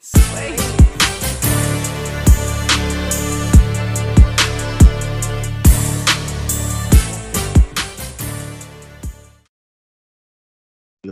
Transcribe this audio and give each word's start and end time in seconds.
Yo, 0.00 0.06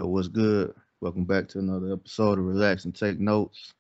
what's 0.07 0.29
good? 0.29 0.72
Welcome 1.01 1.25
back 1.25 1.49
to 1.49 1.59
another 1.59 1.95
episode 1.95 2.38
of 2.38 2.45
Relax 2.45 2.85
and 2.85 2.95
Take 2.95 3.19
Notes. 3.19 3.72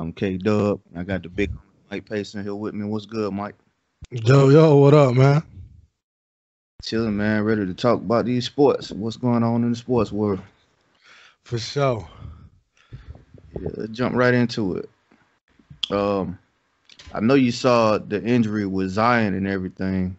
I'm 0.00 0.14
K 0.14 0.38
Dub. 0.38 0.80
I 0.96 1.02
got 1.02 1.22
the 1.22 1.28
big 1.28 1.52
Mike 1.90 2.08
Payson 2.08 2.42
here 2.42 2.54
with 2.54 2.72
me. 2.72 2.86
What's 2.86 3.04
good, 3.04 3.34
Mike? 3.34 3.56
Yo, 4.10 4.48
yo, 4.48 4.76
what 4.78 4.94
up, 4.94 5.14
man? 5.14 5.42
Chilling, 6.82 7.18
man. 7.18 7.42
Ready 7.42 7.66
to 7.66 7.74
talk 7.74 7.98
about 8.00 8.24
these 8.24 8.46
sports. 8.46 8.90
What's 8.90 9.18
going 9.18 9.42
on 9.42 9.64
in 9.64 9.70
the 9.72 9.76
sports 9.76 10.10
world? 10.10 10.40
For 11.44 11.58
sure. 11.58 12.08
Yeah, 13.60 13.70
let's 13.76 13.92
jump 13.92 14.14
right 14.14 14.34
into 14.34 14.76
it. 14.76 14.88
Um, 15.90 16.38
I 17.12 17.20
know 17.20 17.34
you 17.34 17.52
saw 17.52 17.98
the 17.98 18.22
injury 18.22 18.66
with 18.66 18.90
Zion 18.90 19.34
and 19.34 19.46
everything, 19.46 20.16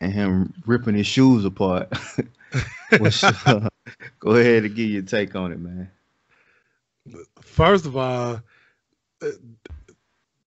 and 0.00 0.12
him 0.12 0.52
ripping 0.66 0.94
his 0.94 1.06
shoes 1.06 1.44
apart. 1.44 1.92
What's, 2.98 3.22
uh, 3.46 3.68
go 4.18 4.32
ahead 4.32 4.64
and 4.64 4.74
give 4.74 4.90
your 4.90 5.02
take 5.02 5.34
on 5.34 5.52
it, 5.52 5.60
man. 5.60 5.90
First 7.40 7.86
of 7.86 7.96
all, 7.96 8.40
uh, 9.22 9.30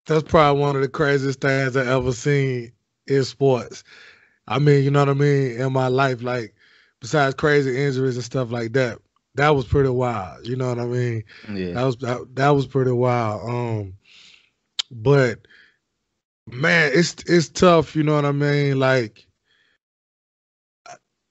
that's 0.05 0.23
probably 0.23 0.61
one 0.61 0.75
of 0.75 0.81
the 0.81 0.87
craziest 0.89 1.41
things 1.41 1.75
I 1.75 1.85
ever 1.85 2.11
seen 2.11 2.71
in 3.07 3.23
sports. 3.23 3.83
I 4.47 4.59
mean, 4.59 4.83
you 4.83 4.91
know 4.91 4.99
what 4.99 5.09
I 5.09 5.13
mean? 5.13 5.59
In 5.59 5.73
my 5.73 5.87
life, 5.87 6.21
like 6.21 6.53
besides 6.99 7.35
crazy 7.35 7.83
injuries 7.83 8.15
and 8.15 8.25
stuff 8.25 8.51
like 8.51 8.73
that, 8.73 8.99
that 9.35 9.49
was 9.49 9.65
pretty 9.65 9.89
wild. 9.89 10.45
You 10.47 10.55
know 10.55 10.69
what 10.69 10.79
I 10.79 10.85
mean? 10.85 11.23
Yeah, 11.53 11.73
That 11.73 11.83
was 11.83 11.97
that, 11.97 12.35
that 12.35 12.49
was 12.49 12.67
pretty 12.67 12.91
wild. 12.91 13.49
Um, 13.49 13.93
but 14.91 15.39
man, 16.47 16.91
it's 16.93 17.15
it's 17.27 17.49
tough. 17.49 17.95
You 17.95 18.03
know 18.03 18.15
what 18.15 18.25
I 18.25 18.31
mean? 18.31 18.79
Like, 18.79 19.25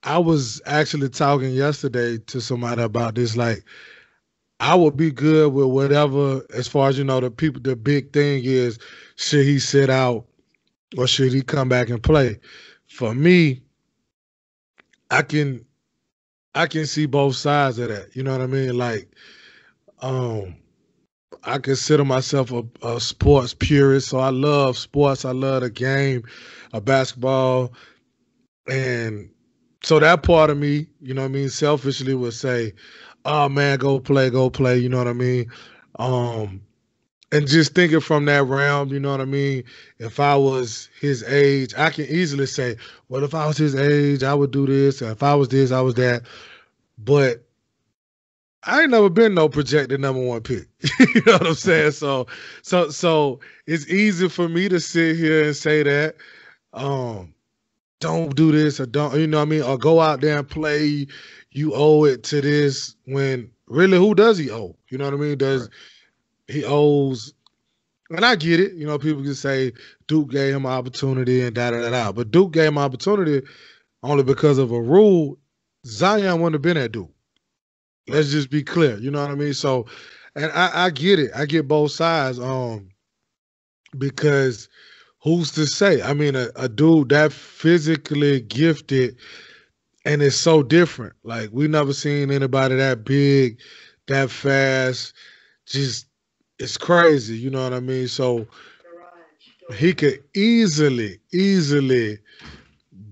I- 0.02 0.18
was 0.18 0.62
actually 0.66 1.08
talking 1.10 1.50
yesterday 1.52 2.18
to 2.18 2.40
somebody 2.40 2.82
about 2.82 3.14
this. 3.14 3.36
Like, 3.36 3.64
I 4.60 4.74
would 4.74 4.96
be 4.96 5.10
good 5.10 5.52
with 5.52 5.66
whatever, 5.66 6.42
as 6.54 6.68
far 6.68 6.88
as 6.88 6.98
you 6.98 7.04
know, 7.04 7.20
the 7.20 7.30
people. 7.30 7.60
The 7.60 7.76
big 7.76 8.12
thing 8.12 8.42
is, 8.44 8.78
should 9.16 9.44
he 9.44 9.58
sit 9.58 9.90
out 9.90 10.26
or 10.96 11.06
should 11.06 11.32
he 11.32 11.42
come 11.42 11.68
back 11.68 11.90
and 11.90 12.02
play? 12.02 12.38
For 12.86 13.14
me, 13.14 13.62
I 15.10 15.22
can 15.22 15.64
I 16.54 16.66
can 16.66 16.86
see 16.86 17.06
both 17.06 17.36
sides 17.36 17.78
of 17.78 17.88
that. 17.88 18.14
You 18.14 18.22
know 18.22 18.32
what 18.32 18.40
I 18.40 18.46
mean? 18.46 18.76
Like, 18.76 19.08
um, 20.02 20.56
I 21.44 21.58
consider 21.58 22.04
myself 22.04 22.52
a, 22.52 22.64
a 22.82 23.00
sports 23.00 23.54
purist, 23.54 24.08
so 24.08 24.18
I 24.18 24.30
love 24.30 24.76
sports. 24.76 25.24
I 25.24 25.32
love 25.32 25.62
the 25.62 25.70
game 25.70 26.24
of 26.72 26.84
basketball, 26.84 27.72
and 28.68 29.30
so 29.82 29.98
that 29.98 30.22
part 30.22 30.50
of 30.50 30.58
me, 30.58 30.86
you 31.00 31.14
know 31.14 31.22
what 31.22 31.28
I 31.30 31.32
mean, 31.32 31.48
selfishly 31.48 32.14
would 32.14 32.34
say, 32.34 32.74
"Oh 33.24 33.48
man, 33.48 33.78
go 33.78 34.00
play, 34.00 34.30
go 34.30 34.50
play." 34.50 34.78
You 34.78 34.88
know 34.88 34.98
what 34.98 35.08
I 35.08 35.12
mean? 35.14 35.50
Um, 35.98 36.62
and 37.32 37.46
just 37.46 37.74
thinking 37.74 38.00
from 38.00 38.24
that 38.24 38.44
realm, 38.44 38.88
you 38.92 39.00
know 39.00 39.10
what 39.10 39.20
I 39.20 39.24
mean. 39.24 39.64
If 39.98 40.18
I 40.18 40.36
was 40.36 40.88
his 41.00 41.22
age, 41.24 41.74
I 41.76 41.90
can 41.90 42.06
easily 42.06 42.46
say, 42.46 42.76
"Well, 43.08 43.24
if 43.24 43.34
I 43.34 43.46
was 43.46 43.56
his 43.56 43.74
age, 43.74 44.22
I 44.22 44.34
would 44.34 44.50
do 44.50 44.66
this. 44.66 45.02
If 45.02 45.22
I 45.22 45.34
was 45.34 45.48
this, 45.48 45.72
I 45.72 45.80
was 45.80 45.94
that." 45.94 46.22
But 46.98 47.44
I 48.64 48.82
ain't 48.82 48.90
never 48.90 49.08
been 49.08 49.34
no 49.34 49.48
projected 49.48 50.00
number 50.00 50.20
one 50.22 50.42
pick. 50.42 50.68
you 51.14 51.22
know 51.26 51.32
what 51.32 51.46
I'm 51.46 51.54
saying? 51.54 51.92
So, 51.92 52.26
so, 52.62 52.90
so 52.90 53.40
it's 53.66 53.88
easy 53.88 54.28
for 54.28 54.48
me 54.48 54.68
to 54.68 54.80
sit 54.80 55.16
here 55.16 55.44
and 55.44 55.56
say 55.56 55.82
that. 55.82 56.16
Um, 56.74 57.34
don't 58.00 58.34
do 58.34 58.52
this 58.52 58.80
or 58.80 58.86
don't, 58.86 59.18
you 59.18 59.26
know 59.26 59.38
what 59.38 59.42
I 59.48 59.50
mean? 59.50 59.62
Or 59.62 59.78
go 59.78 60.00
out 60.00 60.20
there 60.20 60.38
and 60.38 60.48
play. 60.48 61.06
You 61.52 61.72
owe 61.74 62.04
it 62.04 62.22
to 62.24 62.40
this. 62.40 62.96
When 63.06 63.50
really, 63.66 63.98
who 63.98 64.14
does 64.14 64.36
he 64.38 64.50
owe? 64.50 64.76
You 64.88 64.98
know 64.98 65.06
what 65.06 65.14
I 65.14 65.18
mean? 65.18 65.38
Does 65.38 65.68
he 66.50 66.64
owes? 66.64 67.32
And 68.10 68.24
I 68.24 68.34
get 68.36 68.60
it. 68.60 68.72
You 68.72 68.86
know, 68.86 68.98
people 68.98 69.22
can 69.22 69.34
say 69.34 69.72
Duke 70.08 70.30
gave 70.30 70.54
him 70.54 70.66
opportunity 70.66 71.42
and 71.42 71.54
da 71.54 71.70
da 71.70 71.80
da 71.82 71.90
da. 71.90 72.12
But 72.12 72.30
Duke 72.30 72.52
gave 72.52 72.68
him 72.68 72.78
opportunity 72.78 73.46
only 74.02 74.24
because 74.24 74.58
of 74.58 74.72
a 74.72 74.80
rule. 74.80 75.38
Zion 75.86 76.40
wouldn't 76.40 76.54
have 76.54 76.62
been 76.62 76.76
at 76.76 76.92
Duke. 76.92 77.12
Let's 78.08 78.30
just 78.30 78.50
be 78.50 78.62
clear. 78.62 78.98
You 78.98 79.10
know 79.10 79.20
what 79.20 79.30
I 79.30 79.36
mean? 79.36 79.54
So, 79.54 79.86
and 80.34 80.50
I, 80.52 80.86
I 80.86 80.90
get 80.90 81.18
it. 81.18 81.30
I 81.34 81.46
get 81.46 81.68
both 81.68 81.92
sides. 81.92 82.40
Um, 82.40 82.90
because 83.96 84.68
who's 85.22 85.52
to 85.52 85.66
say? 85.66 86.02
I 86.02 86.14
mean, 86.14 86.34
a, 86.34 86.48
a 86.56 86.68
dude 86.68 87.10
that 87.10 87.32
physically 87.32 88.40
gifted 88.40 89.16
and 90.04 90.22
it's 90.22 90.36
so 90.36 90.62
different. 90.62 91.14
Like 91.22 91.50
we 91.52 91.68
never 91.68 91.92
seen 91.92 92.30
anybody 92.30 92.76
that 92.76 93.04
big, 93.04 93.60
that 94.08 94.30
fast. 94.30 95.14
Just 95.66 96.06
it's 96.60 96.76
crazy. 96.76 97.36
You 97.36 97.50
know 97.50 97.62
what 97.64 97.72
I 97.72 97.80
mean? 97.80 98.06
So 98.06 98.46
he 99.74 99.94
could 99.94 100.22
easily, 100.34 101.18
easily 101.32 102.18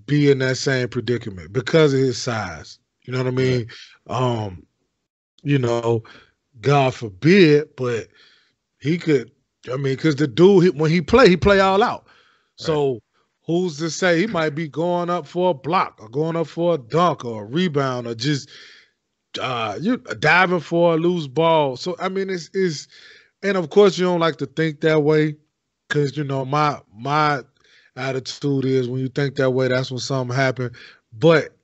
be 0.06 0.30
in 0.30 0.38
that 0.38 0.56
same 0.56 0.88
predicament 0.88 1.52
because 1.52 1.94
of 1.94 2.00
his 2.00 2.18
size. 2.18 2.78
You 3.04 3.12
know 3.12 3.18
what 3.18 3.28
I 3.28 3.30
mean? 3.30 3.66
Um, 4.08 4.66
you 5.42 5.58
know, 5.58 6.02
God 6.60 6.94
forbid, 6.94 7.74
but 7.76 8.08
he 8.80 8.98
could. 8.98 9.30
I 9.72 9.76
mean, 9.76 9.96
because 9.96 10.16
the 10.16 10.26
dude 10.26 10.64
he, 10.64 10.70
when 10.70 10.90
he 10.90 11.00
play, 11.00 11.28
he 11.28 11.36
play 11.36 11.60
all 11.60 11.82
out. 11.82 12.06
So 12.56 13.00
who's 13.46 13.78
to 13.78 13.88
say 13.90 14.18
he 14.18 14.26
might 14.26 14.54
be 14.54 14.68
going 14.68 15.10
up 15.10 15.26
for 15.26 15.50
a 15.50 15.54
block 15.54 15.98
or 16.00 16.08
going 16.08 16.36
up 16.36 16.46
for 16.48 16.74
a 16.74 16.78
dunk 16.78 17.24
or 17.24 17.42
a 17.42 17.46
rebound 17.46 18.06
or 18.06 18.14
just 18.14 18.48
uh 19.40 19.78
you 19.80 19.96
diving 20.18 20.60
for 20.60 20.94
a 20.94 20.96
loose 20.96 21.26
ball. 21.26 21.76
So 21.76 21.96
I 22.00 22.08
mean, 22.08 22.30
it's 22.30 22.48
is, 22.54 22.88
and 23.42 23.56
of 23.56 23.70
course 23.70 23.98
you 23.98 24.04
don't 24.04 24.20
like 24.20 24.36
to 24.36 24.46
think 24.46 24.80
that 24.80 25.02
way 25.02 25.36
because 25.88 26.16
you 26.16 26.24
know 26.24 26.44
my 26.44 26.78
my 26.94 27.42
attitude 27.98 28.64
is 28.64 28.88
when 28.88 29.00
you 29.00 29.08
think 29.08 29.34
that 29.36 29.50
way, 29.50 29.68
that's 29.68 29.90
when 29.90 29.98
something 29.98 30.34
happened. 30.36 30.74
But 31.12 31.54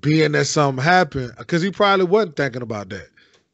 being 0.00 0.32
that 0.32 0.46
something 0.46 0.82
happened, 0.82 1.34
because 1.38 1.62
he 1.62 1.70
probably 1.70 2.06
wasn't 2.06 2.36
thinking 2.36 2.62
about 2.62 2.88
that. 2.88 3.08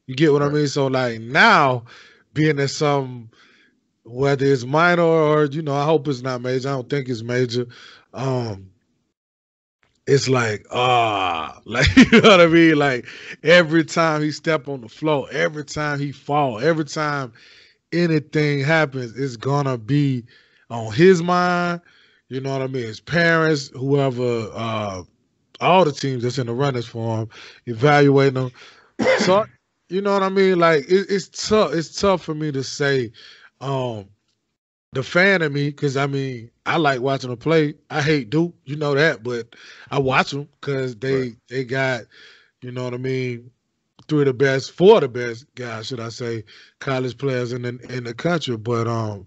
You 0.07 0.15
get 0.15 0.31
what 0.31 0.41
I 0.41 0.49
mean? 0.49 0.67
So 0.67 0.87
like 0.87 1.19
now, 1.19 1.83
being 2.33 2.55
that 2.57 2.69
some 2.69 3.29
whether 4.03 4.45
it's 4.45 4.65
minor 4.65 5.03
or 5.03 5.45
you 5.45 5.61
know, 5.61 5.75
I 5.75 5.85
hope 5.85 6.07
it's 6.07 6.21
not 6.21 6.41
major. 6.41 6.69
I 6.69 6.73
don't 6.73 6.89
think 6.89 7.09
it's 7.09 7.23
major. 7.23 7.67
Um 8.13 8.69
it's 10.07 10.27
like 10.27 10.65
ah, 10.71 11.61
like 11.65 11.95
you 11.95 12.21
know 12.21 12.29
what 12.29 12.41
I 12.41 12.47
mean. 12.47 12.77
Like 12.77 13.05
every 13.43 13.83
time 13.83 14.21
he 14.21 14.31
step 14.31 14.67
on 14.67 14.81
the 14.81 14.89
floor, 14.89 15.27
every 15.31 15.65
time 15.65 15.99
he 15.99 16.11
fall, 16.11 16.59
every 16.59 16.85
time 16.85 17.33
anything 17.93 18.59
happens, 18.61 19.17
it's 19.17 19.37
gonna 19.37 19.77
be 19.77 20.25
on 20.69 20.93
his 20.93 21.21
mind. 21.23 21.81
You 22.29 22.41
know 22.41 22.51
what 22.51 22.61
I 22.61 22.67
mean? 22.67 22.83
His 22.85 22.99
parents, 22.99 23.69
whoever, 23.69 24.49
uh, 24.53 25.03
all 25.59 25.85
the 25.85 25.91
teams 25.91 26.23
that's 26.23 26.37
in 26.37 26.47
the 26.47 26.53
runners 26.53 26.85
for 26.87 27.19
him, 27.19 27.29
evaluating 27.65 28.35
them. 28.35 28.51
So 29.17 29.43
you 29.89 30.01
know 30.01 30.13
what 30.13 30.23
I 30.23 30.29
mean? 30.29 30.59
Like 30.59 30.83
it, 30.89 31.07
it's 31.09 31.27
tough. 31.47 31.73
It's 31.73 31.99
tough 31.99 32.23
for 32.23 32.33
me 32.35 32.51
to 32.51 32.63
say. 32.63 33.11
Um, 33.61 34.07
the 34.93 35.03
fan 35.03 35.41
of 35.41 35.51
me, 35.51 35.69
because 35.69 35.97
I 35.97 36.07
mean, 36.07 36.51
I 36.65 36.77
like 36.77 37.01
watching 37.01 37.29
them 37.29 37.39
play. 37.39 37.75
I 37.89 38.01
hate 38.01 38.29
Duke, 38.29 38.53
you 38.65 38.75
know 38.75 38.93
that, 38.95 39.23
but 39.23 39.55
I 39.91 39.99
watch 39.99 40.31
them 40.31 40.47
because 40.59 40.95
they 40.97 41.17
Right. 41.17 41.35
they 41.49 41.63
got, 41.63 42.03
you 42.61 42.71
know 42.71 42.83
what 42.83 42.93
I 42.93 42.97
mean, 42.97 43.51
three 44.11 44.23
of 44.23 44.25
the 44.25 44.33
best, 44.33 44.73
four 44.73 44.95
of 44.95 45.01
the 45.01 45.07
best 45.07 45.45
guys, 45.55 45.87
should 45.87 46.01
I 46.01 46.09
say, 46.09 46.43
college 46.79 47.17
players 47.17 47.53
in 47.53 47.61
the 47.61 47.79
in 47.89 48.03
the 48.03 48.13
country. 48.13 48.57
But 48.57 48.85
um, 48.85 49.25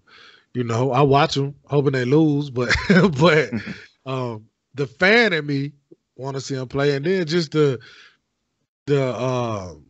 you 0.52 0.62
know, 0.62 0.92
I 0.92 1.00
watch 1.00 1.36
them, 1.36 1.54
hoping 1.64 1.92
they 1.92 2.04
lose, 2.04 2.50
but 2.50 2.68
but 3.18 3.50
um, 4.06 4.44
the 4.74 4.86
fan 4.86 5.32
in 5.32 5.46
me 5.46 5.72
want 6.16 6.34
to 6.36 6.42
see 6.42 6.54
them 6.54 6.68
play, 6.68 6.94
and 6.94 7.06
then 7.06 7.26
just 7.26 7.52
the 7.52 7.80
the 8.84 9.16
um, 9.18 9.86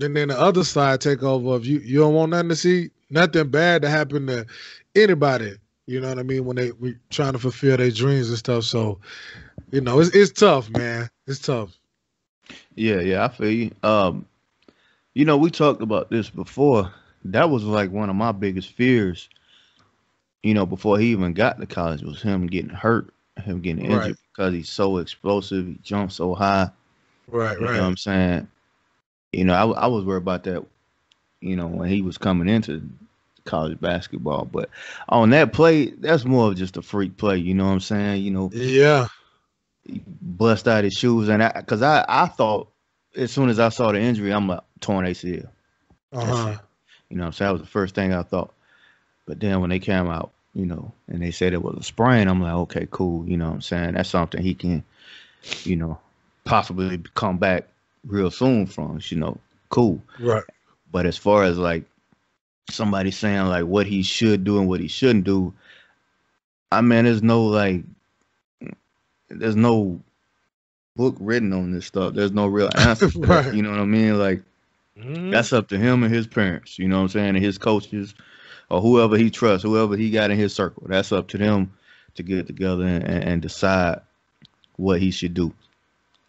and 0.00 0.16
then 0.16 0.28
the 0.28 0.40
other 0.40 0.64
side 0.64 1.02
take 1.02 1.22
over 1.22 1.54
of 1.54 1.66
you. 1.66 1.80
You 1.80 1.98
don't 1.98 2.14
want 2.14 2.30
nothing 2.30 2.48
to 2.48 2.56
see, 2.56 2.88
nothing 3.10 3.50
bad 3.50 3.82
to 3.82 3.90
happen 3.90 4.26
to 4.28 4.46
anybody. 4.94 5.56
You 5.86 6.00
know 6.00 6.08
what 6.08 6.20
I 6.20 6.22
mean 6.22 6.46
when 6.46 6.56
they 6.56 6.72
we 6.72 6.96
trying 7.10 7.34
to 7.34 7.38
fulfill 7.38 7.76
their 7.76 7.90
dreams 7.90 8.30
and 8.30 8.38
stuff. 8.38 8.64
So, 8.64 8.98
you 9.72 9.82
know, 9.82 10.00
it's 10.00 10.14
it's 10.14 10.32
tough, 10.32 10.70
man. 10.70 11.10
It's 11.26 11.40
tough. 11.40 11.78
Yeah, 12.74 13.00
yeah, 13.00 13.24
I 13.24 13.28
feel 13.28 13.50
you. 13.50 13.70
Um, 13.82 14.26
you 15.14 15.24
know, 15.24 15.36
we 15.36 15.50
talked 15.50 15.82
about 15.82 16.10
this 16.10 16.30
before. 16.30 16.92
That 17.24 17.50
was 17.50 17.64
like 17.64 17.90
one 17.90 18.10
of 18.10 18.16
my 18.16 18.32
biggest 18.32 18.70
fears. 18.70 19.28
You 20.42 20.54
know, 20.54 20.66
before 20.66 20.98
he 20.98 21.08
even 21.12 21.34
got 21.34 21.60
to 21.60 21.66
college, 21.66 22.02
was 22.02 22.22
him 22.22 22.46
getting 22.46 22.70
hurt, 22.70 23.12
him 23.42 23.60
getting 23.60 23.84
injured 23.84 24.00
Right. 24.04 24.16
because 24.32 24.52
he's 24.54 24.68
so 24.70 24.98
explosive. 24.98 25.66
He 25.66 25.78
jumps 25.82 26.16
so 26.16 26.34
high. 26.34 26.70
Right, 27.28 27.58
right. 27.58 27.60
You 27.60 27.66
know 27.66 27.82
what 27.82 27.88
I'm 27.88 27.96
saying? 27.96 28.48
You 29.32 29.44
know, 29.44 29.54
I, 29.54 29.84
I 29.84 29.86
was 29.86 30.04
worried 30.04 30.18
about 30.22 30.44
that 30.44 30.64
you 31.40 31.56
know, 31.56 31.66
when 31.66 31.88
he 31.88 32.02
was 32.02 32.18
coming 32.18 32.48
into 32.48 32.82
college 33.44 33.80
basketball. 33.80 34.44
But 34.44 34.70
on 35.08 35.30
that 35.30 35.52
play, 35.52 35.86
that's 35.86 36.24
more 36.24 36.48
of 36.48 36.56
just 36.56 36.76
a 36.76 36.82
freak 36.82 37.16
play. 37.16 37.38
You 37.38 37.54
know 37.54 37.66
what 37.66 37.72
I'm 37.72 37.80
saying? 37.80 38.22
You 38.22 38.30
know, 38.30 38.50
yeah, 38.52 39.06
bust 40.20 40.68
out 40.68 40.84
his 40.84 40.94
shoes, 40.94 41.28
and 41.28 41.42
I, 41.42 41.62
cause 41.62 41.82
I, 41.82 42.04
I 42.08 42.26
thought 42.26 42.68
as 43.16 43.30
soon 43.30 43.48
as 43.48 43.58
I 43.58 43.68
saw 43.68 43.92
the 43.92 44.00
injury, 44.00 44.32
I'm 44.32 44.50
a 44.50 44.62
torn 44.80 45.06
ACL. 45.06 45.48
Uh-huh. 46.12 46.56
You 47.08 47.16
know, 47.16 47.30
so 47.30 47.44
that 47.44 47.50
was 47.50 47.60
the 47.60 47.66
first 47.66 47.94
thing 47.94 48.12
I 48.12 48.22
thought. 48.22 48.52
But 49.26 49.40
then 49.40 49.60
when 49.60 49.70
they 49.70 49.78
came 49.78 50.08
out, 50.08 50.32
you 50.54 50.66
know, 50.66 50.92
and 51.08 51.22
they 51.22 51.30
said 51.30 51.52
it 51.52 51.62
was 51.62 51.76
a 51.78 51.82
sprain, 51.82 52.28
I'm 52.28 52.40
like, 52.40 52.54
okay, 52.54 52.88
cool. 52.90 53.26
You 53.26 53.36
know 53.36 53.48
what 53.48 53.54
I'm 53.54 53.60
saying? 53.62 53.94
That's 53.94 54.08
something 54.08 54.42
he 54.42 54.54
can, 54.54 54.84
you 55.64 55.76
know, 55.76 55.98
possibly 56.44 57.02
come 57.14 57.38
back 57.38 57.68
real 58.06 58.30
soon 58.30 58.66
from. 58.66 59.00
You 59.04 59.18
know, 59.18 59.38
cool. 59.68 60.02
Right. 60.18 60.44
But 60.90 61.06
as 61.06 61.16
far 61.16 61.44
as 61.44 61.58
like 61.58 61.84
somebody 62.70 63.10
saying 63.10 63.46
like 63.46 63.64
what 63.64 63.86
he 63.86 64.02
should 64.02 64.44
do 64.44 64.58
and 64.58 64.68
what 64.68 64.80
he 64.80 64.88
shouldn't 64.88 65.24
do, 65.24 65.52
I 66.70 66.80
mean, 66.80 67.04
there's 67.04 67.22
no 67.22 67.44
like, 67.44 67.82
there's 69.38 69.56
no 69.56 70.00
book 70.96 71.16
written 71.20 71.52
on 71.52 71.72
this 71.72 71.86
stuff. 71.86 72.14
There's 72.14 72.32
no 72.32 72.46
real 72.46 72.70
answer. 72.76 73.06
right. 73.16 73.44
That, 73.44 73.54
you 73.54 73.62
know 73.62 73.70
what 73.70 73.78
I 73.78 73.84
mean? 73.84 74.18
Like, 74.18 74.42
mm-hmm. 74.98 75.30
that's 75.30 75.52
up 75.52 75.68
to 75.68 75.78
him 75.78 76.02
and 76.02 76.14
his 76.14 76.26
parents. 76.26 76.78
You 76.78 76.88
know 76.88 76.96
what 76.96 77.02
I'm 77.02 77.08
saying? 77.08 77.36
And 77.36 77.44
his 77.44 77.58
coaches 77.58 78.14
or 78.70 78.80
whoever 78.80 79.16
he 79.16 79.30
trusts, 79.30 79.62
whoever 79.62 79.96
he 79.96 80.10
got 80.10 80.30
in 80.30 80.38
his 80.38 80.54
circle. 80.54 80.84
That's 80.86 81.12
up 81.12 81.28
to 81.28 81.38
them 81.38 81.72
to 82.14 82.22
get 82.22 82.46
together 82.46 82.84
and, 82.84 83.04
and 83.04 83.42
decide 83.42 84.00
what 84.76 85.00
he 85.00 85.10
should 85.10 85.34
do. 85.34 85.52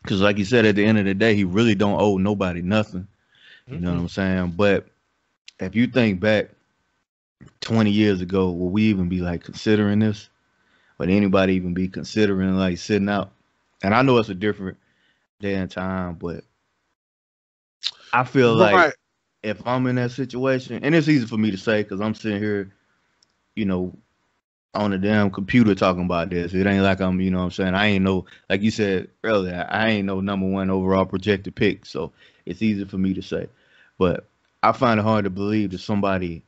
Because, 0.02 0.22
like 0.22 0.38
you 0.38 0.46
said, 0.46 0.66
at 0.66 0.76
the 0.76 0.86
end 0.86 0.98
of 0.98 1.06
the 1.06 1.14
day, 1.14 1.36
he 1.36 1.46
really 1.46 1.76
don't 1.76 2.00
owe 2.00 2.18
nobody 2.18 2.62
nothing. 2.62 3.08
You 3.68 3.76
mm-hmm. 3.76 3.86
know 3.86 3.94
what 3.94 4.00
I'm 4.00 4.10
saying? 4.10 4.54
But 4.58 4.88
if 5.60 5.76
you 5.76 5.88
think 5.88 6.20
back 6.20 6.50
20 7.62 7.90
years 7.90 8.22
ago, 8.22 8.52
will 8.52 8.70
we 8.70 8.84
even 8.84 9.08
be 9.08 9.20
like 9.20 9.44
considering 9.44 10.00
this? 10.00 10.30
Would 11.04 11.10
anybody 11.10 11.56
even 11.56 11.74
be 11.74 11.90
considering 11.90 12.56
like 12.56 12.78
sitting 12.78 13.10
out? 13.10 13.34
And 13.84 13.94
I 13.94 14.04
know 14.04 14.20
it's 14.20 14.30
a 14.30 14.34
different 14.34 14.78
day 15.42 15.56
and 15.56 15.70
time, 15.70 16.14
but 16.14 16.46
I 18.14 18.24
feel 18.24 18.54
like 18.54 18.96
if 19.44 19.68
I'm 19.68 19.86
in 19.88 19.98
that 19.98 20.12
situation, 20.12 20.82
and 20.82 20.96
it's 20.96 21.10
easy 21.10 21.26
for 21.26 21.36
me 21.36 21.52
to 21.52 21.58
say 21.58 21.84
because 21.84 22.00
I'm 22.00 22.16
sitting 22.16 22.42
here, 22.42 22.72
you 23.54 23.66
know, 23.66 23.98
on 24.74 24.92
the 24.92 24.98
damn 24.98 25.30
computer 25.30 25.76
talking 25.76 26.06
about 26.06 26.30
this. 26.30 26.54
It 26.54 26.66
ain't 26.66 26.84
like 26.84 27.02
I'm, 27.02 27.20
you 27.20 27.32
know 27.32 27.40
what 27.40 27.44
I'm 27.44 27.52
saying? 27.52 27.76
I 27.76 27.88
ain't 27.88 28.06
no, 28.06 28.26
like 28.50 28.62
you 28.62 28.72
said 28.72 29.10
earlier, 29.26 29.68
I 29.70 29.90
ain't 29.90 30.06
no 30.06 30.22
number 30.22 30.48
one 30.48 30.70
overall 30.70 31.06
projected 31.06 31.54
pick. 31.54 31.86
So 31.86 32.14
it's 32.46 32.62
easy 32.62 32.86
for 32.86 32.98
me 32.98 33.14
to 33.14 33.22
say. 33.22 33.50
But 33.98 34.26
I 34.64 34.72
find 34.72 35.02
it 35.02 35.04
hard 35.04 35.26
to 35.26 35.30
believe 35.30 35.72
that 35.72 35.80
somebody 35.80 36.44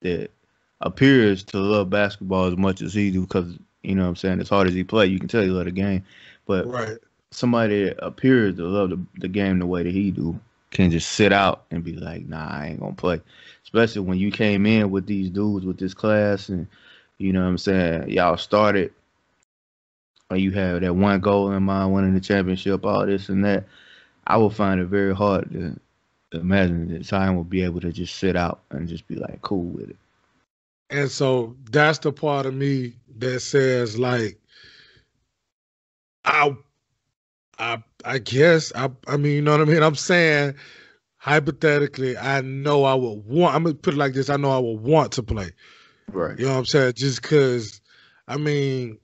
that 0.00 0.32
appears 0.80 1.44
to 1.44 1.58
love 1.58 1.90
basketball 1.90 2.46
as 2.46 2.56
much 2.56 2.82
as 2.82 2.92
he 2.92 3.12
do, 3.12 3.20
because 3.20 3.56
you 3.82 3.94
know 3.94 4.02
what 4.02 4.08
I'm 4.08 4.16
saying, 4.16 4.40
as 4.40 4.48
hard 4.48 4.68
as 4.68 4.74
he 4.74 4.84
play, 4.84 5.06
you 5.06 5.18
can 5.18 5.28
tell 5.28 5.42
he 5.42 5.48
love 5.48 5.64
the 5.64 5.70
game. 5.70 6.04
But 6.46 6.66
right. 6.66 6.98
somebody 7.30 7.84
that 7.84 8.04
appears 8.04 8.56
to 8.56 8.66
love 8.66 8.90
the, 8.90 9.00
the 9.18 9.28
game 9.28 9.58
the 9.58 9.66
way 9.66 9.82
that 9.82 9.92
he 9.92 10.10
do 10.10 10.38
can 10.70 10.90
just 10.90 11.12
sit 11.12 11.32
out 11.32 11.64
and 11.70 11.82
be 11.82 11.94
like, 11.94 12.26
nah, 12.26 12.48
I 12.48 12.68
ain't 12.68 12.80
gonna 12.80 12.94
play. 12.94 13.20
Especially 13.64 14.02
when 14.02 14.18
you 14.18 14.30
came 14.30 14.66
in 14.66 14.90
with 14.90 15.06
these 15.06 15.30
dudes 15.30 15.66
with 15.66 15.78
this 15.78 15.94
class 15.94 16.48
and 16.48 16.66
you 17.18 17.32
know 17.32 17.42
what 17.42 17.48
I'm 17.48 17.58
saying, 17.58 18.10
y'all 18.10 18.36
started 18.36 18.92
or 20.30 20.36
you 20.36 20.52
have 20.52 20.80
that 20.80 20.94
one 20.94 21.20
goal 21.20 21.50
in 21.52 21.62
mind, 21.64 21.92
winning 21.92 22.14
the 22.14 22.20
championship, 22.20 22.86
all 22.86 23.04
this 23.04 23.28
and 23.28 23.44
that. 23.44 23.64
I 24.26 24.36
will 24.36 24.50
find 24.50 24.80
it 24.80 24.86
very 24.86 25.14
hard 25.14 25.50
to 25.52 25.76
imagine 26.32 26.92
that 26.92 27.04
Zion 27.04 27.34
will 27.34 27.44
be 27.44 27.64
able 27.64 27.80
to 27.80 27.92
just 27.92 28.16
sit 28.16 28.36
out 28.36 28.60
and 28.70 28.88
just 28.88 29.08
be 29.08 29.16
like 29.16 29.42
cool 29.42 29.64
with 29.64 29.90
it. 29.90 29.96
And 30.90 31.10
so 31.10 31.56
that's 31.70 31.98
the 32.00 32.12
part 32.12 32.46
of 32.46 32.54
me 32.54 32.94
that 33.18 33.40
says 33.40 33.98
like 33.98 34.38
I 36.24 36.56
I 37.58 37.82
I 38.04 38.18
guess 38.18 38.72
I 38.74 38.90
I 39.06 39.16
mean 39.16 39.34
you 39.36 39.42
know 39.42 39.52
what 39.52 39.68
I 39.68 39.72
mean? 39.72 39.82
I'm 39.82 39.94
saying 39.94 40.54
hypothetically 41.16 42.16
I 42.16 42.40
know 42.40 42.84
I 42.84 42.94
would 42.94 43.24
want 43.24 43.54
I'm 43.54 43.62
gonna 43.62 43.74
put 43.74 43.94
it 43.94 43.98
like 43.98 44.14
this, 44.14 44.30
I 44.30 44.36
know 44.36 44.50
I 44.50 44.58
would 44.58 44.80
want 44.80 45.12
to 45.12 45.22
play. 45.22 45.50
Right. 46.10 46.38
You 46.38 46.46
know 46.46 46.52
what 46.52 46.58
I'm 46.58 46.66
saying? 46.66 46.94
Just 46.96 47.22
cause 47.22 47.80
I 48.26 48.36
mean 48.36 48.98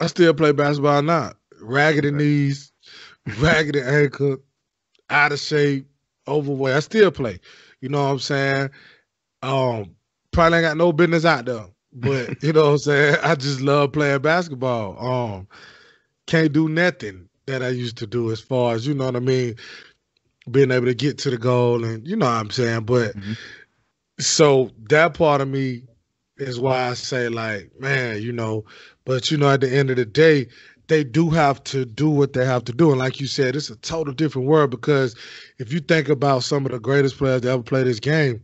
I 0.00 0.08
still 0.08 0.34
play 0.34 0.52
basketball 0.52 1.02
not. 1.02 1.36
Raggedy 1.60 2.10
right. 2.10 2.18
knees, 2.18 2.72
raggedy 3.38 3.80
ankle, 3.80 4.38
out 5.08 5.30
of 5.32 5.38
shape, 5.38 5.86
overweight. 6.26 6.74
I 6.74 6.80
still 6.80 7.10
play. 7.12 7.38
You 7.80 7.88
know 7.88 8.02
what 8.02 8.10
I'm 8.10 8.18
saying? 8.18 8.70
Um, 9.42 9.94
probably 10.32 10.58
ain't 10.58 10.64
got 10.64 10.76
no 10.76 10.92
business 10.92 11.24
out 11.24 11.44
there. 11.44 11.66
But 11.92 12.42
you 12.42 12.52
know 12.52 12.64
what 12.64 12.70
I'm 12.72 12.78
saying? 12.78 13.16
I 13.22 13.34
just 13.34 13.60
love 13.60 13.92
playing 13.92 14.22
basketball. 14.22 14.98
Um, 14.98 15.48
can't 16.26 16.52
do 16.52 16.68
nothing 16.68 17.28
that 17.46 17.62
I 17.62 17.68
used 17.68 17.98
to 17.98 18.06
do 18.06 18.30
as 18.30 18.40
far 18.40 18.74
as, 18.74 18.86
you 18.86 18.94
know 18.94 19.06
what 19.06 19.16
I 19.16 19.20
mean, 19.20 19.56
being 20.50 20.70
able 20.70 20.86
to 20.86 20.94
get 20.94 21.18
to 21.18 21.30
the 21.30 21.38
goal 21.38 21.84
and 21.84 22.06
you 22.06 22.16
know 22.16 22.26
what 22.26 22.32
I'm 22.32 22.50
saying. 22.50 22.84
But 22.84 23.16
mm-hmm. 23.16 23.32
so 24.18 24.70
that 24.88 25.14
part 25.14 25.40
of 25.40 25.48
me 25.48 25.82
is 26.38 26.58
why 26.58 26.88
I 26.88 26.94
say 26.94 27.28
like, 27.28 27.70
man, 27.78 28.22
you 28.22 28.32
know, 28.32 28.64
but 29.04 29.30
you 29.30 29.36
know, 29.36 29.50
at 29.50 29.60
the 29.60 29.72
end 29.72 29.90
of 29.90 29.96
the 29.96 30.04
day, 30.04 30.48
they 30.88 31.04
do 31.04 31.30
have 31.30 31.62
to 31.64 31.84
do 31.84 32.10
what 32.10 32.32
they 32.32 32.44
have 32.44 32.64
to 32.64 32.72
do. 32.72 32.90
And 32.90 32.98
like 32.98 33.20
you 33.20 33.26
said, 33.26 33.56
it's 33.56 33.70
a 33.70 33.76
total 33.76 34.12
different 34.12 34.48
world 34.48 34.70
because 34.70 35.16
if 35.58 35.72
you 35.72 35.80
think 35.80 36.08
about 36.08 36.42
some 36.42 36.66
of 36.66 36.72
the 36.72 36.80
greatest 36.80 37.16
players 37.16 37.42
that 37.42 37.50
ever 37.50 37.62
played 37.62 37.86
this 37.86 38.00
game, 38.00 38.42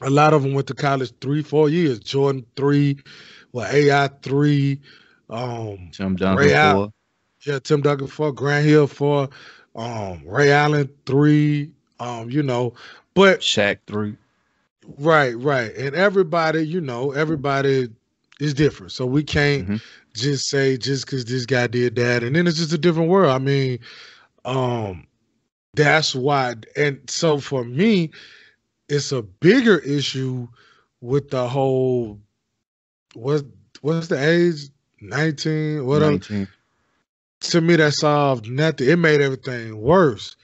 a 0.00 0.10
lot 0.10 0.32
of 0.32 0.42
them 0.42 0.54
went 0.54 0.66
to 0.68 0.74
college 0.74 1.12
three, 1.20 1.42
four 1.42 1.68
years. 1.68 1.98
Jordan 1.98 2.44
three, 2.56 2.98
well, 3.52 3.70
AI 3.70 4.08
three, 4.22 4.80
um, 5.30 5.90
Tim 5.92 6.16
Duncan 6.16 6.46
Ray 6.46 6.72
four. 6.72 6.92
yeah, 7.46 7.58
Tim 7.58 7.82
Duncan 7.82 8.06
four, 8.06 8.32
Grant 8.32 8.66
Hill 8.66 8.86
four, 8.86 9.28
um, 9.76 10.22
Ray 10.24 10.50
Allen 10.52 10.88
three, 11.06 11.70
um, 12.00 12.30
you 12.30 12.42
know, 12.42 12.74
but 13.14 13.40
Shaq 13.40 13.78
three. 13.86 14.16
Right, 14.98 15.36
right. 15.38 15.72
And 15.76 15.94
everybody, 15.94 16.66
you 16.66 16.80
know, 16.80 17.12
everybody 17.12 17.88
is 18.40 18.54
different. 18.54 18.90
So 18.92 19.06
we 19.06 19.22
can't 19.22 19.64
mm-hmm 19.64 19.76
just 20.14 20.48
say 20.48 20.76
just 20.76 21.06
because 21.06 21.24
this 21.24 21.46
guy 21.46 21.66
did 21.66 21.96
that, 21.96 22.22
and 22.22 22.34
then 22.36 22.46
it's 22.46 22.58
just 22.58 22.72
a 22.72 22.78
different 22.78 23.08
world. 23.08 23.30
I 23.30 23.38
mean, 23.38 23.78
um, 24.44 25.06
that's 25.74 26.14
why. 26.14 26.54
And 26.76 27.00
so 27.08 27.38
for 27.38 27.64
me, 27.64 28.10
it's 28.92 29.10
a 29.10 29.22
bigger 29.22 29.78
issue 29.78 30.46
with 31.00 31.30
the 31.30 31.48
whole 31.48 32.20
what 33.14 33.42
what's 33.80 34.08
the 34.08 34.22
age? 34.22 34.68
19, 35.00 35.84
whatever. 35.86 36.12
19. 36.12 36.48
To 37.40 37.60
me, 37.60 37.76
that 37.76 37.94
solved 37.94 38.48
nothing. 38.48 38.88
It 38.88 38.98
made 38.98 39.20
everything 39.20 39.80
worse 39.80 40.36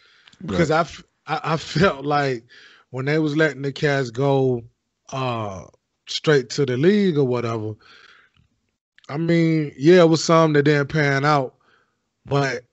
because 0.45 0.71
I, 0.71 0.81
I, 1.27 1.41
I 1.53 1.57
felt 1.59 2.05
like 2.07 2.45
when 2.91 3.05
they 3.05 3.19
was 3.19 3.37
letting 3.37 3.63
the 3.63 3.73
cats 3.73 4.11
go 4.11 4.65
uh 5.13 5.65
straight 6.07 6.49
to 6.51 6.65
the 6.65 6.79
league 6.79 7.19
or 7.19 7.25
whatever, 7.25 7.75
I 9.11 9.19
mean, 9.19 9.75
yeah, 9.77 10.01
it 10.01 10.09
was 10.09 10.25
some 10.25 10.55
that 10.55 10.63
didn't 10.63 10.89
pan 10.89 11.27
out, 11.27 11.55
but 12.25 12.65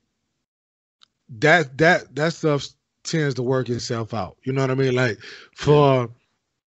that 1.37 1.77
that 1.77 2.15
that 2.15 2.33
stuff 2.33 2.65
tends 3.05 3.35
to 3.35 3.43
work 3.43 3.69
itself 3.69 4.13
out. 4.13 4.37
You 4.43 4.53
know 4.53 4.61
what 4.61 4.71
I 4.71 4.75
mean? 4.75 4.95
Like 4.95 5.19
for 5.55 6.09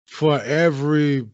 for 0.07 0.41
every 0.41 1.27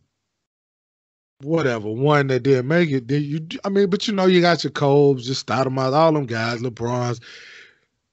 whatever 1.42 1.90
one 1.90 2.28
that 2.28 2.44
didn't 2.44 2.68
make 2.68 2.92
it, 2.92 3.08
did 3.08 3.24
you 3.24 3.60
I 3.66 3.70
mean, 3.70 3.90
but 3.90 4.08
you 4.08 4.14
know, 4.14 4.26
you 4.26 4.42
got 4.42 4.64
your 4.64 4.72
Kobe's, 4.72 5.28
your 5.28 5.36
Stoudemire, 5.36 5.94
all 5.94 6.14
them 6.14 6.26
guys, 6.26 6.62
LeBron's, 6.62 7.20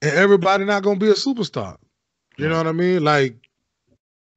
and 0.01 0.11
everybody 0.11 0.65
not 0.65 0.83
gonna 0.83 0.99
be 0.99 1.09
a 1.09 1.13
superstar. 1.13 1.77
You 2.37 2.47
know 2.47 2.57
what 2.57 2.67
I 2.67 2.71
mean? 2.71 3.03
Like, 3.03 3.35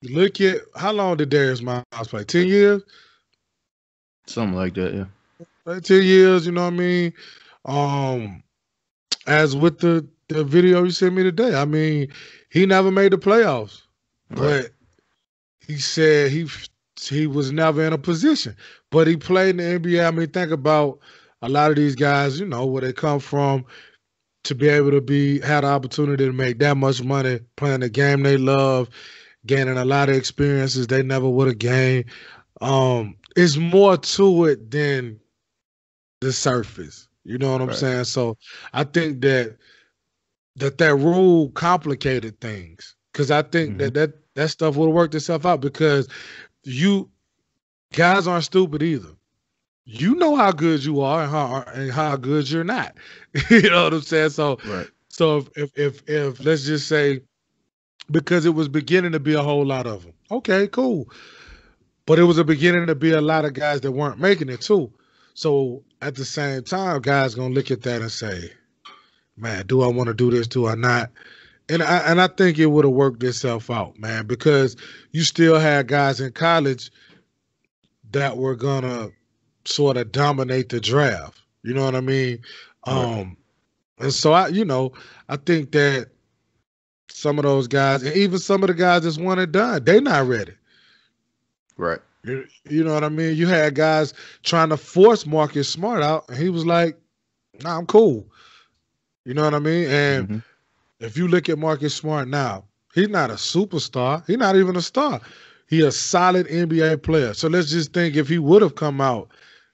look 0.02 0.40
at 0.40 0.60
how 0.76 0.92
long 0.92 1.16
did 1.16 1.30
Darius 1.30 1.62
Miles 1.62 1.84
play? 2.08 2.24
Ten 2.24 2.48
years? 2.48 2.82
Something 4.26 4.56
like 4.56 4.74
that, 4.74 4.94
yeah. 4.94 5.04
10 5.80 6.02
years, 6.02 6.46
you 6.46 6.52
know 6.52 6.64
what 6.64 6.74
I 6.74 6.76
mean? 6.76 7.12
Um, 7.64 8.42
as 9.26 9.56
with 9.56 9.78
the, 9.78 10.06
the 10.28 10.44
video 10.44 10.84
you 10.84 10.90
sent 10.90 11.14
me 11.14 11.22
today, 11.22 11.54
I 11.54 11.64
mean, 11.64 12.08
he 12.52 12.66
never 12.66 12.90
made 12.90 13.12
the 13.12 13.18
playoffs, 13.18 13.80
right. 14.30 14.38
but 14.38 14.70
he 15.66 15.78
said 15.78 16.30
he 16.30 16.46
he 17.00 17.26
was 17.26 17.50
never 17.50 17.82
in 17.84 17.94
a 17.94 17.98
position, 17.98 18.54
but 18.90 19.06
he 19.06 19.16
played 19.16 19.58
in 19.58 19.80
the 19.80 19.80
NBA. 19.80 20.06
I 20.06 20.10
mean, 20.10 20.28
think 20.28 20.52
about 20.52 20.98
a 21.40 21.48
lot 21.48 21.70
of 21.70 21.76
these 21.76 21.96
guys, 21.96 22.38
you 22.38 22.46
know, 22.46 22.66
where 22.66 22.82
they 22.82 22.92
come 22.92 23.20
from 23.20 23.64
to 24.44 24.54
be 24.54 24.68
able 24.68 24.90
to 24.90 25.00
be 25.00 25.40
had 25.40 25.64
the 25.64 25.68
opportunity 25.68 26.26
to 26.26 26.32
make 26.32 26.58
that 26.58 26.76
much 26.76 27.02
money 27.02 27.40
playing 27.56 27.80
the 27.80 27.88
game 27.88 28.22
they 28.22 28.36
love, 28.36 28.90
gaining 29.46 29.78
a 29.78 29.84
lot 29.84 30.10
of 30.10 30.16
experiences 30.16 30.86
they 30.86 31.02
never 31.02 31.28
would 31.28 31.48
have 31.48 31.58
gained. 31.58 32.04
Um, 32.60 33.16
it's 33.34 33.56
more 33.56 33.96
to 33.96 34.44
it 34.44 34.70
than 34.70 35.18
the 36.20 36.34
surface. 36.34 37.08
You 37.24 37.38
know 37.38 37.52
what 37.52 37.62
I'm 37.62 37.68
right. 37.68 37.76
saying? 37.76 38.04
So 38.04 38.36
I 38.74 38.84
think 38.84 39.22
that 39.22 39.56
that 40.56 40.78
that 40.78 40.94
rule 40.96 41.50
complicated 41.50 42.40
things 42.40 42.94
because 43.12 43.30
I 43.30 43.42
think 43.42 43.70
mm-hmm. 43.70 43.78
that 43.78 43.94
that 43.94 44.34
that 44.34 44.48
stuff 44.48 44.76
would 44.76 44.86
have 44.86 44.94
worked 44.94 45.14
itself 45.14 45.46
out 45.46 45.60
because 45.60 46.08
you 46.64 47.10
guys 47.92 48.26
aren't 48.26 48.44
stupid 48.44 48.82
either. 48.82 49.10
You 49.84 50.14
know 50.14 50.36
how 50.36 50.52
good 50.52 50.84
you 50.84 51.00
are 51.00 51.22
and 51.22 51.30
how 51.30 51.64
and 51.74 51.90
how 51.90 52.16
good 52.16 52.50
you're 52.50 52.64
not. 52.64 52.94
you 53.50 53.68
know 53.68 53.84
what 53.84 53.94
I'm 53.94 54.02
saying? 54.02 54.30
So 54.30 54.58
Right. 54.64 54.88
so 55.08 55.38
if, 55.38 55.48
if 55.56 55.78
if 55.78 56.08
if 56.08 56.44
let's 56.44 56.64
just 56.64 56.88
say 56.88 57.20
because 58.10 58.46
it 58.46 58.54
was 58.54 58.68
beginning 58.68 59.12
to 59.12 59.20
be 59.20 59.34
a 59.34 59.42
whole 59.42 59.64
lot 59.64 59.86
of 59.86 60.02
them. 60.02 60.12
Okay, 60.30 60.68
cool. 60.68 61.10
But 62.06 62.18
it 62.18 62.24
was 62.24 62.38
a 62.38 62.44
beginning 62.44 62.86
to 62.86 62.94
be 62.94 63.12
a 63.12 63.20
lot 63.20 63.44
of 63.44 63.54
guys 63.54 63.80
that 63.82 63.92
weren't 63.92 64.18
making 64.18 64.48
it 64.48 64.60
too. 64.60 64.92
So 65.34 65.84
at 66.00 66.14
the 66.14 66.24
same 66.24 66.62
time, 66.62 67.00
guys 67.00 67.34
gonna 67.34 67.54
look 67.54 67.70
at 67.70 67.82
that 67.82 68.02
and 68.02 68.10
say, 68.10 68.50
"Man, 69.42 69.66
do 69.66 69.82
I 69.82 69.88
want 69.88 70.06
to 70.06 70.14
do 70.14 70.30
this? 70.30 70.46
Do 70.46 70.66
I 70.66 70.74
not?" 70.74 71.10
And 71.68 71.82
I 71.82 71.98
and 71.98 72.20
I 72.20 72.28
think 72.28 72.58
it 72.58 72.66
would 72.66 72.84
have 72.84 72.94
worked 72.94 73.22
itself 73.22 73.70
out, 73.70 73.98
man, 73.98 74.26
because 74.26 74.76
you 75.10 75.22
still 75.22 75.58
had 75.58 75.88
guys 75.88 76.20
in 76.20 76.32
college 76.32 76.90
that 78.12 78.36
were 78.36 78.54
gonna 78.54 79.10
sort 79.64 79.96
of 79.96 80.12
dominate 80.12 80.68
the 80.68 80.80
draft. 80.80 81.40
You 81.62 81.74
know 81.74 81.84
what 81.84 81.94
I 81.94 82.00
mean? 82.00 82.38
Right. 82.86 83.20
Um, 83.20 83.36
and 83.98 84.12
so 84.12 84.32
I, 84.32 84.48
you 84.48 84.64
know, 84.64 84.92
I 85.28 85.36
think 85.36 85.72
that 85.72 86.08
some 87.08 87.38
of 87.38 87.44
those 87.44 87.68
guys, 87.68 88.02
and 88.02 88.16
even 88.16 88.38
some 88.38 88.62
of 88.62 88.68
the 88.68 88.74
guys 88.74 89.02
that's 89.02 89.18
one 89.18 89.38
and 89.38 89.52
done, 89.52 89.84
they 89.84 90.00
not 90.00 90.26
ready. 90.26 90.52
Right. 91.76 92.00
You, 92.24 92.46
you 92.68 92.84
know 92.84 92.94
what 92.94 93.04
I 93.04 93.08
mean? 93.08 93.36
You 93.36 93.46
had 93.46 93.74
guys 93.74 94.14
trying 94.42 94.68
to 94.70 94.76
force 94.76 95.26
Marcus 95.26 95.68
Smart 95.68 96.02
out, 96.02 96.28
and 96.28 96.38
he 96.38 96.48
was 96.48 96.64
like, 96.64 96.96
"Nah, 97.62 97.78
I'm 97.78 97.86
cool." 97.86 98.26
You 99.24 99.34
know 99.34 99.44
what 99.44 99.54
I 99.54 99.58
mean? 99.58 99.88
And 99.88 100.28
Mhm. 100.28 100.42
if 101.00 101.16
you 101.16 101.28
look 101.28 101.48
at 101.48 101.58
Marcus 101.58 101.94
Smart 101.94 102.28
now, 102.28 102.64
he's 102.94 103.08
not 103.08 103.30
a 103.30 103.34
superstar. 103.34 104.24
He's 104.26 104.38
not 104.38 104.56
even 104.56 104.76
a 104.76 104.82
star. 104.82 105.20
He 105.68 105.82
a 105.82 105.90
solid 105.92 106.46
NBA 106.48 106.96
player. 106.96 107.34
So 107.34 107.48
let's 107.48 107.70
just 107.70 107.92
think 107.92 108.16
if 108.16 108.28
he 108.28 108.38
would 108.38 108.62
have 108.62 108.74
come 108.74 109.00
out 109.00 109.30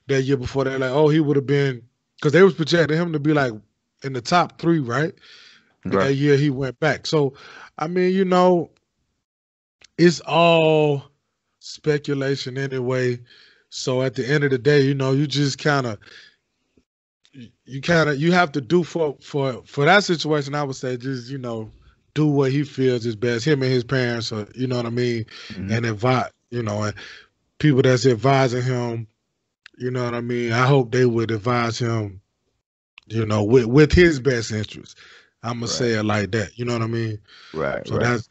that 0.06 0.22
year 0.22 0.36
before, 0.36 0.64
they're 0.64 0.78
like, 0.78 0.90
oh, 0.90 1.08
he 1.08 1.20
would 1.20 1.36
have 1.36 1.46
been 1.46 1.82
because 2.16 2.32
they 2.32 2.42
was 2.42 2.54
projecting 2.54 2.96
him 2.98 3.12
to 3.12 3.18
be 3.18 3.32
like 3.32 3.52
in 4.04 4.12
the 4.12 4.20
top 4.20 4.60
three, 4.60 4.78
right? 4.80 5.14
And 5.90 6.00
That 6.00 6.14
year 6.14 6.36
he 6.36 6.50
went 6.50 6.78
back. 6.80 7.06
So 7.06 7.34
I 7.78 7.86
mean, 7.88 8.12
you 8.12 8.24
know, 8.24 8.70
it's 9.98 10.20
all 10.20 11.04
speculation 11.60 12.56
anyway. 12.58 13.20
So 13.70 14.02
at 14.02 14.14
the 14.14 14.28
end 14.28 14.44
of 14.44 14.50
the 14.50 14.58
day, 14.58 14.80
you 14.82 14.94
know, 14.94 15.12
you 15.12 15.26
just 15.26 15.58
kind 15.58 15.86
of 15.86 15.98
you 17.64 17.80
kind 17.80 18.08
of 18.08 18.18
you 18.20 18.32
have 18.32 18.52
to 18.52 18.60
do 18.60 18.82
for 18.82 19.16
for 19.20 19.62
for 19.64 19.84
that 19.84 20.04
situation. 20.04 20.54
I 20.54 20.62
would 20.64 20.76
say 20.76 20.96
just 20.96 21.30
you 21.30 21.38
know 21.38 21.70
do 22.14 22.26
what 22.26 22.52
he 22.52 22.64
feels 22.64 23.06
is 23.06 23.16
best. 23.16 23.44
Him 23.46 23.62
and 23.62 23.70
his 23.72 23.84
parents, 23.84 24.32
or 24.32 24.46
you 24.54 24.66
know 24.66 24.76
what 24.76 24.86
I 24.86 24.90
mean, 24.90 25.24
Mhm. 25.50 25.70
and 25.76 25.86
advise 25.86 26.30
you 26.50 26.62
know 26.62 26.82
and 26.82 26.94
people 27.58 27.82
that's 27.82 28.06
advising 28.06 28.62
him. 28.62 29.06
You 29.78 29.90
know 29.90 30.04
what 30.04 30.14
I 30.14 30.20
mean. 30.20 30.52
I 30.52 30.66
hope 30.66 30.90
they 30.92 31.06
would 31.06 31.30
advise 31.30 31.78
him. 31.78 32.20
You 33.06 33.26
know, 33.26 33.44
with 33.44 33.66
with 33.66 33.92
his 33.92 34.20
best 34.20 34.52
interest. 34.52 34.96
I'm 35.42 35.54
gonna 35.54 35.66
Right. 35.66 35.70
say 35.70 35.92
it 35.94 36.04
like 36.04 36.30
that. 36.32 36.58
You 36.58 36.64
know 36.64 36.74
what 36.74 36.82
I 36.82 36.86
mean. 36.88 37.18
Right. 37.52 37.86
So 37.86 37.96
right. 37.96 38.02
that's 38.02 38.28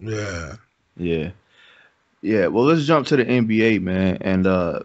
yeah. 0.00 0.56
Yeah. 0.96 1.30
Yeah. 2.22 2.46
Well, 2.48 2.64
let's 2.64 2.84
jump 2.86 3.06
to 3.08 3.16
the 3.16 3.28
NBA, 3.28 3.78
man, 3.78 4.18
and 4.20 4.46
uh 4.46 4.80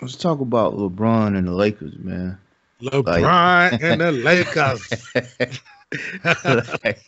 let's 0.00 0.16
talk 0.16 0.40
about 0.40 0.74
LeBron 0.74 1.36
and 1.36 1.46
the 1.46 1.52
Lakers, 1.52 1.98
man. 1.98 2.38
LeBron 2.80 3.80
and 3.82 4.00
the 4.00 4.12
Lakers. 4.12 5.08
like, 6.84 7.02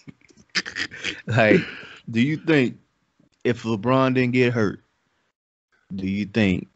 like, 1.26 1.60
do 2.10 2.20
you 2.20 2.36
think 2.36 2.78
if 3.44 3.62
LeBron 3.62 4.14
didn't 4.14 4.32
get 4.32 4.52
hurt, 4.52 4.80
do 5.94 6.06
you 6.06 6.26
think 6.26 6.68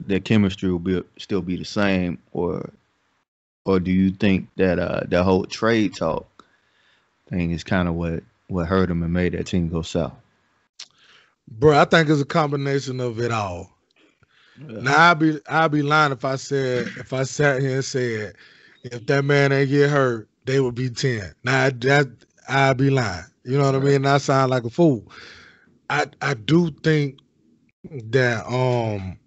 their 0.00 0.20
chemistry 0.20 0.70
will 0.70 0.78
be 0.78 1.02
still 1.18 1.42
be 1.42 1.56
the 1.56 1.64
same, 1.64 2.18
or 2.32 2.70
or 3.64 3.80
do 3.80 3.90
you 3.90 4.10
think 4.10 4.48
that 4.56 4.78
uh 4.78 5.00
that 5.08 5.24
whole 5.24 5.44
trade 5.44 5.94
talk 5.94 6.44
thing 7.28 7.50
is 7.50 7.64
kind 7.64 7.88
of 7.88 7.94
what 7.94 8.22
what 8.48 8.66
hurt 8.66 8.90
him 8.90 9.02
and 9.02 9.12
made 9.12 9.32
that 9.32 9.46
team 9.46 9.68
go 9.68 9.82
south? 9.82 10.12
Bro, 11.48 11.78
I 11.78 11.84
think 11.84 12.08
it's 12.08 12.20
a 12.20 12.26
combination 12.26 13.00
of 13.00 13.20
it 13.20 13.30
all. 13.30 13.73
Now 14.58 15.10
I'd 15.10 15.18
be 15.18 15.38
I'd 15.48 15.72
be 15.72 15.82
lying 15.82 16.12
if 16.12 16.24
I 16.24 16.36
said 16.36 16.86
if 16.98 17.12
I 17.12 17.24
sat 17.24 17.60
here 17.60 17.76
and 17.76 17.84
said 17.84 18.36
if 18.84 19.06
that 19.06 19.24
man 19.24 19.52
ain't 19.52 19.70
get 19.70 19.90
hurt, 19.90 20.28
they 20.44 20.60
would 20.60 20.74
be 20.74 20.90
ten. 20.90 21.34
Now 21.44 21.70
that 21.70 22.08
I'd 22.48 22.76
be 22.76 22.90
lying. 22.90 23.24
You 23.44 23.58
know 23.58 23.64
what 23.66 23.74
I 23.74 23.78
mean? 23.80 24.06
I 24.06 24.18
sound 24.18 24.50
like 24.50 24.64
a 24.64 24.70
fool. 24.70 25.10
I 25.90 26.06
I 26.22 26.34
do 26.34 26.70
think 26.70 27.18
that 28.10 28.46
um 28.46 29.18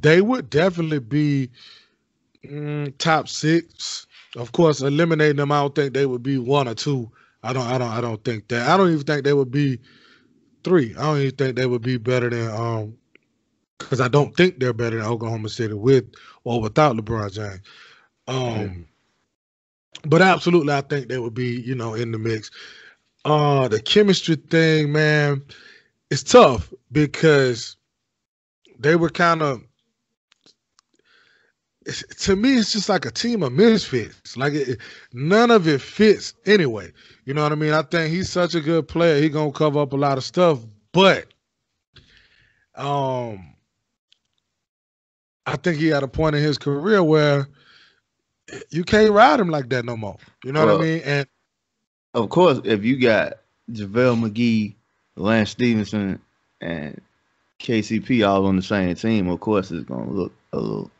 they 0.00 0.20
would 0.20 0.50
definitely 0.50 1.00
be 1.00 1.50
mm, 2.44 2.96
top 2.98 3.28
six. 3.28 4.06
Of 4.36 4.52
course, 4.52 4.82
eliminating 4.82 5.36
them, 5.36 5.52
I 5.52 5.60
don't 5.62 5.74
think 5.74 5.94
they 5.94 6.06
would 6.06 6.22
be 6.22 6.38
one 6.38 6.68
or 6.68 6.74
two. 6.74 7.10
I 7.42 7.52
don't 7.52 7.66
I 7.66 7.78
don't 7.78 7.90
I 7.90 8.00
don't 8.00 8.22
think 8.24 8.48
that. 8.48 8.68
I 8.68 8.76
don't 8.76 8.92
even 8.92 9.04
think 9.04 9.24
they 9.24 9.32
would 9.32 9.50
be 9.50 9.80
three. 10.64 10.94
I 10.96 11.02
don't 11.02 11.18
even 11.18 11.36
think 11.36 11.56
they 11.56 11.66
would 11.66 11.82
be 11.82 11.96
better 11.96 12.30
than 12.30 12.50
um 12.50 12.98
because 13.78 14.00
I 14.00 14.08
don't 14.08 14.36
think 14.36 14.58
they're 14.58 14.72
better 14.72 14.98
than 14.98 15.06
Oklahoma 15.06 15.48
City 15.48 15.74
with 15.74 16.04
or 16.44 16.60
without 16.60 16.96
LeBron 16.96 17.32
James. 17.32 17.60
Um 18.28 18.86
but 20.04 20.22
absolutely 20.22 20.72
I 20.72 20.82
think 20.82 21.08
they 21.08 21.18
would 21.18 21.34
be, 21.34 21.60
you 21.60 21.74
know, 21.74 21.94
in 21.94 22.12
the 22.12 22.18
mix. 22.18 22.50
Uh 23.24 23.68
the 23.68 23.80
chemistry 23.80 24.36
thing, 24.36 24.92
man, 24.92 25.42
it's 26.10 26.22
tough 26.22 26.72
because 26.92 27.76
they 28.78 28.96
were 28.96 29.10
kind 29.10 29.42
of 29.42 29.62
to 32.18 32.34
me 32.36 32.54
it's 32.56 32.72
just 32.72 32.88
like 32.88 33.04
a 33.04 33.10
team 33.10 33.42
of 33.42 33.52
misfits. 33.52 34.36
Like 34.36 34.54
it, 34.54 34.78
none 35.12 35.50
of 35.50 35.68
it 35.68 35.80
fits 35.80 36.34
anyway. 36.46 36.92
You 37.24 37.34
know 37.34 37.42
what 37.42 37.52
i 37.52 37.56
mean? 37.56 37.72
I 37.72 37.82
think 37.82 38.12
he's 38.12 38.28
such 38.28 38.54
a 38.54 38.60
good 38.60 38.88
player. 38.88 39.20
He 39.20 39.28
gonna 39.28 39.52
cover 39.52 39.80
up 39.80 39.92
a 39.92 39.96
lot 39.96 40.18
of 40.18 40.24
stuff 40.24 40.60
but 40.96 41.26
um 42.74 43.55
i 45.46 45.56
think 45.56 45.78
he 45.78 45.86
had 45.88 46.02
a 46.02 46.08
point 46.08 46.34
in 46.36 46.42
his 46.42 46.58
career 46.58 47.02
where 47.02 47.48
you 48.70 48.84
can't 48.84 49.12
ride 49.12 49.40
him 49.40 49.48
like 49.48 49.68
that 49.68 49.84
no 49.84 49.96
more 49.96 50.16
you 50.44 50.52
know 50.52 50.64
what 50.64 50.76
i 50.76 50.82
mean 50.82 51.02
and 51.04 51.26
Of 52.14 52.28
course, 52.30 52.60
if 52.64 52.82
you 52.84 52.98
got 52.98 53.34
JaVale 53.70 54.16
McGee, 54.30 54.74
Lance 55.16 55.50
Stephenson, 55.50 56.20
and 56.60 57.00
KCP 57.60 58.26
all 58.26 58.46
on 58.46 58.56
the 58.56 58.62
same 58.62 58.94
team, 58.94 59.28
of 59.28 59.40
course 59.40 59.70
it's 59.70 59.84
gonna 59.84 60.10
look 60.10 60.32
a 60.52 60.58
little 60.58 60.90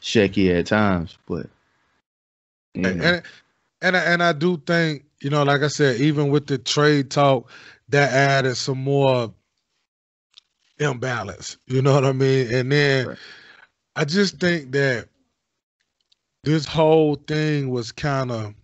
shaky 0.00 0.52
at 0.52 0.66
times. 0.66 1.18
But 1.26 1.46
you 2.74 2.82
know, 2.82 2.88
and 2.90 3.22
and 3.82 3.96
I- 3.96 4.04
and 4.04 4.22
I 4.22 4.32
do 4.32 4.56
think 4.66 5.04
you 5.20 5.30
know, 5.30 5.42
like 5.42 5.62
I 5.62 5.68
said, 5.68 6.00
even 6.00 6.28
with 6.30 6.46
the 6.46 6.58
trade 6.58 7.10
talk, 7.10 7.50
that 7.88 8.12
added 8.12 8.56
some 8.56 8.78
more 8.78 9.32
imbalance. 10.78 11.56
You 11.66 11.82
know 11.82 11.94
what 11.94 12.04
I 12.04 12.12
mean? 12.12 12.52
And 12.54 12.70
then 12.70 13.06
Right. 13.08 13.18
I 13.96 14.04
just 14.04 14.40
think 14.40 14.72
that 14.72 15.08
this 16.44 16.66
whole 16.66 17.16
thing 17.16 17.70
was 17.70 17.92
kind 17.92 18.30
of 18.32 18.54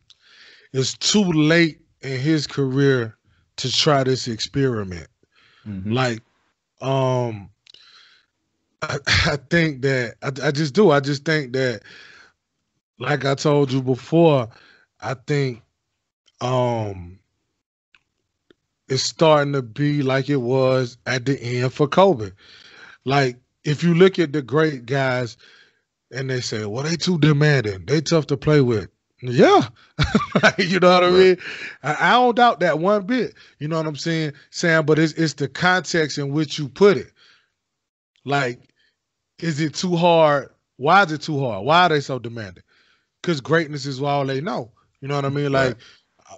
it's 0.73 0.95
too 0.95 1.25
late 1.25 1.81
in 2.03 2.21
his 2.21 2.47
career 2.47 3.17
to 3.59 3.73
try 3.73 4.05
this 4.05 4.29
experiment. 4.29 5.09
mhm. 5.67 5.95
Like, 5.95 6.23
um, 6.81 7.51
I, 8.83 8.99
I 9.27 9.37
think 9.51 9.83
that 9.83 10.17
I, 10.23 10.49
I 10.49 10.53
just 10.53 10.75
do. 10.75 10.91
I 10.91 11.01
just 11.01 11.25
think 11.25 11.53
that, 11.55 11.83
like 12.99 13.25
I 13.25 13.35
told 13.35 13.73
you 13.73 13.83
before, 13.83 14.49
I 15.01 15.15
think 15.15 15.62
um 16.41 17.21
it's 18.89 19.03
starting 19.05 19.53
to 19.55 19.62
be 19.62 20.03
like 20.03 20.29
it 20.31 20.37
was 20.39 20.99
at 21.07 21.27
the 21.27 21.41
end 21.43 21.73
for 21.73 21.89
Kobe. 21.89 22.31
Like, 23.05 23.39
if 23.64 23.83
you 23.83 23.95
look 23.95 24.19
at 24.19 24.33
the 24.33 24.42
great 24.42 24.87
guys 24.87 25.37
and 26.11 26.28
they 26.28 26.40
say, 26.40 26.64
well, 26.64 26.85
they 26.85 26.97
too 26.97 27.19
demanding, 27.19 27.85
they 27.87 28.00
tough 28.00 28.26
to 28.28 28.37
play 28.37 28.61
with. 28.61 28.88
Yeah. 29.23 29.69
you 30.59 30.81
know 30.81 30.90
what 30.90 31.04
I 31.04 31.11
mean? 31.11 31.37
I, 31.83 31.97
I 32.00 32.11
don't 32.12 32.35
doubt 32.35 32.61
that 32.61 32.81
one 32.81 33.07
bit. 33.07 33.35
You 33.61 33.69
know 33.69 33.76
what 33.76 33.87
I'm 33.87 33.97
saying? 33.97 34.33
Sam, 34.50 34.85
but 34.85 34.99
it's 34.99 35.12
it's 35.12 35.35
the 35.35 35.47
context 35.47 36.19
in 36.19 36.33
which 36.33 36.59
you 36.59 36.69
put 36.69 36.97
it. 36.97 37.12
Like, 38.25 38.61
is 39.38 39.61
it 39.61 39.75
too 39.75 39.95
hard? 39.95 40.49
Why 40.76 41.04
is 41.04 41.12
it 41.12 41.23
too 41.23 41.38
hard? 41.38 41.64
Why 41.64 41.85
are 41.85 41.88
they 41.90 42.00
so 42.00 42.19
demanding? 42.19 42.64
Because 43.21 43.40
greatness 43.40 43.87
is 43.87 44.02
all 44.02 44.26
they 44.26 44.40
know. 44.40 44.73
You 45.00 45.07
know 45.07 45.14
what 45.14 45.25
I 45.25 45.28
mean? 45.28 45.52
Like, 45.52 45.76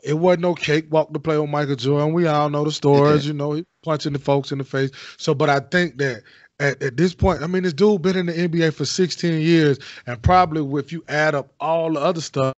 it 0.02 0.14
wasn't 0.14 0.42
no 0.42 0.54
cakewalk 0.54 1.12
to 1.12 1.20
play 1.20 1.38
with 1.38 1.50
Michael 1.50 1.76
Jordan. 1.76 2.12
We 2.12 2.26
all 2.26 2.50
know 2.50 2.64
the 2.64 2.72
stories, 2.72 3.26
you 3.26 3.32
know, 3.32 3.52
he 3.52 3.64
punching 3.82 4.12
the 4.12 4.18
folks 4.18 4.52
in 4.52 4.58
the 4.58 4.64
face. 4.64 4.90
So, 5.16 5.34
but 5.34 5.48
I 5.48 5.60
think 5.60 5.98
that 5.98 6.22
at, 6.60 6.82
at 6.82 6.96
this 6.96 7.14
point, 7.14 7.42
I 7.42 7.46
mean, 7.46 7.62
this 7.64 7.72
dude 7.72 8.02
been 8.02 8.16
in 8.16 8.26
the 8.26 8.32
NBA 8.32 8.74
for 8.74 8.84
16 8.84 9.40
years, 9.40 9.78
and 10.06 10.20
probably 10.22 10.78
if 10.78 10.92
you 10.92 11.04
add 11.08 11.34
up 11.34 11.52
all 11.60 11.92
the 11.92 12.00
other 12.00 12.20
stuff, 12.20 12.54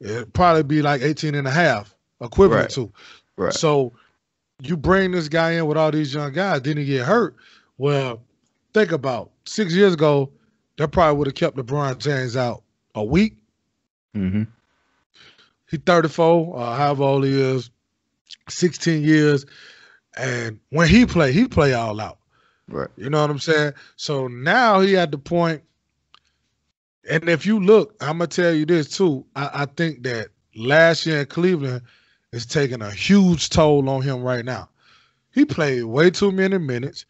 it'd 0.00 0.32
probably 0.32 0.62
be 0.62 0.82
like 0.82 1.02
18 1.02 1.34
and 1.34 1.48
a 1.48 1.50
half 1.50 1.94
equivalent 2.20 2.62
Right. 2.64 2.70
to. 2.70 2.92
Right. 3.36 3.52
So 3.52 3.92
you 4.62 4.76
bring 4.76 5.12
this 5.12 5.28
guy 5.28 5.52
in 5.52 5.66
with 5.66 5.76
all 5.76 5.90
these 5.90 6.12
young 6.14 6.32
guys, 6.32 6.62
then 6.62 6.76
he 6.76 6.84
get 6.84 7.06
hurt. 7.06 7.36
Well, 7.78 8.20
think 8.74 8.92
about 8.92 9.30
six 9.44 9.72
years 9.72 9.94
ago, 9.94 10.30
that 10.76 10.88
probably 10.88 11.18
would 11.18 11.26
have 11.28 11.34
kept 11.34 11.56
LeBron 11.56 11.98
James 11.98 12.36
out 12.36 12.62
a 12.94 13.04
week. 13.04 13.36
Mm-hmm. 14.16 14.44
He 15.70 15.76
34, 15.76 16.58
uh, 16.58 16.76
however 16.76 17.02
old 17.02 17.24
he 17.24 17.40
is, 17.40 17.70
16 18.48 19.02
years. 19.02 19.44
And 20.16 20.58
when 20.70 20.88
he 20.88 21.06
play, 21.06 21.32
he 21.32 21.46
play 21.46 21.74
all 21.74 22.00
out. 22.00 22.17
Right. 22.68 22.88
You 22.96 23.10
know 23.10 23.20
what 23.20 23.30
I'm 23.30 23.38
saying? 23.38 23.72
So 23.96 24.28
now 24.28 24.80
he 24.80 24.96
at 24.96 25.10
the 25.10 25.18
point, 25.18 25.62
and 27.10 27.28
if 27.28 27.46
you 27.46 27.60
look, 27.60 27.94
I'm 28.00 28.18
gonna 28.18 28.26
tell 28.26 28.52
you 28.52 28.66
this 28.66 28.96
too. 28.96 29.24
I, 29.34 29.50
I 29.54 29.66
think 29.66 30.02
that 30.02 30.28
last 30.54 31.06
year 31.06 31.20
in 31.20 31.26
Cleveland 31.26 31.82
is 32.32 32.44
taking 32.44 32.82
a 32.82 32.90
huge 32.90 33.48
toll 33.48 33.88
on 33.88 34.02
him 34.02 34.22
right 34.22 34.44
now. 34.44 34.68
He 35.32 35.44
played 35.44 35.84
way 35.84 36.10
too 36.10 36.32
many 36.32 36.58
minutes. 36.58 37.06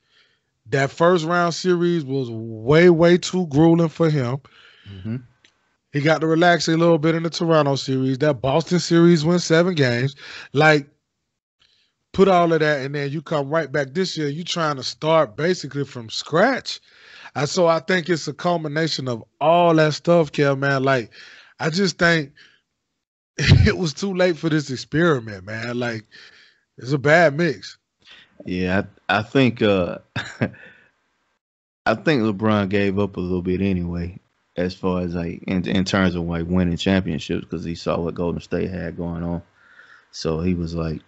That 0.66 0.90
first 0.90 1.24
round 1.24 1.54
series 1.54 2.04
was 2.04 2.30
way, 2.30 2.90
way 2.90 3.16
too 3.18 3.46
grueling 3.46 3.88
for 3.88 4.10
him. 4.10 4.38
Mm-hmm. 4.88 5.16
He 5.92 6.00
got 6.00 6.20
to 6.20 6.26
relax 6.26 6.68
a 6.68 6.76
little 6.76 6.98
bit 6.98 7.14
in 7.14 7.22
the 7.22 7.30
Toronto 7.30 7.76
series. 7.76 8.18
That 8.18 8.42
Boston 8.42 8.78
series 8.78 9.24
went 9.24 9.40
seven 9.40 9.74
games. 9.74 10.14
Like, 10.52 10.88
put 12.18 12.26
all 12.26 12.52
of 12.52 12.58
that, 12.58 12.84
and 12.84 12.96
then 12.96 13.12
you 13.12 13.22
come 13.22 13.48
right 13.48 13.70
back 13.70 13.94
this 13.94 14.16
year. 14.16 14.26
You 14.26 14.42
trying 14.42 14.74
to 14.74 14.82
start 14.82 15.36
basically 15.36 15.84
from 15.84 16.10
scratch. 16.10 16.80
And 17.36 17.48
so 17.48 17.68
I 17.68 17.78
think 17.78 18.08
it's 18.08 18.26
a 18.26 18.32
culmination 18.32 19.06
of 19.06 19.22
all 19.40 19.72
that 19.76 19.94
stuff, 19.94 20.32
Kel, 20.32 20.56
man. 20.56 20.82
Like, 20.82 21.12
I 21.60 21.70
just 21.70 21.96
think 21.96 22.32
it 23.38 23.78
was 23.78 23.94
too 23.94 24.12
late 24.12 24.36
for 24.36 24.48
this 24.48 24.68
experiment, 24.68 25.44
man. 25.44 25.78
Like, 25.78 26.06
it's 26.76 26.90
a 26.90 26.98
bad 26.98 27.36
mix. 27.36 27.78
Yeah, 28.44 28.82
I, 29.08 29.18
I 29.18 29.22
think 29.22 29.62
uh 29.62 29.98
I 31.86 31.94
think 31.94 32.22
LeBron 32.22 32.68
gave 32.68 32.98
up 32.98 33.16
a 33.16 33.20
little 33.20 33.42
bit 33.42 33.60
anyway, 33.60 34.18
as 34.56 34.74
far 34.74 35.02
as 35.02 35.14
like 35.14 35.44
in, 35.44 35.68
in 35.68 35.84
terms 35.84 36.16
of 36.16 36.24
like 36.24 36.46
winning 36.48 36.78
championships, 36.78 37.44
because 37.44 37.62
he 37.62 37.76
saw 37.76 38.00
what 38.00 38.16
Golden 38.16 38.40
State 38.40 38.70
had 38.70 38.96
going 38.96 39.22
on. 39.22 39.40
So 40.10 40.40
he 40.40 40.54
was 40.54 40.74
like, 40.74 41.02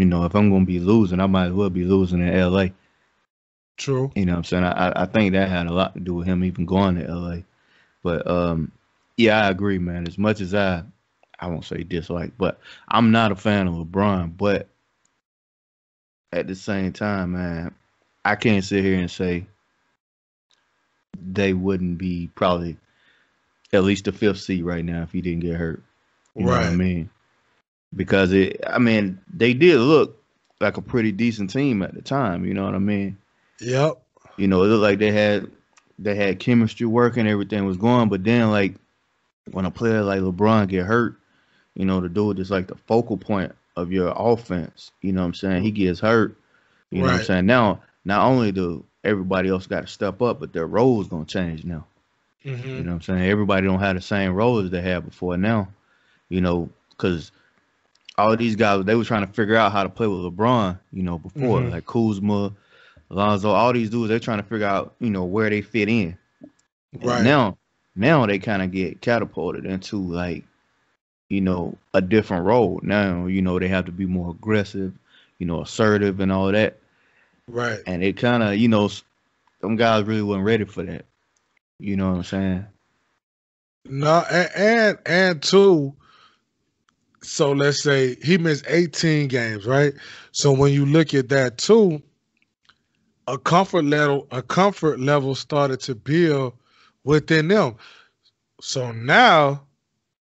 you 0.00 0.06
know, 0.06 0.24
if 0.24 0.34
I'm 0.34 0.50
gonna 0.50 0.64
be 0.64 0.80
losing, 0.80 1.20
I 1.20 1.26
might 1.26 1.48
as 1.48 1.52
well 1.52 1.68
be 1.68 1.84
losing 1.84 2.26
in 2.26 2.34
LA. 2.34 2.68
True. 3.76 4.10
You 4.14 4.24
know 4.24 4.32
what 4.32 4.38
I'm 4.38 4.44
saying? 4.44 4.64
I, 4.64 5.02
I 5.02 5.06
think 5.06 5.32
that 5.32 5.48
had 5.48 5.66
a 5.66 5.72
lot 5.72 5.94
to 5.94 6.00
do 6.00 6.14
with 6.14 6.26
him 6.26 6.42
even 6.42 6.64
going 6.64 6.96
to 6.96 7.14
LA. 7.14 7.36
But 8.02 8.26
um 8.26 8.72
yeah, 9.16 9.44
I 9.44 9.50
agree, 9.50 9.78
man. 9.78 10.08
As 10.08 10.16
much 10.16 10.40
as 10.40 10.54
I 10.54 10.84
I 11.38 11.48
won't 11.48 11.66
say 11.66 11.82
dislike, 11.82 12.32
but 12.38 12.58
I'm 12.88 13.10
not 13.10 13.32
a 13.32 13.36
fan 13.36 13.68
of 13.68 13.74
LeBron. 13.74 14.36
But 14.36 14.68
at 16.32 16.46
the 16.46 16.54
same 16.54 16.92
time, 16.92 17.32
man, 17.32 17.74
I 18.24 18.36
can't 18.36 18.64
sit 18.64 18.82
here 18.82 18.98
and 18.98 19.10
say 19.10 19.46
they 21.20 21.52
wouldn't 21.52 21.98
be 21.98 22.30
probably 22.34 22.78
at 23.72 23.84
least 23.84 24.06
the 24.06 24.12
fifth 24.12 24.40
seed 24.40 24.64
right 24.64 24.84
now 24.84 25.02
if 25.02 25.12
he 25.12 25.20
didn't 25.20 25.40
get 25.40 25.56
hurt. 25.56 25.82
You 26.34 26.46
right. 26.46 26.52
know 26.52 26.66
what 26.66 26.72
I 26.72 26.76
mean? 26.76 27.10
Because 27.94 28.32
it, 28.32 28.60
I 28.66 28.78
mean, 28.78 29.20
they 29.32 29.52
did 29.52 29.78
look 29.78 30.22
like 30.60 30.76
a 30.76 30.82
pretty 30.82 31.12
decent 31.12 31.50
team 31.50 31.82
at 31.82 31.94
the 31.94 32.02
time. 32.02 32.44
You 32.44 32.54
know 32.54 32.64
what 32.64 32.74
I 32.74 32.78
mean? 32.78 33.16
Yep. 33.60 34.00
You 34.36 34.48
know, 34.48 34.62
it 34.62 34.68
looked 34.68 34.82
like 34.82 34.98
they 34.98 35.10
had 35.12 35.50
they 35.98 36.14
had 36.14 36.38
chemistry 36.38 36.86
working, 36.86 37.26
everything 37.26 37.66
was 37.66 37.76
going. 37.76 38.08
But 38.08 38.24
then, 38.24 38.50
like 38.50 38.74
when 39.50 39.64
a 39.64 39.70
player 39.70 40.02
like 40.02 40.20
LeBron 40.20 40.68
get 40.68 40.86
hurt, 40.86 41.16
you 41.74 41.84
know, 41.84 42.00
the 42.00 42.08
dude 42.08 42.38
is 42.38 42.50
like 42.50 42.68
the 42.68 42.76
focal 42.76 43.16
point 43.16 43.52
of 43.76 43.92
your 43.92 44.12
offense. 44.16 44.92
You 45.02 45.12
know 45.12 45.22
what 45.22 45.28
I'm 45.28 45.34
saying? 45.34 45.62
He 45.62 45.70
gets 45.70 46.00
hurt. 46.00 46.36
You 46.90 47.00
right. 47.00 47.06
know 47.06 47.12
what 47.12 47.20
I'm 47.20 47.26
saying? 47.26 47.46
Now, 47.46 47.80
not 48.04 48.24
only 48.24 48.52
do 48.52 48.84
everybody 49.04 49.48
else 49.48 49.66
got 49.66 49.82
to 49.82 49.86
step 49.86 50.22
up, 50.22 50.40
but 50.40 50.52
their 50.52 50.66
role 50.66 51.00
is 51.00 51.08
gonna 51.08 51.24
change 51.24 51.64
now. 51.64 51.86
Mm-hmm. 52.44 52.68
You 52.68 52.82
know 52.82 52.92
what 52.92 52.96
I'm 52.96 53.02
saying? 53.02 53.30
Everybody 53.30 53.66
don't 53.66 53.80
have 53.80 53.96
the 53.96 54.02
same 54.02 54.32
role 54.32 54.58
as 54.58 54.70
they 54.70 54.80
had 54.80 55.04
before 55.04 55.36
now. 55.36 55.68
You 56.28 56.40
know, 56.40 56.70
because 56.90 57.32
all 58.20 58.36
these 58.36 58.56
guys 58.56 58.84
they 58.84 58.94
were 58.94 59.04
trying 59.04 59.26
to 59.26 59.32
figure 59.32 59.56
out 59.56 59.72
how 59.72 59.82
to 59.82 59.88
play 59.88 60.06
with 60.06 60.20
LeBron. 60.20 60.78
You 60.92 61.02
know, 61.02 61.18
before 61.18 61.60
mm-hmm. 61.60 61.70
like 61.70 61.86
Kuzma, 61.86 62.52
Alonzo, 63.10 63.50
all 63.50 63.72
these 63.72 63.90
dudes 63.90 64.08
they're 64.08 64.18
trying 64.18 64.38
to 64.38 64.44
figure 64.44 64.66
out 64.66 64.94
you 65.00 65.10
know 65.10 65.24
where 65.24 65.50
they 65.50 65.62
fit 65.62 65.88
in. 65.88 66.16
Right 66.92 67.16
and 67.16 67.24
now, 67.24 67.58
now 67.94 68.26
they 68.26 68.38
kind 68.38 68.62
of 68.62 68.72
get 68.72 69.00
catapulted 69.00 69.64
into 69.64 69.98
like 69.98 70.44
you 71.30 71.40
know, 71.40 71.78
a 71.94 72.02
different 72.02 72.44
role. 72.44 72.80
Now, 72.82 73.26
you 73.26 73.40
know, 73.40 73.58
they 73.58 73.68
have 73.68 73.86
to 73.86 73.92
be 73.92 74.04
more 74.04 74.32
aggressive, 74.32 74.92
you 75.38 75.46
know, 75.46 75.62
assertive 75.62 76.20
and 76.20 76.30
all 76.30 76.52
that. 76.52 76.78
Right. 77.48 77.78
And 77.86 78.02
it 78.02 78.16
kind 78.18 78.42
of, 78.42 78.56
you 78.56 78.68
know, 78.68 78.90
some 79.60 79.76
guys 79.76 80.04
really 80.04 80.22
weren't 80.22 80.44
ready 80.44 80.64
for 80.64 80.82
that. 80.82 81.06
You 81.78 81.96
know 81.96 82.10
what 82.10 82.16
I'm 82.16 82.24
saying? 82.24 82.66
No, 83.86 84.24
and 84.30 84.50
and, 84.54 84.98
and 85.06 85.42
two. 85.42 85.94
So 87.22 87.52
let's 87.52 87.82
say 87.82 88.16
he 88.22 88.38
missed 88.38 88.64
18 88.68 89.28
games, 89.28 89.66
right? 89.66 89.92
So 90.32 90.52
when 90.52 90.72
you 90.72 90.86
look 90.86 91.12
at 91.14 91.28
that 91.28 91.58
too, 91.58 92.02
a 93.26 93.38
comfort 93.38 93.84
level, 93.84 94.26
a 94.30 94.42
comfort 94.42 95.00
level 95.00 95.34
started 95.34 95.80
to 95.80 95.94
build 95.94 96.54
within 97.04 97.48
them. 97.48 97.76
So 98.60 98.90
now 98.92 99.62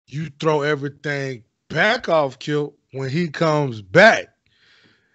you 0.06 0.30
throw 0.40 0.62
everything 0.62 1.44
back 1.68 2.08
off 2.08 2.38
kilt 2.38 2.74
when 2.92 3.08
he 3.08 3.28
comes 3.28 3.80
back. 3.82 4.26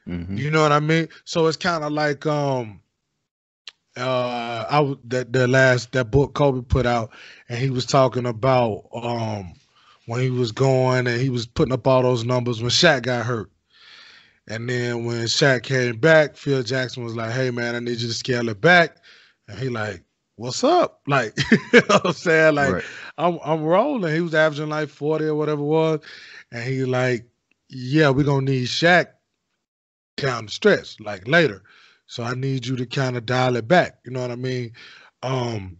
Mm-hmm. 0.07 0.37
You 0.37 0.51
know 0.51 0.61
what 0.61 0.71
I 0.71 0.79
mean? 0.79 1.09
So 1.25 1.47
it's 1.47 1.57
kind 1.57 1.83
of 1.83 1.91
like 1.91 2.25
um 2.25 2.79
uh 3.97 4.65
I 4.69 4.95
that 5.05 5.33
the 5.33 5.47
last 5.47 5.91
that 5.93 6.11
book 6.11 6.33
Kobe 6.33 6.61
put 6.61 6.85
out 6.85 7.11
and 7.49 7.59
he 7.59 7.69
was 7.69 7.85
talking 7.85 8.25
about 8.25 8.87
um 8.93 9.53
when 10.05 10.21
he 10.21 10.29
was 10.29 10.51
going 10.51 11.07
and 11.07 11.19
he 11.19 11.29
was 11.29 11.45
putting 11.45 11.73
up 11.73 11.87
all 11.87 12.01
those 12.01 12.25
numbers 12.25 12.61
when 12.61 12.71
Shaq 12.71 13.03
got 13.03 13.25
hurt. 13.25 13.51
And 14.47 14.69
then 14.69 15.05
when 15.05 15.23
Shaq 15.23 15.63
came 15.63 15.97
back, 15.97 16.35
Phil 16.35 16.61
Jackson 16.61 17.03
was 17.03 17.15
like, 17.15 17.31
"Hey 17.31 17.49
man, 17.49 17.75
I 17.75 17.79
need 17.79 17.99
you 17.99 18.07
to 18.07 18.13
scale 18.13 18.49
it 18.49 18.61
back." 18.61 18.97
And 19.47 19.57
he 19.57 19.69
like, 19.69 20.03
what's 20.35 20.63
up? 20.63 21.01
Like, 21.07 21.37
you 21.51 21.57
know 21.73 21.81
what 21.87 22.05
I'm 22.07 22.13
saying? 22.13 22.55
Like, 22.55 22.73
right. 22.73 22.83
I'm 23.17 23.39
I'm 23.43 23.63
rolling. 23.63 24.13
He 24.13 24.21
was 24.21 24.33
averaging 24.33 24.69
like 24.69 24.89
40 24.89 25.25
or 25.25 25.35
whatever 25.35 25.61
it 25.61 25.65
was. 25.65 25.99
And 26.51 26.63
he 26.63 26.85
like, 26.85 27.27
yeah, 27.69 28.09
we're 28.09 28.25
gonna 28.25 28.45
need 28.45 28.67
Shaq 28.67 29.07
down 30.17 30.45
the 30.45 30.51
stretch, 30.51 30.99
like 30.99 31.27
later. 31.27 31.63
So 32.07 32.23
I 32.23 32.35
need 32.35 32.65
you 32.65 32.75
to 32.77 32.85
kind 32.85 33.17
of 33.17 33.25
dial 33.25 33.55
it 33.55 33.67
back. 33.67 33.99
You 34.05 34.11
know 34.11 34.21
what 34.21 34.31
I 34.31 34.35
mean? 34.35 34.73
Um, 35.23 35.77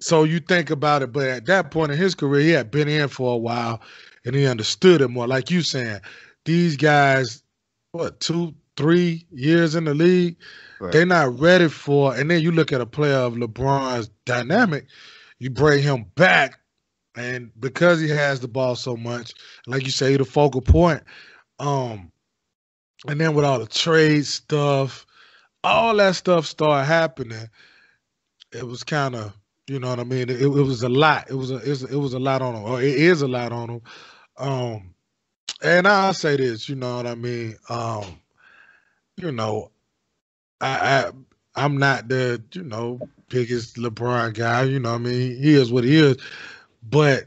so 0.00 0.24
you 0.24 0.40
think 0.40 0.70
about 0.70 1.02
it, 1.02 1.12
but 1.12 1.28
at 1.28 1.46
that 1.46 1.70
point 1.70 1.92
in 1.92 1.98
his 1.98 2.14
career, 2.14 2.42
he 2.42 2.50
had 2.50 2.70
been 2.70 2.88
in 2.88 3.08
for 3.08 3.34
a 3.34 3.38
while 3.38 3.80
and 4.24 4.34
he 4.34 4.46
understood 4.46 5.00
it 5.00 5.08
more. 5.08 5.26
Like 5.26 5.50
you 5.50 5.62
saying, 5.62 6.00
these 6.44 6.76
guys, 6.76 7.42
what, 7.92 8.20
two, 8.20 8.54
three 8.76 9.26
years 9.30 9.74
in 9.74 9.84
the 9.84 9.94
league, 9.94 10.36
Right. 10.84 10.92
They're 10.92 11.06
not 11.06 11.38
ready 11.40 11.68
for, 11.68 12.14
and 12.14 12.30
then 12.30 12.42
you 12.42 12.52
look 12.52 12.70
at 12.70 12.82
a 12.82 12.86
player 12.86 13.16
of 13.16 13.34
LeBron's 13.34 14.10
dynamic, 14.26 14.86
you 15.38 15.48
bring 15.48 15.82
him 15.82 16.04
back, 16.14 16.60
and 17.16 17.50
because 17.58 18.00
he 18.00 18.08
has 18.08 18.40
the 18.40 18.48
ball 18.48 18.76
so 18.76 18.94
much, 18.94 19.32
like 19.66 19.84
you 19.84 19.90
say, 19.90 20.14
the 20.16 20.26
focal 20.26 20.60
point. 20.60 21.02
Um, 21.58 22.12
and 23.08 23.18
then 23.18 23.34
with 23.34 23.46
all 23.46 23.60
the 23.60 23.66
trade 23.66 24.26
stuff, 24.26 25.06
all 25.62 25.96
that 25.96 26.16
stuff 26.16 26.44
started 26.44 26.84
happening. 26.84 27.48
It 28.52 28.66
was 28.66 28.82
kind 28.82 29.14
of, 29.14 29.32
you 29.66 29.78
know 29.78 29.88
what 29.88 30.00
I 30.00 30.04
mean. 30.04 30.28
It, 30.28 30.42
it, 30.42 30.48
was 30.48 30.82
a 30.82 30.88
lot. 30.88 31.30
It 31.30 31.34
was 31.34 31.50
a, 31.50 31.56
it 31.56 31.68
was, 31.68 31.82
it 31.84 31.96
was 31.96 32.14
a 32.14 32.18
lot 32.18 32.42
on 32.42 32.54
him, 32.54 32.64
or 32.64 32.82
it 32.82 32.94
is 32.94 33.22
a 33.22 33.28
lot 33.28 33.52
on 33.52 33.70
him. 33.70 33.82
Um, 34.36 34.94
and 35.62 35.88
I'll 35.88 36.14
say 36.14 36.36
this, 36.36 36.68
you 36.68 36.74
know 36.74 36.96
what 36.96 37.06
I 37.06 37.14
mean. 37.14 37.56
Um, 37.68 38.20
you 39.16 39.32
know, 39.32 39.70
I, 40.60 41.10
I 41.54 41.64
am 41.64 41.78
not 41.78 42.08
the 42.08 42.42
you 42.52 42.64
know 42.64 43.00
biggest 43.28 43.76
LeBron 43.76 44.34
guy. 44.34 44.64
You 44.64 44.80
know, 44.80 44.92
what 44.92 45.00
I 45.00 45.04
mean, 45.04 45.36
he 45.42 45.54
is 45.54 45.72
what 45.72 45.84
he 45.84 45.96
is. 45.96 46.16
But 46.82 47.26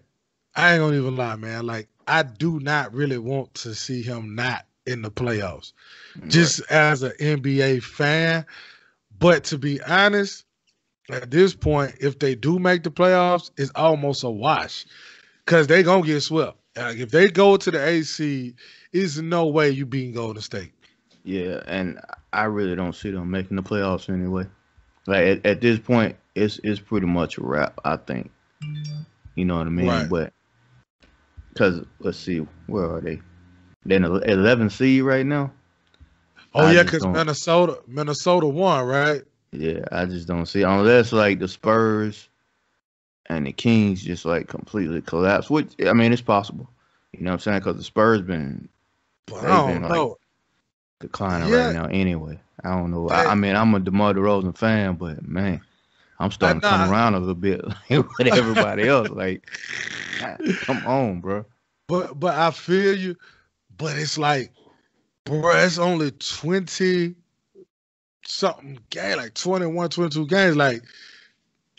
I 0.56 0.74
ain't 0.74 0.82
gonna 0.82 0.98
even 0.98 1.16
lie, 1.16 1.36
man. 1.36 1.66
Like 1.66 1.88
I 2.08 2.24
do 2.24 2.60
not 2.60 2.94
really 2.94 3.18
want 3.18 3.54
to 3.56 3.74
see 3.74 4.02
him 4.02 4.36
not 4.36 4.66
in 4.86 5.02
the 5.02 5.12
playoffs, 5.12 5.74
right. 6.20 6.30
just 6.30 6.62
as 6.72 7.04
an 7.04 7.14
NBA 7.20 7.84
fan. 7.84 8.46
But 9.20 9.44
to 9.46 9.58
be 9.58 9.82
honest, 9.82 10.46
at 11.10 11.32
this 11.32 11.54
point, 11.54 11.96
if 12.00 12.20
they 12.20 12.36
do 12.36 12.60
make 12.60 12.84
the 12.84 12.92
playoffs, 12.92 13.52
it's 13.58 13.72
almost 13.76 14.24
a 14.24 14.30
wash 14.30 14.86
because 15.46 15.68
they're 15.68 15.84
gonna 15.84 16.06
get 16.06 16.22
swept. 16.22 16.58
Like 16.76 16.98
if 16.98 17.10
they 17.10 17.28
go 17.28 17.58
to 17.58 17.72
the 17.72 17.86
AC, 17.86 18.54
is 18.94 19.22
no 19.22 19.48
way 19.48 19.70
you 19.70 19.86
beating 19.86 20.14
Golden 20.14 20.42
State. 20.42 20.72
Yeah, 21.24 21.62
and 21.66 22.00
I 22.34 22.44
really 22.44 22.76
don't 22.76 22.96
see 22.96 23.12
them 23.12 23.32
making 23.32 23.58
the 23.58 23.64
playoffs 23.64 24.10
anyway. 24.10 24.46
Like 25.06 25.26
at, 25.26 25.46
at 25.46 25.62
this 25.62 25.80
point, 25.80 26.16
it's 26.36 26.60
it's 26.64 26.80
pretty 26.80 27.08
much 27.08 27.38
a 27.38 27.44
wrap. 27.44 27.80
I 27.84 27.98
think. 27.98 28.32
You 29.36 29.46
know 29.46 29.58
what 29.58 29.68
I 29.68 29.70
mean? 29.70 29.88
Right. 29.88 30.10
But 30.10 30.34
because 31.50 31.86
let's 32.00 32.18
see, 32.18 32.46
where 32.68 32.96
are 32.96 33.02
they? 33.02 33.22
Then 33.86 34.04
11 34.04 34.70
seed 34.70 35.04
right 35.04 35.26
now. 35.26 35.52
Oh 36.54 36.66
I 36.66 36.74
yeah, 36.74 36.84
because 36.84 37.06
Minnesota, 37.06 37.80
Minnesota 37.88 38.48
won, 38.48 38.86
right? 38.86 39.22
Yeah, 39.58 39.86
I 39.92 40.06
just 40.06 40.28
don't 40.28 40.46
see 40.46 40.62
unless 40.62 41.12
like 41.12 41.40
the 41.40 41.48
Spurs 41.48 42.30
and 43.26 43.48
the 43.48 43.52
Kings 43.52 44.04
just 44.04 44.24
like 44.24 44.48
completely 44.48 45.02
collapse. 45.02 45.50
Which 45.50 45.74
I 45.86 45.94
mean, 45.94 46.14
it's 46.14 46.22
possible. 46.22 46.70
You 47.14 47.22
know 47.22 47.32
what 47.32 47.36
I'm 47.36 47.40
saying? 47.40 47.60
Because 47.60 47.78
the 47.78 47.84
Spurs 47.84 48.22
been, 48.22 48.70
but 49.26 49.44
I 49.44 49.48
don't 49.48 49.82
been, 49.82 49.90
know. 49.90 50.18
Declining 51.00 51.50
yeah. 51.50 51.68
right 51.68 51.76
now. 51.76 51.86
Anyway, 51.86 52.40
I 52.64 52.70
don't 52.76 52.92
know. 52.92 53.10
I, 53.10 53.26
I, 53.26 53.36
mean, 53.36 53.56
I'm 53.56 53.74
a 53.74 53.80
DeMar 53.80 54.14
DeRozan 54.14 54.56
fan, 54.56 54.96
but 54.96 55.28
man, 55.28 55.62
I'm 56.20 56.32
starting 56.32 56.62
to 56.62 56.68
come 56.68 56.92
around 56.92 57.16
a 57.16 57.20
little 57.20 57.36
bit 57.36 57.64
with 57.90 58.28
everybody 58.28 58.88
else. 58.88 59.10
Like, 59.10 59.50
come 60.62 60.86
on, 60.86 61.20
bro. 61.20 61.46
But 61.88 62.20
but 62.20 62.36
I 62.36 62.52
feel 62.52 62.96
you. 62.96 63.16
But 63.76 63.98
it's 63.98 64.20
like, 64.20 64.52
bro, 65.26 65.56
it's 65.56 65.80
only 65.80 66.12
twenty 66.12 67.16
something 68.28 68.80
game, 68.90 69.18
like 69.18 69.34
21, 69.34 69.90
22 69.90 70.28
games. 70.28 70.56
Like, 70.56 70.84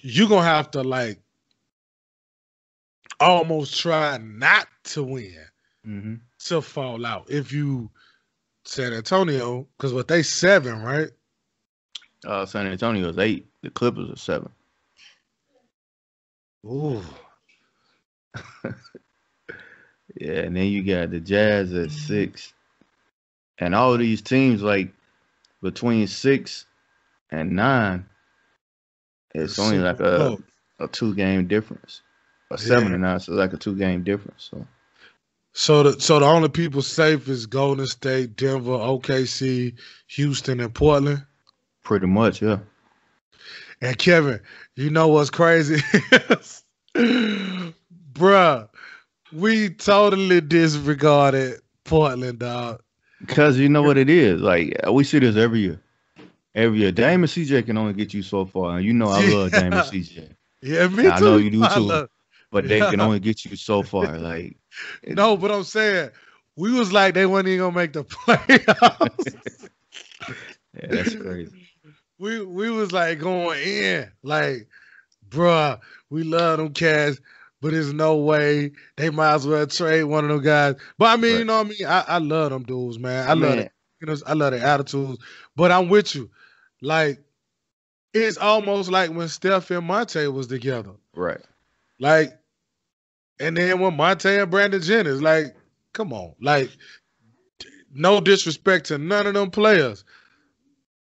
you're 0.00 0.28
gonna 0.28 0.44
have 0.44 0.70
to 0.72 0.82
like 0.82 1.18
almost 3.20 3.78
try 3.78 4.18
not 4.18 4.68
to 4.84 5.02
win 5.02 5.34
mm-hmm. 5.86 6.14
to 6.38 6.60
fall 6.60 7.04
out 7.04 7.30
if 7.30 7.52
you 7.52 7.90
San 8.64 8.92
Antonio, 8.92 9.66
because 9.76 9.94
what 9.94 10.08
they 10.08 10.22
seven, 10.22 10.82
right? 10.82 11.10
Uh, 12.26 12.44
San 12.44 12.66
Antonio 12.66 13.08
is 13.08 13.18
eight. 13.18 13.46
The 13.62 13.70
Clippers 13.70 14.10
are 14.10 14.16
seven. 14.16 14.50
Ooh. 16.66 17.02
yeah, 20.16 20.40
and 20.40 20.56
then 20.56 20.66
you 20.66 20.82
got 20.82 21.10
the 21.10 21.20
Jazz 21.20 21.72
at 21.72 21.90
six, 21.90 22.52
and 23.58 23.74
all 23.74 23.94
of 23.94 24.00
these 24.00 24.20
teams 24.20 24.62
like 24.62 24.92
between 25.62 26.06
six 26.06 26.66
and 27.30 27.52
nine, 27.52 28.06
it's 29.34 29.58
only 29.58 29.78
like 29.78 30.00
a 30.00 30.36
a 30.78 30.88
two 30.88 31.14
game 31.14 31.46
difference. 31.46 32.02
A 32.50 32.58
seven 32.58 32.88
yeah. 32.88 32.94
and 32.94 33.02
nine, 33.02 33.20
so 33.20 33.32
like 33.32 33.52
a 33.52 33.56
two 33.56 33.76
game 33.76 34.04
difference. 34.04 34.48
So 34.50 34.66
so 35.52 35.82
the 35.82 36.00
so 36.00 36.20
the 36.20 36.26
only 36.26 36.48
people 36.48 36.82
safe 36.82 37.28
is 37.28 37.46
Golden 37.46 37.86
State, 37.86 38.36
Denver, 38.36 38.70
OKC, 38.70 39.74
Houston, 40.08 40.60
and 40.60 40.72
Portland. 40.72 41.26
Pretty 41.82 42.06
much, 42.06 42.40
yeah. 42.42 42.58
And 43.80 43.98
Kevin, 43.98 44.40
you 44.76 44.90
know 44.90 45.08
what's 45.08 45.30
crazy? 45.30 45.76
Bruh, 46.94 48.68
we 49.32 49.70
totally 49.70 50.40
disregarded 50.40 51.60
Portland, 51.84 52.40
dog. 52.40 52.82
Because 53.28 53.58
you 53.58 53.68
know 53.68 53.82
what 53.82 53.98
it 53.98 54.10
is. 54.10 54.40
Like 54.40 54.76
uh, 54.86 54.92
we 54.92 55.04
see 55.04 55.20
this 55.20 55.36
every 55.36 55.60
year. 55.60 55.80
Every 56.54 56.80
year. 56.80 56.92
Dame 56.92 57.22
and 57.22 57.30
CJ 57.30 57.66
can 57.66 57.76
only 57.78 57.92
get 57.92 58.14
you 58.14 58.22
so 58.22 58.44
far. 58.46 58.76
And 58.78 58.84
you 58.84 58.92
know 58.92 59.10
I 59.10 59.20
love 59.20 59.52
Dame 59.52 59.74
and 59.74 59.82
CJ. 59.82 60.30
Yeah, 60.62 60.88
me 60.88 61.04
too. 61.04 61.08
I 61.08 61.20
know 61.20 61.36
you 61.36 61.50
do 61.50 61.66
too. 61.68 62.08
But 62.50 62.68
they 62.68 62.80
can 62.84 63.00
only 63.00 63.20
get 63.20 63.44
you 63.44 63.56
so 63.56 63.82
far. 63.82 64.18
Like 64.18 64.56
no, 65.06 65.36
but 65.36 65.52
I'm 65.52 65.64
saying 65.64 66.10
we 66.56 66.72
was 66.72 66.92
like 66.92 67.14
they 67.14 67.26
weren't 67.26 67.48
even 67.48 67.60
gonna 67.60 67.76
make 67.76 67.92
the 67.92 68.04
playoffs. 68.04 69.36
yeah, 70.74 70.86
that's 70.88 71.14
crazy. 71.14 71.68
We 72.18 72.44
we 72.44 72.70
was 72.70 72.92
like 72.92 73.20
going 73.20 73.60
in, 73.62 74.10
like, 74.22 74.68
bruh, 75.28 75.78
we 76.10 76.24
love 76.24 76.58
them 76.58 76.72
cats, 76.72 77.20
but 77.60 77.72
there's 77.72 77.92
no 77.92 78.16
way 78.16 78.72
they 78.96 79.10
might 79.10 79.34
as 79.34 79.46
well 79.46 79.66
trade 79.66 80.04
one 80.04 80.24
of 80.24 80.30
them 80.30 80.42
guys. 80.42 80.76
But 80.96 81.06
I 81.06 81.16
mean, 81.16 81.32
right. 81.32 81.38
you 81.38 81.44
know 81.44 81.58
what 81.58 81.66
I 81.66 81.68
mean? 81.68 81.86
I, 81.86 82.04
I 82.06 82.18
love 82.18 82.50
them 82.50 82.62
dudes, 82.62 82.98
man. 82.98 83.28
I 83.28 83.34
man. 83.34 83.50
love 83.50 83.58
it. 83.58 83.72
You 84.00 84.06
know, 84.06 84.16
I 84.26 84.32
love 84.34 84.52
their 84.52 84.64
attitudes. 84.64 85.18
But 85.56 85.72
I'm 85.72 85.88
with 85.88 86.14
you. 86.14 86.30
Like, 86.80 87.20
it's 88.14 88.38
almost 88.38 88.90
like 88.90 89.10
when 89.10 89.28
Steph 89.28 89.70
and 89.70 89.88
Monta 89.88 90.32
was 90.32 90.46
together. 90.46 90.92
Right. 91.14 91.40
Like, 91.98 92.38
and 93.40 93.56
then 93.56 93.80
when 93.80 93.96
Monta 93.96 94.42
and 94.42 94.50
Brandon 94.50 94.80
Jennings, 94.80 95.22
like, 95.22 95.54
come 95.92 96.12
on, 96.12 96.34
like, 96.40 96.70
no 97.92 98.20
disrespect 98.20 98.86
to 98.86 98.98
none 98.98 99.26
of 99.26 99.34
them 99.34 99.50
players, 99.50 100.04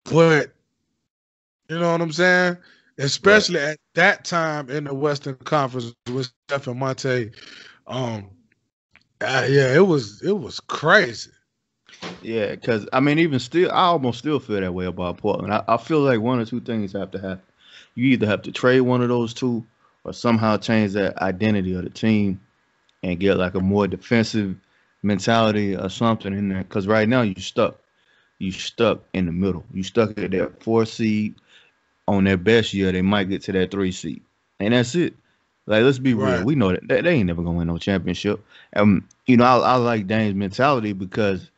but 0.05 0.51
you 1.69 1.77
know 1.77 1.91
what 1.91 2.01
I'm 2.01 2.11
saying? 2.11 2.57
Especially 2.99 3.59
right. 3.59 3.69
at 3.69 3.79
that 3.95 4.25
time 4.25 4.69
in 4.69 4.83
the 4.83 4.93
Western 4.93 5.35
Conference 5.35 5.93
with 6.11 6.31
Steph 6.47 6.67
and 6.67 6.79
Monta, 6.79 7.33
um, 7.87 8.29
uh, 9.21 9.45
yeah, 9.49 9.73
it 9.73 9.87
was 9.87 10.21
it 10.21 10.37
was 10.37 10.59
crazy. 10.59 11.31
Yeah, 12.21 12.51
because 12.51 12.87
I 12.93 12.99
mean, 12.99 13.19
even 13.19 13.39
still, 13.39 13.71
I 13.71 13.85
almost 13.85 14.19
still 14.19 14.39
feel 14.39 14.59
that 14.59 14.73
way 14.73 14.85
about 14.85 15.17
Portland. 15.17 15.53
I, 15.53 15.63
I 15.67 15.77
feel 15.77 16.01
like 16.01 16.19
one 16.19 16.39
or 16.39 16.45
two 16.45 16.59
things 16.59 16.93
have 16.93 17.11
to 17.11 17.19
happen. 17.19 17.41
You 17.95 18.05
either 18.07 18.27
have 18.27 18.41
to 18.43 18.51
trade 18.51 18.81
one 18.81 19.01
of 19.01 19.09
those 19.09 19.33
two, 19.33 19.65
or 20.03 20.13
somehow 20.13 20.57
change 20.57 20.93
that 20.93 21.17
identity 21.17 21.73
of 21.73 21.83
the 21.83 21.89
team 21.89 22.39
and 23.03 23.19
get 23.19 23.37
like 23.37 23.55
a 23.55 23.61
more 23.61 23.87
defensive 23.87 24.55
mentality 25.03 25.75
or 25.75 25.89
something 25.89 26.33
in 26.33 26.49
there. 26.49 26.63
Because 26.63 26.87
right 26.87 27.07
now 27.07 27.21
you're 27.21 27.35
stuck. 27.35 27.79
You 28.39 28.51
stuck 28.51 29.01
in 29.13 29.25
the 29.25 29.31
middle. 29.31 29.63
You 29.73 29.83
stuck 29.83 30.17
at 30.17 30.31
that 30.31 30.63
four 30.63 30.85
seed. 30.85 31.35
On 32.09 32.23
their 32.23 32.37
best 32.37 32.73
year, 32.73 32.91
they 32.91 33.01
might 33.01 33.29
get 33.29 33.43
to 33.43 33.51
that 33.51 33.71
three 33.71 33.91
seed, 33.91 34.21
and 34.59 34.73
that's 34.73 34.95
it. 34.95 35.13
Like, 35.67 35.83
let's 35.83 35.99
be 35.99 36.15
right. 36.15 36.37
real. 36.37 36.45
We 36.45 36.55
know 36.55 36.71
that 36.71 36.87
they, 36.87 37.11
ain't 37.11 37.27
never 37.27 37.43
gonna 37.43 37.57
win 37.57 37.67
no 37.67 37.77
championship. 37.77 38.43
Um, 38.75 39.07
you 39.27 39.37
know, 39.37 39.43
I, 39.43 39.57
I 39.57 39.75
like 39.75 40.07
Dame's 40.07 40.33
mentality 40.33 40.93
because 40.93 41.51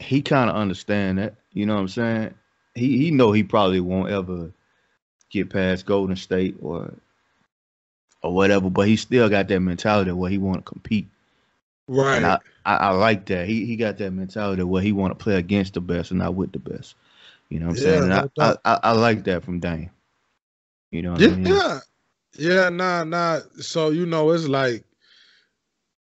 he 0.00 0.20
kind 0.22 0.50
of 0.50 0.56
understand 0.56 1.18
that. 1.18 1.34
You 1.52 1.66
know 1.66 1.74
what 1.74 1.82
I'm 1.82 1.88
saying? 1.88 2.34
He 2.74 2.98
he 2.98 3.10
know 3.12 3.30
he 3.30 3.44
probably 3.44 3.80
won't 3.80 4.10
ever 4.10 4.50
get 5.30 5.50
past 5.50 5.86
Golden 5.86 6.16
State 6.16 6.56
or 6.60 6.92
or 8.22 8.34
whatever, 8.34 8.68
but 8.68 8.88
he 8.88 8.96
still 8.96 9.28
got 9.28 9.48
that 9.48 9.60
mentality 9.60 10.10
where 10.10 10.30
he 10.30 10.38
want 10.38 10.64
to 10.64 10.68
compete. 10.68 11.06
Right. 11.88 12.24
I, 12.24 12.38
I, 12.64 12.76
I, 12.76 12.90
like 12.90 13.26
that. 13.26 13.46
He 13.46 13.64
he 13.64 13.76
got 13.76 13.98
that 13.98 14.10
mentality 14.10 14.64
where 14.64 14.82
he 14.82 14.90
want 14.90 15.16
to 15.16 15.22
play 15.22 15.36
against 15.36 15.74
the 15.74 15.80
best 15.80 16.10
and 16.10 16.18
not 16.18 16.34
with 16.34 16.50
the 16.52 16.58
best. 16.58 16.96
You 17.48 17.60
know 17.60 17.68
what 17.68 17.78
I'm 17.78 17.84
yeah, 17.84 18.00
saying? 18.00 18.08
No 18.08 18.30
I, 18.38 18.56
I, 18.64 18.80
I, 18.82 18.92
like 18.92 19.24
that 19.24 19.44
from 19.44 19.60
Dame. 19.60 19.90
You 20.90 21.02
know 21.02 21.16
yeah, 21.18 21.28
I 21.28 21.36
mean? 21.36 21.46
Yeah. 21.46 21.80
Yeah, 22.38 22.68
nah, 22.68 23.04
nah. 23.04 23.40
So 23.60 23.90
you 23.90 24.04
know, 24.04 24.30
it's 24.30 24.46
like 24.46 24.84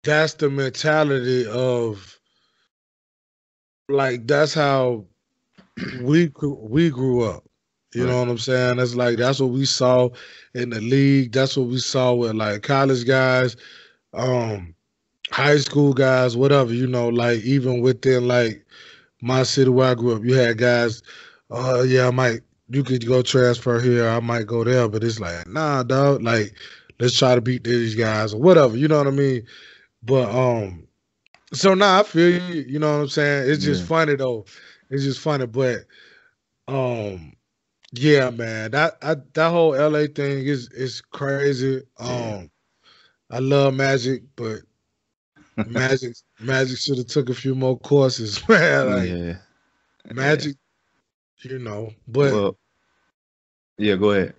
that's 0.05 0.35
the 0.35 0.49
mentality 0.49 1.47
of 1.47 2.19
like 3.89 4.27
that's 4.27 4.55
how 4.55 5.05
we 6.03 6.31
we 6.45 6.91
grew 6.91 7.25
up. 7.25 7.45
You 7.95 8.05
right. 8.05 8.11
know 8.11 8.21
what 8.21 8.29
I'm 8.29 8.39
saying? 8.39 8.79
It's 8.79 8.95
like 8.95 9.19
that's 9.19 9.41
what 9.41 9.51
we 9.51 9.65
saw 9.65 10.11
in 10.55 10.71
the 10.71 10.81
league. 10.81 11.33
That's 11.33 11.57
what 11.57 11.67
we 11.67 11.79
saw 11.79 12.15
with 12.15 12.35
like 12.35 12.63
college 12.63 13.05
guys, 13.07 13.57
um, 14.15 14.75
high 15.33 15.59
school 15.59 15.93
guys, 15.93 16.37
whatever. 16.37 16.73
You 16.73 16.87
know, 16.87 17.09
like 17.09 17.41
even 17.41 17.81
within 17.81 18.29
like 18.29 18.65
my 19.21 19.43
city 19.43 19.71
where 19.71 19.91
I 19.91 19.95
grew 19.95 20.15
up, 20.15 20.25
you 20.25 20.35
had 20.35 20.59
guys. 20.59 21.03
Uh, 21.51 21.83
yeah, 21.83 22.09
I 22.09 22.11
might. 22.11 22.41
You 22.69 22.85
could 22.85 23.05
go 23.07 23.23
transfer 23.23 23.81
here. 23.81 24.09
I 24.09 24.21
might 24.21 24.47
go 24.47 24.63
there, 24.63 24.89
but 24.89 25.03
it's 25.03 25.19
like, 25.19 25.47
nah, 25.49 25.83
dog. 25.83 26.23
Like, 26.23 26.55
let's 27.01 27.19
try 27.19 27.35
to 27.35 27.41
beat 27.41 27.65
these 27.65 27.97
guys 27.97 28.33
or 28.33 28.41
whatever. 28.41 28.77
You 28.77 28.87
know 28.87 28.99
what 28.99 29.09
I 29.09 29.11
mean? 29.11 29.47
But 30.03 30.31
um, 30.31 30.87
so 31.53 31.75
now 31.75 31.95
nah, 31.95 32.01
I 32.01 32.03
feel 32.05 32.31
you. 32.31 32.63
You 32.63 32.79
know 32.79 32.93
what 32.93 33.03
I'm 33.03 33.09
saying? 33.09 33.51
It's 33.51 33.65
just 33.65 33.83
yeah. 33.83 33.87
funny 33.89 34.17
though. 34.17 34.47
It's 34.89 35.05
just 35.05 35.21
funny, 35.21 35.47
but 35.47 35.85
um 36.69 37.33
yeah, 37.93 38.31
man. 38.31 38.71
That 38.71 38.97
I, 39.03 39.17
that 39.35 39.51
whole 39.51 39.73
LA 39.73 40.07
thing 40.15 40.47
is 40.47 40.69
is 40.71 41.01
crazy. 41.01 41.83
Um 41.99 42.51
I 43.31 43.39
love 43.39 43.75
Magic, 43.75 44.23
but 44.37 44.61
Magic 45.67 46.15
Magic 46.39 46.79
should 46.79 46.99
have 46.99 47.07
took 47.07 47.29
a 47.29 47.35
few 47.35 47.55
more 47.55 47.79
courses, 47.79 48.41
man. 48.49 48.91
Like, 48.91 49.09
yeah. 49.09 49.37
Magic. 50.15 50.57
You 51.45 51.59
know, 51.59 51.93
but 52.09 52.33
well, 52.33 52.57
yeah, 53.79 53.97
go 53.97 54.11
ahead. 54.11 54.35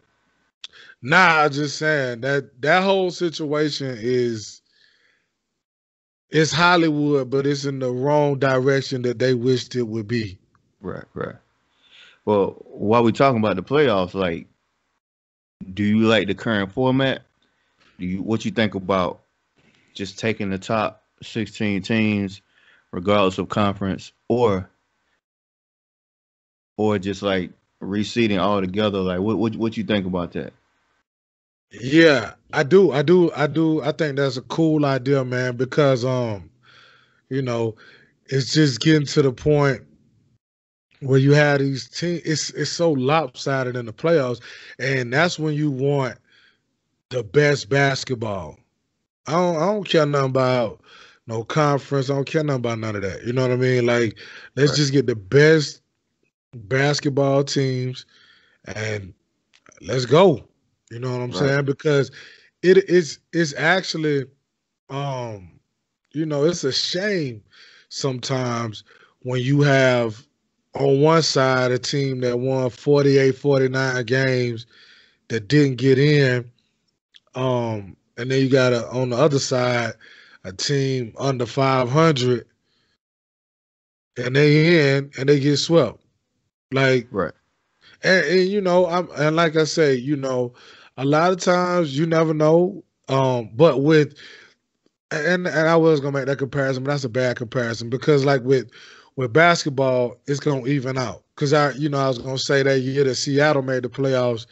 Nah, 1.01 1.43
I'm 1.43 1.51
just 1.51 1.77
saying 1.77 2.21
that 2.21 2.61
that 2.61 2.83
whole 2.83 3.11
situation 3.11 3.97
is 3.99 4.61
it's 6.29 6.51
Hollywood, 6.51 7.29
but 7.29 7.45
it's 7.45 7.65
in 7.65 7.79
the 7.79 7.91
wrong 7.91 8.39
direction 8.39 9.01
that 9.01 9.19
they 9.19 9.33
wished 9.33 9.75
it 9.75 9.83
would 9.83 10.07
be. 10.07 10.39
Right, 10.79 11.03
right. 11.13 11.35
Well, 12.25 12.61
while 12.65 13.03
we're 13.03 13.11
talking 13.11 13.39
about 13.39 13.57
the 13.57 13.63
playoffs, 13.63 14.13
like, 14.13 14.47
do 15.73 15.83
you 15.83 16.07
like 16.07 16.27
the 16.27 16.35
current 16.35 16.71
format? 16.71 17.23
Do 17.99 18.05
you 18.05 18.23
what 18.23 18.45
you 18.45 18.51
think 18.51 18.75
about 18.75 19.21
just 19.93 20.17
taking 20.17 20.49
the 20.49 20.57
top 20.57 21.03
sixteen 21.21 21.81
teams, 21.81 22.41
regardless 22.91 23.37
of 23.37 23.49
conference, 23.49 24.11
or 24.27 24.70
or 26.81 26.99
just 26.99 27.21
like 27.21 27.51
reseeding 27.81 28.37
altogether? 28.37 28.99
Like, 28.99 29.19
what 29.19 29.37
what 29.37 29.55
what 29.55 29.77
you 29.77 29.83
think 29.83 30.05
about 30.05 30.33
that? 30.33 30.53
Yeah, 31.71 32.33
I 32.51 32.63
do, 32.63 32.91
I 32.91 33.01
do, 33.01 33.31
I 33.33 33.47
do. 33.47 33.81
I 33.81 33.91
think 33.91 34.17
that's 34.17 34.37
a 34.37 34.41
cool 34.41 34.85
idea, 34.85 35.23
man. 35.23 35.55
Because 35.55 36.03
um, 36.03 36.49
you 37.29 37.41
know, 37.41 37.75
it's 38.25 38.53
just 38.53 38.81
getting 38.81 39.05
to 39.07 39.21
the 39.21 39.31
point 39.31 39.81
where 41.01 41.19
you 41.19 41.33
have 41.33 41.59
these 41.59 41.87
teams. 41.87 42.21
It's 42.25 42.49
it's 42.51 42.71
so 42.71 42.91
lopsided 42.91 43.75
in 43.75 43.85
the 43.85 43.93
playoffs, 43.93 44.41
and 44.79 45.13
that's 45.13 45.39
when 45.39 45.53
you 45.53 45.71
want 45.71 46.17
the 47.09 47.23
best 47.23 47.69
basketball. 47.69 48.57
I 49.27 49.33
don't 49.33 49.55
I 49.55 49.65
don't 49.65 49.87
care 49.87 50.05
nothing 50.05 50.31
about 50.31 50.81
no 51.27 51.43
conference. 51.43 52.09
I 52.09 52.15
don't 52.15 52.25
care 52.25 52.43
nothing 52.43 52.59
about 52.59 52.79
none 52.79 52.95
of 52.95 53.01
that. 53.03 53.23
You 53.23 53.33
know 53.33 53.43
what 53.43 53.51
I 53.51 53.55
mean? 53.55 53.85
Like, 53.85 54.17
let's 54.55 54.71
right. 54.71 54.77
just 54.77 54.91
get 54.91 55.07
the 55.07 55.15
best 55.15 55.80
basketball 56.53 57.43
teams 57.43 58.05
and 58.65 59.13
let's 59.81 60.05
go. 60.05 60.43
You 60.89 60.99
know 60.99 61.11
what 61.11 61.21
I'm 61.21 61.31
right. 61.31 61.37
saying? 61.39 61.65
Because 61.65 62.11
it 62.61 62.89
is 62.89 63.19
it's 63.33 63.53
actually 63.55 64.25
um 64.89 65.59
you 66.11 66.25
know 66.25 66.43
it's 66.43 66.63
a 66.63 66.71
shame 66.71 67.41
sometimes 67.89 68.83
when 69.23 69.41
you 69.41 69.61
have 69.61 70.25
on 70.75 71.01
one 71.01 71.21
side 71.21 71.71
a 71.71 71.79
team 71.79 72.21
that 72.21 72.37
won 72.37 72.69
48 72.69 73.35
49 73.35 74.05
games 74.05 74.65
that 75.29 75.47
didn't 75.47 75.77
get 75.77 75.97
in 75.97 76.49
um 77.35 77.95
and 78.17 78.29
then 78.29 78.41
you 78.41 78.49
got 78.49 78.73
a, 78.73 78.87
on 78.89 79.09
the 79.09 79.15
other 79.17 79.39
side 79.39 79.93
a 80.43 80.51
team 80.51 81.13
under 81.17 81.45
500 81.45 82.45
and 84.17 84.35
they 84.35 84.97
in 84.97 85.11
and 85.17 85.29
they 85.29 85.39
get 85.39 85.57
swept 85.57 86.01
like 86.71 87.07
right 87.11 87.33
and, 88.03 88.25
and 88.25 88.49
you 88.49 88.61
know 88.61 88.85
i'm 88.87 89.09
and 89.17 89.35
like 89.35 89.55
i 89.55 89.63
say 89.63 89.93
you 89.95 90.15
know 90.15 90.53
a 90.97 91.05
lot 91.05 91.31
of 91.31 91.39
times 91.39 91.97
you 91.97 92.05
never 92.05 92.33
know. 92.33 92.83
Um, 93.07 93.49
but 93.53 93.81
with 93.81 94.15
and 95.09 95.47
and 95.47 95.67
I 95.67 95.75
was 95.75 95.99
gonna 95.99 96.17
make 96.17 96.27
that 96.27 96.37
comparison, 96.37 96.83
but 96.83 96.91
that's 96.91 97.03
a 97.03 97.09
bad 97.09 97.37
comparison 97.37 97.89
because 97.89 98.23
like 98.25 98.43
with 98.43 98.69
with 99.15 99.33
basketball, 99.33 100.15
it's 100.27 100.39
gonna 100.39 100.65
even 100.67 100.97
out. 100.97 101.23
Cause 101.35 101.53
I, 101.53 101.71
you 101.71 101.89
know, 101.89 101.97
I 101.97 102.07
was 102.07 102.19
gonna 102.19 102.37
say 102.37 102.63
that 102.63 102.79
year 102.79 103.03
that 103.03 103.15
Seattle 103.15 103.63
made 103.63 103.83
the 103.83 103.89
playoffs 103.89 104.45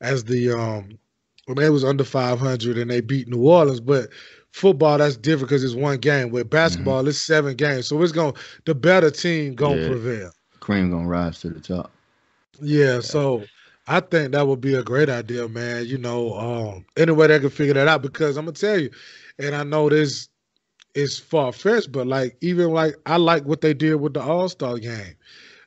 as 0.00 0.24
the 0.24 0.52
um 0.52 0.98
when 1.46 1.56
they 1.56 1.70
was 1.70 1.84
under 1.84 2.04
500 2.04 2.78
and 2.78 2.90
they 2.90 3.00
beat 3.00 3.28
New 3.28 3.46
Orleans, 3.46 3.80
but 3.80 4.08
football 4.52 4.98
that's 4.98 5.16
different 5.16 5.48
because 5.48 5.62
it's 5.62 5.74
one 5.74 5.98
game. 5.98 6.30
With 6.30 6.48
basketball, 6.48 7.00
mm-hmm. 7.00 7.08
it's 7.08 7.18
seven 7.18 7.54
games, 7.56 7.86
so 7.86 8.00
it's 8.02 8.12
gonna 8.12 8.32
the 8.64 8.74
better 8.74 9.10
team 9.10 9.54
gonna 9.54 9.82
yeah. 9.82 9.88
prevail. 9.88 10.32
Cream 10.70 10.88
gonna 10.88 11.08
rise 11.08 11.40
to 11.40 11.48
the 11.48 11.58
top. 11.58 11.90
Yeah, 12.60 12.94
yeah, 12.94 13.00
so 13.00 13.42
I 13.88 13.98
think 13.98 14.30
that 14.30 14.46
would 14.46 14.60
be 14.60 14.74
a 14.74 14.84
great 14.84 15.08
idea, 15.08 15.48
man. 15.48 15.84
You 15.86 15.98
know, 15.98 16.34
um, 16.34 16.86
any 16.96 17.10
way 17.10 17.26
they 17.26 17.40
can 17.40 17.50
figure 17.50 17.74
that 17.74 17.88
out 17.88 18.02
because 18.02 18.36
I'm 18.36 18.44
gonna 18.44 18.54
tell 18.54 18.78
you, 18.78 18.90
and 19.40 19.56
I 19.56 19.64
know 19.64 19.88
this 19.88 20.28
is 20.94 21.18
far 21.18 21.52
fetched, 21.52 21.90
but 21.90 22.06
like 22.06 22.36
even 22.40 22.70
like 22.70 22.94
I 23.04 23.16
like 23.16 23.44
what 23.46 23.62
they 23.62 23.74
did 23.74 23.96
with 23.96 24.14
the 24.14 24.22
All 24.22 24.48
Star 24.48 24.78
game, 24.78 25.16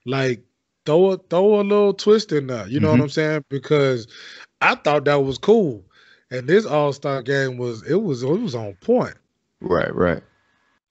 like 0.05 0.41
throw 0.85 1.11
a 1.11 1.17
throw 1.17 1.59
a 1.59 1.63
little 1.63 1.93
twist 1.93 2.31
in 2.31 2.47
there. 2.47 2.65
You 2.69 2.79
know 2.79 2.87
mm-hmm. 2.87 2.99
what 2.99 3.03
I'm 3.03 3.09
saying? 3.09 3.45
Because 3.49 4.07
I 4.61 4.75
thought 4.75 5.03
that 5.03 5.25
was 5.25 5.37
cool, 5.37 5.83
and 6.31 6.47
this 6.47 6.65
All 6.65 6.93
Star 6.93 7.21
game 7.21 7.57
was 7.57 7.83
it 7.83 8.01
was 8.01 8.23
it 8.23 8.29
was 8.29 8.55
on 8.55 8.75
point. 8.75 9.15
Right, 9.59 9.93
right. 9.93 10.23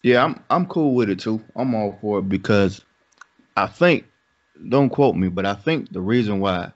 Yeah, 0.02 0.22
I'm 0.22 0.38
I'm 0.50 0.66
cool 0.66 0.94
with 0.94 1.08
it 1.08 1.18
too. 1.18 1.40
I'm 1.56 1.74
all 1.74 1.96
for 2.02 2.18
it 2.18 2.28
because 2.28 2.84
I 3.56 3.66
think 3.66 4.06
don't 4.68 4.90
quote 4.90 5.16
me, 5.16 5.28
but 5.28 5.46
I 5.46 5.54
think 5.54 5.92
the 5.92 6.00
reason 6.00 6.40
why 6.40 6.72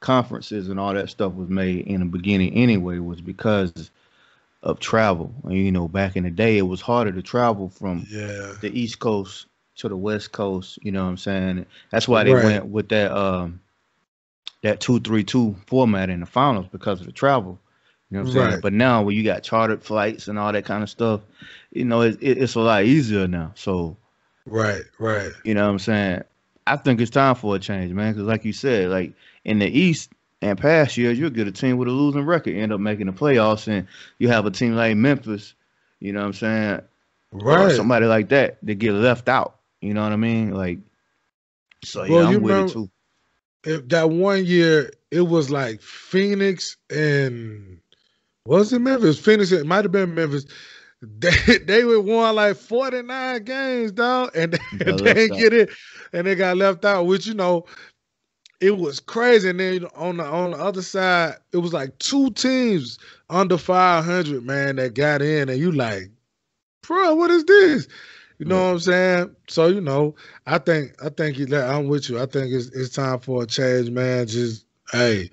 conferences 0.00 0.68
and 0.68 0.78
all 0.78 0.92
that 0.94 1.08
stuff 1.08 1.32
was 1.34 1.48
made 1.48 1.86
in 1.86 2.00
the 2.00 2.06
beginning 2.06 2.52
anyway 2.54 2.98
was 2.98 3.20
because 3.20 3.90
of 4.62 4.80
travel. 4.80 5.32
And, 5.44 5.54
you 5.54 5.72
know, 5.72 5.88
back 5.88 6.16
in 6.16 6.24
the 6.24 6.30
day, 6.30 6.58
it 6.58 6.62
was 6.62 6.80
harder 6.80 7.12
to 7.12 7.22
travel 7.22 7.68
from 7.68 8.06
yeah. 8.10 8.54
the 8.60 8.70
East 8.72 8.98
Coast 8.98 9.46
to 9.76 9.88
the 9.88 9.96
West 9.96 10.32
Coast. 10.32 10.78
You 10.82 10.92
know 10.92 11.04
what 11.04 11.10
I'm 11.10 11.16
saying? 11.16 11.66
That's 11.90 12.06
why 12.06 12.24
they 12.24 12.34
right. 12.34 12.44
went 12.44 12.66
with 12.66 12.88
that 12.90 13.12
um 13.12 13.60
that 14.62 14.80
two 14.80 15.00
three 15.00 15.24
two 15.24 15.56
format 15.66 16.10
in 16.10 16.20
the 16.20 16.26
finals 16.26 16.66
because 16.70 17.00
of 17.00 17.06
the 17.06 17.12
travel. 17.12 17.58
You 18.10 18.18
know 18.18 18.24
what 18.24 18.30
I'm 18.30 18.36
right. 18.36 18.50
saying? 18.50 18.60
But 18.60 18.72
now 18.74 19.02
when 19.02 19.16
you 19.16 19.24
got 19.24 19.42
chartered 19.42 19.82
flights 19.82 20.28
and 20.28 20.38
all 20.38 20.52
that 20.52 20.64
kind 20.64 20.82
of 20.82 20.90
stuff, 20.90 21.22
you 21.72 21.84
know, 21.84 22.02
it, 22.02 22.18
it, 22.20 22.38
it's 22.38 22.54
a 22.54 22.60
lot 22.60 22.84
easier 22.84 23.26
now. 23.26 23.52
So, 23.54 23.96
right, 24.46 24.82
right. 24.98 25.32
You 25.44 25.54
know 25.54 25.64
what 25.64 25.72
I'm 25.72 25.78
saying? 25.78 26.22
I 26.66 26.76
think 26.76 27.00
it's 27.00 27.10
time 27.10 27.34
for 27.34 27.56
a 27.56 27.58
change, 27.58 27.92
man. 27.92 28.12
Because 28.12 28.26
like 28.26 28.44
you 28.44 28.52
said, 28.52 28.90
like 28.90 29.12
in 29.44 29.58
the 29.58 29.66
East 29.66 30.10
and 30.40 30.58
past 30.58 30.96
years, 30.96 31.18
you'll 31.18 31.30
get 31.30 31.48
a 31.48 31.52
team 31.52 31.76
with 31.76 31.88
a 31.88 31.92
losing 31.92 32.24
record, 32.24 32.56
end 32.56 32.72
up 32.72 32.80
making 32.80 33.06
the 33.06 33.12
playoffs, 33.12 33.68
and 33.68 33.86
you 34.18 34.28
have 34.28 34.46
a 34.46 34.50
team 34.50 34.74
like 34.74 34.96
Memphis, 34.96 35.54
you 36.00 36.12
know 36.12 36.20
what 36.20 36.26
I'm 36.26 36.32
saying? 36.32 36.80
Right. 37.32 37.66
Or 37.66 37.70
somebody 37.74 38.06
like 38.06 38.28
that 38.30 38.58
that 38.62 38.74
get 38.74 38.92
left 38.92 39.28
out. 39.28 39.56
You 39.80 39.94
know 39.94 40.02
what 40.02 40.12
I 40.12 40.16
mean? 40.16 40.52
Like, 40.52 40.78
so 41.84 42.04
yeah, 42.04 42.10
well, 42.10 42.26
I'm 42.28 42.42
with 42.42 42.70
it 42.70 42.72
too. 42.72 42.90
If 43.64 43.88
that 43.88 44.10
one 44.10 44.44
year, 44.44 44.90
it 45.10 45.22
was 45.22 45.50
like 45.50 45.80
Phoenix 45.80 46.76
and 46.90 47.78
was 48.44 48.72
it 48.72 48.80
Memphis? 48.80 49.18
Phoenix, 49.18 49.52
it 49.52 49.66
might 49.66 49.84
have 49.84 49.92
been 49.92 50.14
Memphis. 50.14 50.46
They 51.02 51.58
they 51.66 51.84
would 51.84 52.04
won 52.04 52.36
like 52.36 52.56
49 52.56 53.44
games, 53.44 53.92
dog, 53.92 54.30
and 54.34 54.52
they, 54.52 54.58
they 54.84 54.92
didn't 55.14 55.38
get 55.38 55.52
it, 55.52 55.70
and 56.12 56.26
they 56.26 56.34
got 56.34 56.56
left 56.56 56.84
out, 56.84 57.06
which 57.06 57.26
you 57.26 57.34
know, 57.34 57.66
it 58.60 58.78
was 58.78 59.00
crazy. 59.00 59.50
And 59.50 59.60
then 59.60 59.86
on 59.96 60.18
the 60.18 60.24
on 60.24 60.52
the 60.52 60.58
other 60.58 60.82
side, 60.82 61.34
it 61.52 61.58
was 61.58 61.72
like 61.72 61.98
two 61.98 62.30
teams 62.30 62.98
under 63.28 63.58
500, 63.58 64.44
man, 64.44 64.76
that 64.76 64.94
got 64.94 65.22
in, 65.22 65.48
and 65.48 65.58
you 65.58 65.72
like, 65.72 66.10
bro, 66.82 67.14
what 67.14 67.30
is 67.30 67.44
this? 67.44 67.88
You 68.38 68.46
know 68.46 68.56
yeah. 68.56 68.66
what 68.66 68.72
I'm 68.72 68.80
saying? 68.80 69.36
So 69.48 69.66
you 69.66 69.80
know, 69.80 70.14
I 70.46 70.58
think 70.58 70.94
I 71.04 71.08
think 71.08 71.38
I'm 71.52 71.88
with 71.88 72.08
you. 72.08 72.20
I 72.20 72.26
think 72.26 72.52
it's 72.52 72.68
it's 72.68 72.94
time 72.94 73.18
for 73.18 73.42
a 73.42 73.46
change, 73.46 73.90
man. 73.90 74.26
Just 74.26 74.66
hey, 74.92 75.30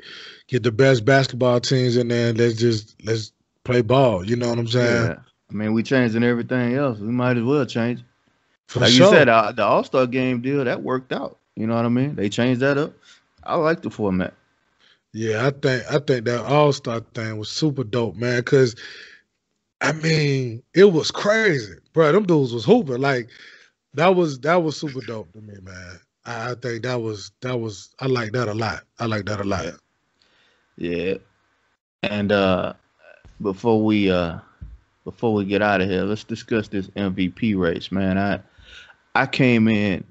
get 0.48 0.64
the 0.64 0.72
best 0.72 1.06
basketball 1.06 1.60
teams 1.60 1.96
in 1.96 2.08
there. 2.08 2.30
And 2.30 2.38
let's 2.40 2.56
just 2.56 2.96
let's 3.06 3.32
play 3.64 3.82
ball. 3.82 4.26
You 4.26 4.36
know 4.36 4.50
what 4.50 4.60
I'm 4.60 4.68
saying? 4.68 5.08
Yeah. 5.08 5.16
I 5.50 5.54
mean, 5.54 5.74
we 5.74 5.84
changing 5.84 6.24
everything 6.24 6.76
else. 6.76 7.00
We 7.00 7.08
might 7.08 7.38
as 7.38 7.44
well 7.44 7.66
change. 7.66 8.04
For 8.68 8.82
like 8.82 8.92
sure. 8.92 9.08
you 9.08 9.12
said, 9.12 9.30
uh, 9.30 9.52
the 9.52 9.64
All 9.64 9.84
Star 9.84 10.06
game 10.06 10.42
deal 10.42 10.64
that 10.64 10.84
worked 10.84 11.12
out. 11.12 11.38
You 11.56 11.68
know 11.68 11.76
what 11.76 11.86
I 11.86 11.90
mean? 11.90 12.16
They 12.16 12.30
changed 12.30 12.62
that 12.62 12.78
up. 12.78 12.94
I 13.44 13.56
like 13.56 13.82
the 13.82 13.90
format. 13.90 14.34
Yeah, 15.12 15.48
I 15.48 15.50
think 15.50 15.84
I 15.92 15.98
think 16.00 16.26
that 16.26 16.46
All 16.46 16.72
Star 16.72 17.00
thing 17.14 17.38
was 17.38 17.50
super 17.50 17.84
dope, 17.84 18.16
man. 18.16 18.44
Cause 18.44 18.76
I 19.82 19.94
mean, 19.94 20.62
it 20.76 20.92
was 20.92 21.10
crazy, 21.10 21.74
bro. 21.94 22.12
Them 22.12 22.26
dudes 22.26 22.54
was 22.54 22.66
hooping 22.66 23.02
like 23.02 23.30
that 23.96 24.16
was 24.16 24.40
that 24.42 24.62
was 24.62 24.78
super 24.78 25.02
dope 25.02 25.32
to 25.34 25.42
me, 25.42 25.56
man. 25.64 26.00
I, 26.26 26.52
I 26.52 26.56
think 26.56 26.84
that 26.84 27.02
was 27.02 27.32
that 27.42 27.60
was 27.60 27.90
I 28.00 28.06
like 28.06 28.34
that 28.34 28.48
a 28.48 28.54
lot. 28.54 28.84
I 29.00 29.06
like 29.06 29.26
that 29.26 29.42
a 29.42 29.44
lot. 29.44 29.66
Yeah, 30.78 31.16
and 32.04 32.32
uh 32.32 32.74
before 33.42 33.84
we 33.84 34.12
uh 34.12 34.38
before 35.10 35.34
we 35.34 35.44
get 35.44 35.64
out 35.64 35.82
of 35.82 35.90
here, 35.90 36.04
let's 36.04 36.24
discuss 36.24 36.68
this 36.68 36.88
MVP 36.90 37.58
race, 37.58 37.92
man. 37.92 38.18
I 38.18 38.42
I 39.16 39.26
came 39.26 39.68
in 39.68 40.04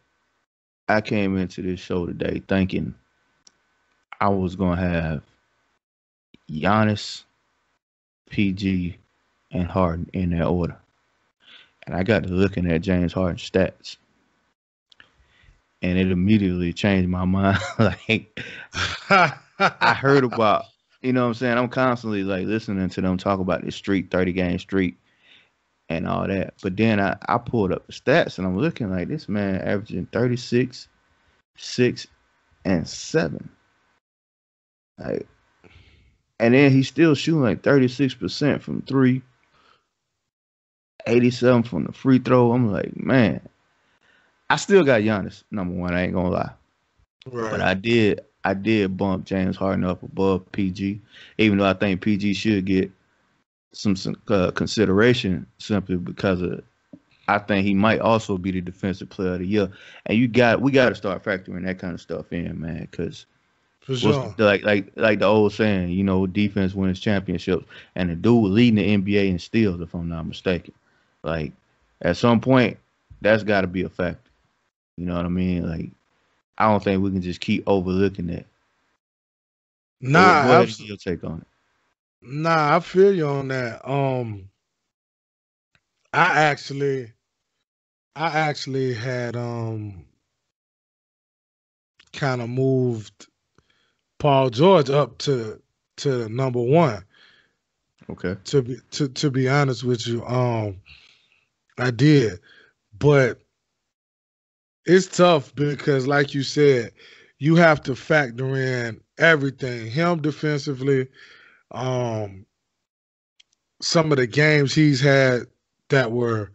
I 0.89 1.01
came 1.03 1.37
into 1.37 1.63
this 1.63 1.79
show 1.79 2.07
today 2.07 2.43
thinking 2.49 2.95
I 4.21 4.29
was 4.31 4.57
gonna 4.57 4.81
have 4.81 5.23
Giannis, 6.51 7.23
PG, 8.31 8.99
and 9.53 9.69
Harden 9.69 10.11
in 10.13 10.31
that 10.31 10.47
order. 10.47 10.77
And 11.87 11.95
I 11.95 12.03
got 12.03 12.25
to 12.25 12.31
looking 12.31 12.71
at 12.71 12.83
James 12.83 13.13
Harden's 13.13 13.49
stats. 13.49 13.99
And 15.81 15.97
it 15.97 16.11
immediately 16.11 16.73
changed 16.73 17.09
my 17.09 17.25
mind. 17.25 17.59
like 17.79 18.41
I 19.11 19.95
heard 19.95 20.25
about, 20.25 20.65
you 21.03 21.13
know 21.13 21.23
what 21.23 21.29
I'm 21.29 21.35
saying? 21.35 21.59
I'm 21.59 21.69
constantly 21.69 22.25
like 22.25 22.47
listening 22.47 22.89
to 22.89 23.01
them 23.01 23.19
talk 23.19 23.41
about 23.41 23.65
this 23.65 23.77
streak, 23.77 24.11
30 24.11 24.33
game 24.33 24.59
streak 24.59 24.97
and 25.89 26.07
all 26.07 26.27
that. 26.27 26.55
But 26.63 26.77
then 26.77 27.01
I, 27.01 27.17
I 27.29 27.39
pulled 27.39 27.73
up 27.73 27.87
the 27.87 27.93
stats 27.93 28.39
and 28.39 28.47
I'm 28.47 28.59
looking 28.59 28.91
like 28.91 29.09
this 29.09 29.29
man 29.29 29.61
averaging 29.61 30.07
36, 30.07 30.89
6, 31.57 32.07
and 32.65 32.89
7. 32.89 33.49
Like, 34.99 35.27
and 36.41 36.55
then 36.55 36.73
he's 36.73 36.89
still 36.89 37.15
shooting 37.15 37.43
like 37.43 37.63
36% 37.63 38.61
from 38.61 38.83
three, 38.83 39.23
87 41.07 41.63
from 41.63 41.85
the 41.85 41.93
free 41.93 42.19
throw. 42.19 42.53
I'm 42.53 42.73
like, 42.73 42.97
man, 42.97 43.41
I 44.51 44.57
still 44.57 44.85
got 44.85 45.03
Giannis, 45.03 45.45
number 45.51 45.75
one. 45.75 45.95
I 45.95 46.05
ain't 46.05 46.15
gonna 46.15 46.31
lie. 46.31 46.53
Right. 47.27 47.51
But 47.51 47.61
I 47.61 47.75
did 47.75 48.21
I 48.45 48.55
did 48.55 48.97
bump 48.97 49.25
James 49.25 49.57
Harden 49.57 49.85
up 49.85 50.03
above 50.03 50.51
PG, 50.53 51.01
even 51.39 51.59
though 51.59 51.67
I 51.67 51.75
think 51.75 52.01
PG 52.01 52.35
should 52.35 52.65
get 52.65 52.91
some, 53.73 53.97
some 53.97 54.17
uh, 54.29 54.51
consideration 54.53 55.47
simply 55.59 55.97
because 55.97 56.41
of 56.41 56.63
I 57.29 57.39
think 57.39 57.67
he 57.67 57.75
might 57.75 58.01
also 58.01 58.39
be 58.39 58.51
the 58.51 58.63
defensive 58.63 59.11
player 59.11 59.35
of 59.35 59.41
the 59.41 59.47
year. 59.47 59.71
And 60.07 60.17
you 60.17 60.27
got 60.29 60.63
we 60.63 60.73
got 60.73 60.89
to 60.89 60.95
start 60.95 61.23
factoring 61.23 61.65
that 61.67 61.79
kind 61.79 61.93
of 61.93 62.01
stuff 62.01 62.33
in, 62.33 62.59
man, 62.59 62.89
because 62.91 63.27
sure. 63.87 64.35
Like 64.39 64.65
like 64.65 64.91
like 64.97 65.19
the 65.19 65.27
old 65.27 65.53
saying, 65.53 65.91
you 65.91 66.05
know, 66.05 66.27
defense 66.27 66.75
wins 66.75 67.01
championships, 67.01 67.67
and 67.95 68.09
the 68.09 68.15
dude 68.17 68.51
leading 68.51 68.77
the 68.77 68.97
NBA 68.97 69.29
in 69.29 69.39
steals, 69.39 69.81
if 69.83 69.95
I'm 69.95 70.09
not 70.09 70.27
mistaken. 70.27 70.73
Like 71.23 71.53
at 72.01 72.17
some 72.17 72.41
point, 72.41 72.79
that's 73.21 73.43
got 73.43 73.61
to 73.61 73.67
be 73.67 73.83
a 73.83 73.91
factor. 73.91 74.31
You 74.97 75.07
know 75.07 75.17
what 75.17 75.27
I 75.27 75.29
mean? 75.29 75.69
Like, 75.69 75.91
I 76.59 76.67
don't 76.71 76.83
think 76.83 77.03
we 77.03 77.11
can 77.13 77.23
just 77.23 77.41
keep 77.41 77.65
overlooking 77.67 78.27
that. 78.29 78.47
Nah, 80.01 80.43
what, 80.43 80.49
what 80.49 80.63
abs- 80.63 80.81
your 80.81 80.97
take 80.97 81.25
on 81.25 81.41
it? 81.41 81.47
nah, 82.23 82.77
I 82.77 82.81
feel 82.81 83.15
you 83.15 83.27
on 83.29 83.49
that. 83.49 83.89
Um, 83.89 84.51
I 86.13 86.43
actually, 86.45 87.13
I 88.17 88.39
actually 88.39 88.95
had 88.95 89.37
um 89.37 90.05
kind 92.13 92.43
of 92.43 92.49
moved 92.49 93.29
Paul 94.19 94.51
George 94.51 94.91
up 94.91 95.19
to 95.19 95.61
to 95.99 96.29
number 96.29 96.61
one. 96.61 97.05
Okay. 98.11 98.37
To 98.47 98.63
be 98.63 98.77
to 98.93 99.09
to 99.09 99.31
be 99.31 99.49
honest 99.49 99.85
with 99.85 100.07
you, 100.07 100.25
um, 100.27 100.81
I 101.79 101.91
did, 101.91 102.41
but 102.99 103.41
it's 104.89 105.07
tough 105.07 105.55
because, 105.55 106.07
like 106.07 106.35
you 106.35 106.43
said, 106.43 106.93
you 107.39 107.57
have 107.57 107.83
to 107.83 107.95
factor 107.95 108.57
in 108.57 109.01
everything. 109.19 109.91
Him 109.91 110.21
defensively, 110.23 111.09
um, 111.71 112.47
some 113.81 114.11
of 114.11 114.19
the 114.19 114.27
games 114.27 114.75
he's 114.75 115.01
had 115.01 115.43
that 115.91 116.11
were 116.11 116.51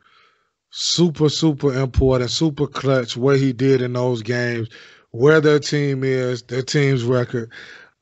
super 0.71 1.29
super 1.29 1.73
important, 1.79 2.31
super 2.31 2.67
clutch. 2.67 3.15
What 3.15 3.39
he 3.39 3.53
did 3.53 3.81
in 3.81 3.93
those 3.93 4.23
games, 4.23 4.69
where 5.11 5.39
their 5.39 5.59
team 5.59 6.03
is, 6.03 6.41
their 6.43 6.63
team's 6.63 7.03
record. 7.03 7.51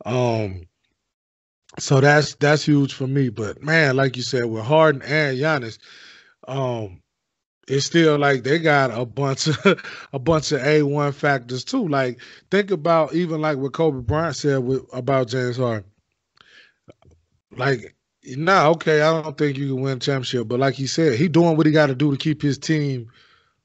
Um, 0.05 0.63
so 1.77 2.01
that's 2.01 2.35
that's 2.35 2.63
huge 2.63 2.93
for 2.93 3.07
me. 3.07 3.29
But 3.29 3.61
man, 3.61 3.97
like 3.97 4.15
you 4.15 4.23
said, 4.23 4.45
with 4.45 4.63
Harden 4.63 5.01
and 5.01 5.37
Giannis, 5.37 5.77
um, 6.47 7.00
it's 7.71 7.85
still 7.85 8.17
like 8.19 8.43
they 8.43 8.59
got 8.59 8.91
a 8.91 9.05
bunch 9.05 9.47
of 9.47 9.81
a 10.13 10.19
bunch 10.19 10.51
of 10.51 10.61
A 10.61 10.83
one 10.83 11.13
factors 11.13 11.63
too. 11.63 11.87
Like 11.87 12.19
think 12.51 12.69
about 12.69 13.13
even 13.15 13.39
like 13.39 13.57
what 13.57 13.71
Kobe 13.71 14.01
Bryant 14.01 14.35
said 14.35 14.59
with, 14.59 14.83
about 14.91 15.29
James 15.29 15.55
Harden. 15.55 15.85
Like, 17.55 17.95
nah, 18.25 18.69
okay, 18.71 19.01
I 19.01 19.21
don't 19.21 19.37
think 19.37 19.57
you 19.57 19.67
can 19.67 19.81
win 19.81 19.97
a 19.97 19.99
championship, 20.01 20.49
but 20.49 20.59
like 20.59 20.73
he 20.75 20.85
said, 20.85 21.17
he 21.17 21.29
doing 21.29 21.55
what 21.55 21.65
he 21.65 21.71
got 21.71 21.87
to 21.87 21.95
do 21.95 22.11
to 22.11 22.17
keep 22.17 22.41
his 22.41 22.57
team 22.57 23.09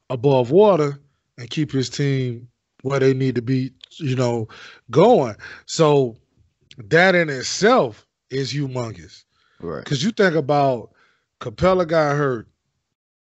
above 0.08 0.52
water 0.52 1.00
and 1.36 1.50
keep 1.50 1.72
his 1.72 1.90
team 1.90 2.48
where 2.82 3.00
they 3.00 3.12
need 3.12 3.34
to 3.34 3.42
be, 3.42 3.72
you 3.96 4.14
know, 4.14 4.46
going. 4.90 5.34
So 5.66 6.16
that 6.78 7.16
in 7.16 7.28
itself 7.28 8.06
is 8.30 8.52
humongous. 8.52 9.24
Right. 9.60 9.82
Because 9.82 10.04
you 10.04 10.12
think 10.12 10.36
about 10.36 10.90
Capela 11.40 11.86
got 11.86 12.16
hurt, 12.16 12.48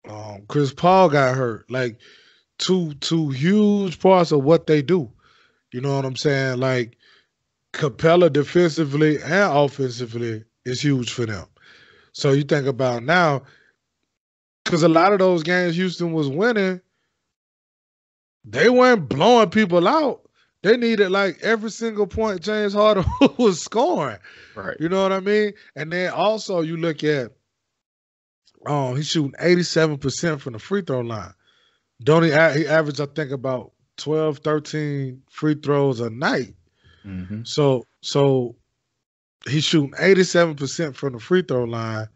um, 0.09 0.43
Chris 0.49 0.73
Paul 0.73 1.09
got 1.09 1.37
hurt, 1.37 1.71
like 1.71 1.99
two 2.59 2.95
two 2.95 3.31
huge 3.31 3.99
parts 4.01 4.33
of 4.33 4.43
what 4.43 4.67
they 4.67 4.83
do. 4.83 5.11
You 5.73 5.81
know 5.81 5.97
what 5.97 6.05
I'm 6.05 6.17
saying? 6.17 6.59
Like 6.59 6.97
Capela 7.73 8.33
defensively 8.33 9.17
and 9.23 9.57
offensively 9.57 10.45
is 10.65 10.83
huge 10.83 11.13
for 11.13 11.27
them. 11.27 11.47
So 12.13 12.33
you 12.33 12.43
think 12.43 12.67
about 12.67 13.03
now, 13.03 13.43
because 14.65 14.83
a 14.83 14.89
lot 14.89 15.13
of 15.13 15.19
those 15.19 15.43
games 15.43 15.77
Houston 15.77 16.13
was 16.13 16.29
winning, 16.29 16.81
they 18.45 18.69
weren't 18.69 19.09
blowing 19.09 19.51
people 19.51 19.89
out. 19.89 20.29
They 20.63 20.77
needed 20.77 21.11
like 21.11 21.41
every 21.43 21.71
single 21.71 22.07
point 22.07 22.43
James 22.43 22.75
Harden 22.75 23.05
was 23.39 23.61
scoring. 23.61 24.19
Right. 24.55 24.77
You 24.79 24.89
know 24.89 25.03
what 25.03 25.13
I 25.13 25.21
mean? 25.21 25.55
And 25.75 25.93
then 25.93 26.13
also 26.13 26.61
you 26.61 26.77
look 26.77 27.03
at 27.03 27.33
um 28.67 28.97
he's 28.97 29.09
shooting 29.09 29.35
87% 29.41 30.41
from 30.41 30.53
the 30.53 30.59
free 30.59 30.83
throw 30.83 31.01
line. 31.01 31.33
Don't 32.03 32.23
he, 32.23 32.31
he 32.31 32.67
averaged, 32.67 33.01
I 33.01 33.07
think, 33.07 33.31
about 33.31 33.73
12, 33.97 34.39
13 34.39 35.23
free 35.31 35.55
throws 35.55 36.01
a 36.01 36.11
night. 36.11 36.55
Mm-hmm. 37.07 37.43
So 37.45 37.85
so 38.01 38.57
he's 39.49 39.65
shooting 39.65 39.93
87% 39.93 40.95
from 40.95 41.15
the 41.15 41.21
free 41.21 41.43
throw 41.43 41.65
line, 41.65 42.09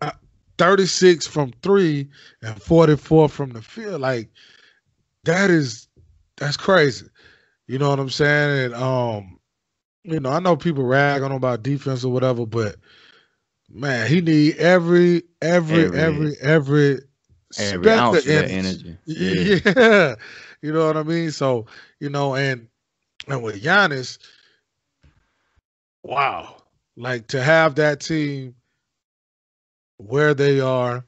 uh, 0.00 0.12
36 0.58 1.26
from 1.26 1.52
three, 1.62 2.08
and 2.42 2.60
44 2.60 3.28
from 3.28 3.50
the 3.50 3.62
field. 3.62 4.00
Like 4.00 4.30
that 5.24 5.50
is 5.50 5.88
that's 6.36 6.56
crazy. 6.56 7.06
You 7.66 7.78
know 7.78 7.90
what 7.90 8.00
I'm 8.00 8.10
saying? 8.10 8.64
And 8.66 8.74
um, 8.74 9.38
you 10.02 10.20
know, 10.20 10.30
I 10.30 10.40
know 10.40 10.56
people 10.56 10.84
rag 10.84 11.22
on 11.22 11.32
about 11.32 11.62
defense 11.62 12.04
or 12.04 12.12
whatever, 12.12 12.46
but 12.46 12.76
man, 13.70 14.08
he 14.08 14.20
need 14.20 14.56
every 14.56 15.24
every 15.40 15.90
Every- 15.90 15.94
every 15.94 16.36
every, 16.40 16.98
Every 17.58 17.92
ounce 17.92 18.28
of 18.28 18.36
energy. 18.36 18.98
energy. 19.06 19.06
Yeah. 19.06 20.16
You 20.62 20.72
know 20.72 20.86
what 20.86 20.96
I 20.96 21.02
mean? 21.02 21.30
So, 21.30 21.66
you 22.00 22.10
know, 22.10 22.34
and 22.34 22.68
and 23.28 23.42
with 23.42 23.62
Giannis, 23.62 24.18
wow. 26.02 26.56
Like 26.96 27.28
to 27.28 27.42
have 27.42 27.76
that 27.76 28.00
team 28.00 28.56
where 29.98 30.34
they 30.34 30.60
are, 30.60 31.04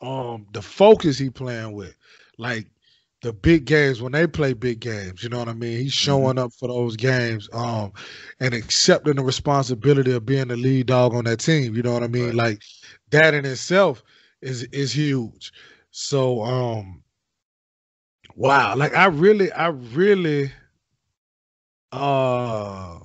um, 0.00 0.46
the 0.52 0.62
focus 0.62 1.18
he 1.18 1.30
playing 1.30 1.72
with, 1.72 1.96
like 2.38 2.66
the 3.26 3.32
big 3.32 3.64
games 3.64 4.00
when 4.00 4.12
they 4.12 4.26
play 4.26 4.52
big 4.52 4.80
games, 4.80 5.22
you 5.22 5.28
know 5.28 5.40
what 5.40 5.48
I 5.48 5.52
mean? 5.54 5.78
He's 5.80 5.92
showing 5.92 6.38
up 6.38 6.52
for 6.52 6.68
those 6.68 6.96
games, 6.96 7.48
um, 7.52 7.92
and 8.40 8.54
accepting 8.54 9.16
the 9.16 9.24
responsibility 9.24 10.12
of 10.12 10.24
being 10.24 10.48
the 10.48 10.56
lead 10.56 10.86
dog 10.86 11.12
on 11.12 11.24
that 11.24 11.40
team. 11.40 11.74
You 11.74 11.82
know 11.82 11.92
what 11.92 12.04
I 12.04 12.08
mean? 12.08 12.26
Right. 12.26 12.34
Like 12.34 12.62
that 13.10 13.34
in 13.34 13.44
itself 13.44 14.04
is 14.42 14.62
is 14.64 14.92
huge. 14.96 15.52
So 15.90 16.42
um 16.44 17.02
wow, 18.36 18.76
like 18.76 18.94
I 18.94 19.06
really, 19.06 19.50
I 19.52 19.68
really 19.68 20.52
uh 21.92 22.98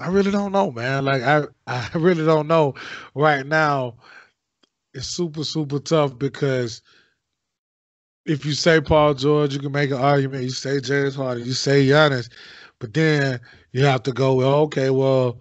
I 0.00 0.08
really 0.08 0.30
don't 0.30 0.52
know, 0.52 0.70
man. 0.70 1.04
Like 1.04 1.22
I 1.22 1.44
I 1.66 1.90
really 1.94 2.24
don't 2.24 2.48
know 2.48 2.74
right 3.14 3.46
now. 3.46 3.96
It's 4.94 5.06
super, 5.08 5.44
super 5.44 5.78
tough 5.78 6.18
because 6.18 6.82
if 8.26 8.44
you 8.44 8.52
say 8.52 8.80
Paul 8.80 9.14
George, 9.14 9.54
you 9.54 9.60
can 9.60 9.72
make 9.72 9.90
an 9.90 9.98
argument. 9.98 10.42
You 10.42 10.50
say 10.50 10.80
James 10.80 11.14
Harden, 11.14 11.44
you 11.44 11.52
say 11.52 11.86
Giannis, 11.86 12.28
but 12.78 12.94
then 12.94 13.40
you 13.72 13.84
have 13.84 14.02
to 14.04 14.12
go, 14.12 14.34
well, 14.34 14.54
okay, 14.60 14.90
well, 14.90 15.40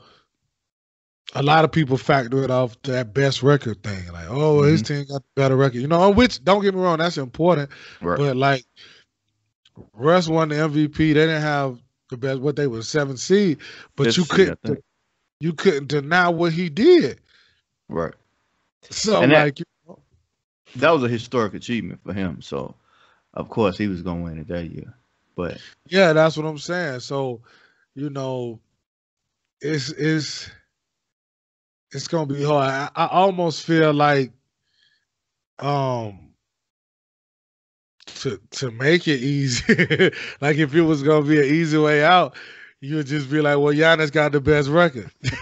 a 1.36 1.44
lot 1.44 1.66
of 1.66 1.72
people 1.72 1.98
factor 1.98 2.44
it 2.44 2.52
off 2.52 2.82
to 2.84 2.92
that 2.92 3.14
best 3.14 3.44
record 3.44 3.84
thing. 3.84 4.08
Like, 4.12 4.28
oh, 4.30 4.64
his 4.64 4.82
mm-hmm. 4.82 4.94
team 4.94 5.06
got 5.08 5.22
the 5.24 5.42
better 5.42 5.56
record. 5.56 5.80
You 5.80 5.88
know, 5.88 6.10
which 6.10 6.44
don't 6.44 6.62
get 6.62 6.74
me 6.74 6.82
wrong, 6.82 6.98
that's 6.98 7.18
important. 7.18 7.70
Right. 8.02 8.18
But 8.18 8.38
like 8.38 8.66
Russ 9.94 10.28
won 10.28 10.50
the 10.50 10.56
MVP. 10.56 10.96
They 10.96 11.14
didn't 11.14 11.42
have 11.42 11.80
the 12.10 12.18
best 12.18 12.40
what 12.40 12.56
they 12.56 12.68
were 12.68 12.82
seven 12.82 13.18
seed, 13.18 13.60
but 13.96 14.06
Fifth 14.06 14.18
you 14.18 14.26
couldn't 14.26 14.60
think. 14.64 14.80
you 15.40 15.54
couldn't 15.54 15.88
deny 15.88 16.30
what 16.30 16.54
he 16.54 16.70
did. 16.70 17.20
Right. 17.90 18.14
So 18.90 19.22
And 19.22 19.32
like 19.32 19.60
you 19.60 19.66
know, 19.66 19.77
That 20.80 20.92
was 20.92 21.04
a 21.04 21.08
historic 21.08 21.54
achievement 21.54 22.00
for 22.04 22.14
him. 22.14 22.42
So, 22.42 22.76
of 23.34 23.50
course, 23.50 23.78
he 23.78 23.88
was 23.88 24.02
going 24.02 24.20
to 24.20 24.24
win 24.24 24.40
it 24.40 24.48
that 24.48 24.66
year. 24.66 24.94
But 25.36 25.60
yeah, 25.88 26.14
that's 26.14 26.36
what 26.36 26.46
I'm 26.46 26.58
saying. 26.58 27.02
So, 27.02 27.42
you 27.94 28.10
know, 28.10 28.60
it's 29.62 29.92
it's 29.92 30.50
it's 31.92 32.08
gonna 32.08 32.26
be 32.26 32.44
hard. 32.44 32.72
I, 32.72 32.90
I 32.96 33.08
almost 33.08 33.64
feel 33.64 33.94
like 33.94 34.32
um 35.60 36.34
to 38.06 38.40
to 38.52 38.72
make 38.72 39.08
it 39.08 39.20
easy, 39.22 40.12
like 40.42 40.58
if 40.58 40.74
it 40.74 40.82
was 40.82 41.04
gonna 41.04 41.26
be 41.26 41.38
an 41.40 41.54
easy 41.54 41.78
way 41.78 42.04
out, 42.04 42.36
you 42.80 42.98
would 42.98 43.08
just 43.08 43.30
be 43.30 43.42
like, 43.42 43.58
well, 43.58 43.74
Giannis 43.74 44.12
got 44.12 44.32
the 44.32 44.42
best 44.42 44.70
record. 44.70 45.10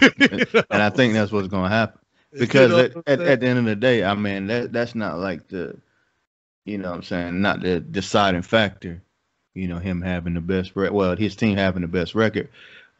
and 0.70 0.82
I 0.82 0.90
think 0.90 1.12
that's 1.14 1.30
what's 1.30 1.48
going 1.48 1.64
to 1.64 1.76
happen. 1.76 2.00
Because 2.38 2.72
at, 2.72 2.96
at, 3.06 3.20
at 3.20 3.40
the 3.40 3.46
end 3.46 3.58
of 3.58 3.64
the 3.64 3.76
day, 3.76 4.04
I 4.04 4.14
mean 4.14 4.46
that 4.48 4.72
that's 4.72 4.94
not 4.94 5.18
like 5.18 5.48
the, 5.48 5.76
you 6.64 6.78
know, 6.78 6.90
what 6.90 6.96
I'm 6.96 7.02
saying 7.02 7.40
not 7.40 7.60
the 7.60 7.80
deciding 7.80 8.42
factor. 8.42 9.02
You 9.54 9.68
know, 9.68 9.78
him 9.78 10.02
having 10.02 10.34
the 10.34 10.40
best 10.40 10.76
record. 10.76 10.92
Well, 10.92 11.16
his 11.16 11.34
team 11.34 11.56
having 11.56 11.82
the 11.82 11.88
best 11.88 12.14
record, 12.14 12.48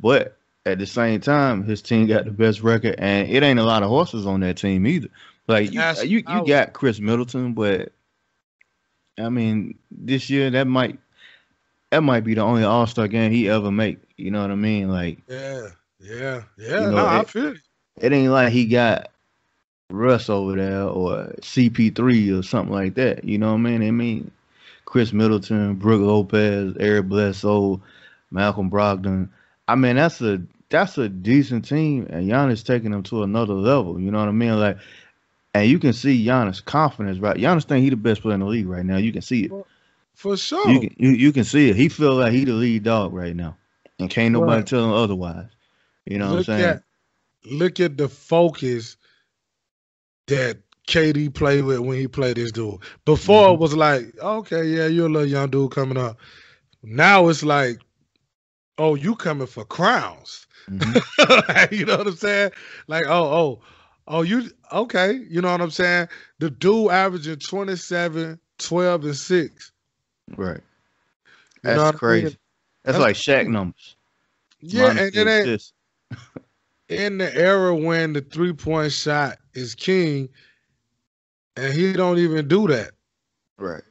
but 0.00 0.36
at 0.64 0.78
the 0.78 0.86
same 0.86 1.20
time, 1.20 1.62
his 1.64 1.82
team 1.82 2.06
got 2.06 2.24
the 2.24 2.30
best 2.30 2.62
record, 2.62 2.96
and 2.98 3.28
it 3.30 3.42
ain't 3.42 3.58
a 3.60 3.64
lot 3.64 3.82
of 3.82 3.88
horses 3.88 4.26
on 4.26 4.40
that 4.40 4.56
team 4.56 4.86
either. 4.86 5.08
Like 5.48 5.72
you, 5.72 5.78
That's- 5.78 6.04
you, 6.04 6.24
you 6.28 6.46
got 6.46 6.72
Khris 6.72 6.98
Middleton, 6.98 7.52
but 7.54 7.92
I 9.18 9.28
mean, 9.28 9.78
this 9.90 10.28
year 10.28 10.50
that 10.50 10.66
might 10.66 10.98
that 11.90 12.02
might 12.02 12.24
be 12.24 12.34
the 12.34 12.40
only 12.40 12.64
All 12.64 12.86
Star 12.86 13.08
game 13.08 13.30
he 13.32 13.48
ever 13.48 13.70
make. 13.70 13.98
You 14.16 14.30
know 14.30 14.42
what 14.42 14.50
I 14.50 14.56
mean? 14.56 14.88
Like 14.88 15.18
yeah, 15.28 15.68
yeah, 16.00 16.42
yeah. 16.58 16.80
You 16.80 16.86
know, 16.86 16.90
no, 16.90 17.06
I 17.06 17.24
feel 17.24 17.48
it. 17.52 17.58
it 17.98 18.12
ain't 18.12 18.32
like 18.32 18.52
he 18.52 18.66
got 18.66 19.10
Russ 19.90 20.28
over 20.28 20.56
there 20.56 20.82
or 20.84 21.32
CP3 21.40 22.38
or 22.38 22.42
something 22.42 22.74
like 22.74 22.94
that. 22.94 23.24
You 23.24 23.38
know 23.38 23.52
what 23.52 23.58
I 23.60 23.62
mean? 23.62 23.82
I 23.82 23.90
mean, 23.90 24.30
Khris 24.84 25.12
Middleton, 25.12 25.74
Brook 25.76 26.00
Lopez, 26.02 26.74
Eric 26.80 27.06
Bledsoe, 27.08 27.80
Malcolm 28.30 28.70
Brogdon. 28.70 29.28
I 29.68 29.74
mean, 29.76 29.96
that's 29.96 30.20
a 30.22 30.42
that's 30.70 30.98
a 30.98 31.08
decent 31.08 31.64
team, 31.66 32.06
and 32.10 32.28
Giannis 32.28 32.64
taking 32.66 32.90
them 32.90 33.02
to 33.04 33.22
another 33.22 33.54
level. 33.54 34.00
You 34.00 34.10
know 34.10 34.18
what 34.18 34.28
I 34.28 34.32
mean? 34.32 34.58
Like, 34.58 34.78
And 35.54 35.68
you 35.68 35.78
can 35.78 35.92
see 35.92 36.24
Giannis' 36.24 36.64
confidence, 36.64 37.18
right? 37.18 37.36
Giannis 37.36 37.64
think 37.64 37.84
he 37.84 37.90
the 37.90 37.96
best 37.96 38.22
player 38.22 38.34
in 38.34 38.40
the 38.40 38.46
league 38.46 38.68
right 38.68 38.84
now. 38.84 38.96
You 38.98 39.12
can 39.12 39.22
see 39.22 39.44
it. 39.44 39.52
For 40.14 40.36
sure. 40.36 40.68
You 40.72 40.80
can 40.80 40.94
you, 40.98 41.10
you 41.10 41.32
can 41.32 41.44
see 41.44 41.70
it. 41.70 41.76
He 41.76 41.88
feel 41.88 42.14
like 42.16 42.32
he 42.32 42.44
the 42.44 42.52
lead 42.52 42.84
dog 42.84 43.12
right 43.14 43.36
now. 43.36 43.56
And 43.98 44.10
can't 44.10 44.32
nobody 44.32 44.58
Right. 44.58 44.66
tell 44.66 44.84
him 44.84 44.92
otherwise. 44.92 45.46
You 46.06 46.18
know 46.18 46.30
look 46.32 46.48
what 46.48 46.54
I'm 46.54 46.60
saying? 46.60 46.62
at 46.70 46.82
look 47.50 47.80
at 47.80 47.96
the 47.96 48.08
focus 48.08 48.96
that 50.26 50.58
KD 50.86 51.32
played 51.32 51.64
with 51.64 51.80
when 51.80 51.98
he 51.98 52.06
played 52.08 52.36
this 52.36 52.52
dude. 52.52 52.78
Before 53.04 53.48
Mhm. 53.48 53.54
it 53.54 53.60
was 53.60 53.74
like, 53.74 54.16
okay, 54.18 54.64
yeah, 54.64 54.86
you're 54.86 55.06
a 55.06 55.10
little 55.10 55.28
young 55.28 55.50
dude 55.50 55.72
coming 55.72 55.98
up. 55.98 56.18
Now 56.82 57.28
it's 57.28 57.42
like, 57.42 57.80
oh, 58.78 58.94
you 58.94 59.14
coming 59.16 59.46
for 59.46 59.64
crowns. 59.64 60.46
Mhm. 60.68 61.72
you 61.72 61.86
know 61.86 61.96
what 61.98 62.06
I'm 62.08 62.16
saying? 62.16 62.50
Like, 62.88 63.04
oh, 63.06 63.24
oh, 63.24 63.60
oh, 64.08 64.22
you 64.22 64.50
okay? 64.72 65.12
You 65.28 65.40
know 65.40 65.50
what 65.52 65.60
I'm 65.60 65.70
saying? 65.70 66.08
The 66.40 66.50
dude 66.50 66.90
averaging 66.90 67.36
27, 67.38 68.40
12, 68.58 69.04
and 69.04 69.16
six. 69.16 69.72
Right. 70.36 70.60
You 71.62 71.70
know 71.70 71.76
what 71.76 71.80
I 71.80 71.90
That's 71.90 71.92
mean? 71.92 71.98
crazy. 71.98 72.22
That's, 72.24 72.38
That's 72.84 72.98
like 72.98 73.16
Shaq 73.16 73.48
numbers. 73.48 73.96
Yeah, 74.60 74.88
Minus 74.88 75.02
and 75.14 75.28
it 75.28 75.28
ain't. 75.28 75.72
in 76.88 77.18
the 77.18 77.34
era 77.34 77.74
when 77.74 78.12
the 78.12 78.20
three 78.20 78.52
point 78.52 78.92
shot 78.92 79.38
is 79.54 79.74
king, 79.74 80.28
and 81.56 81.72
he 81.72 81.92
don't 81.92 82.18
even 82.18 82.48
do 82.48 82.68
that. 82.68 82.92
Right. 83.58 83.82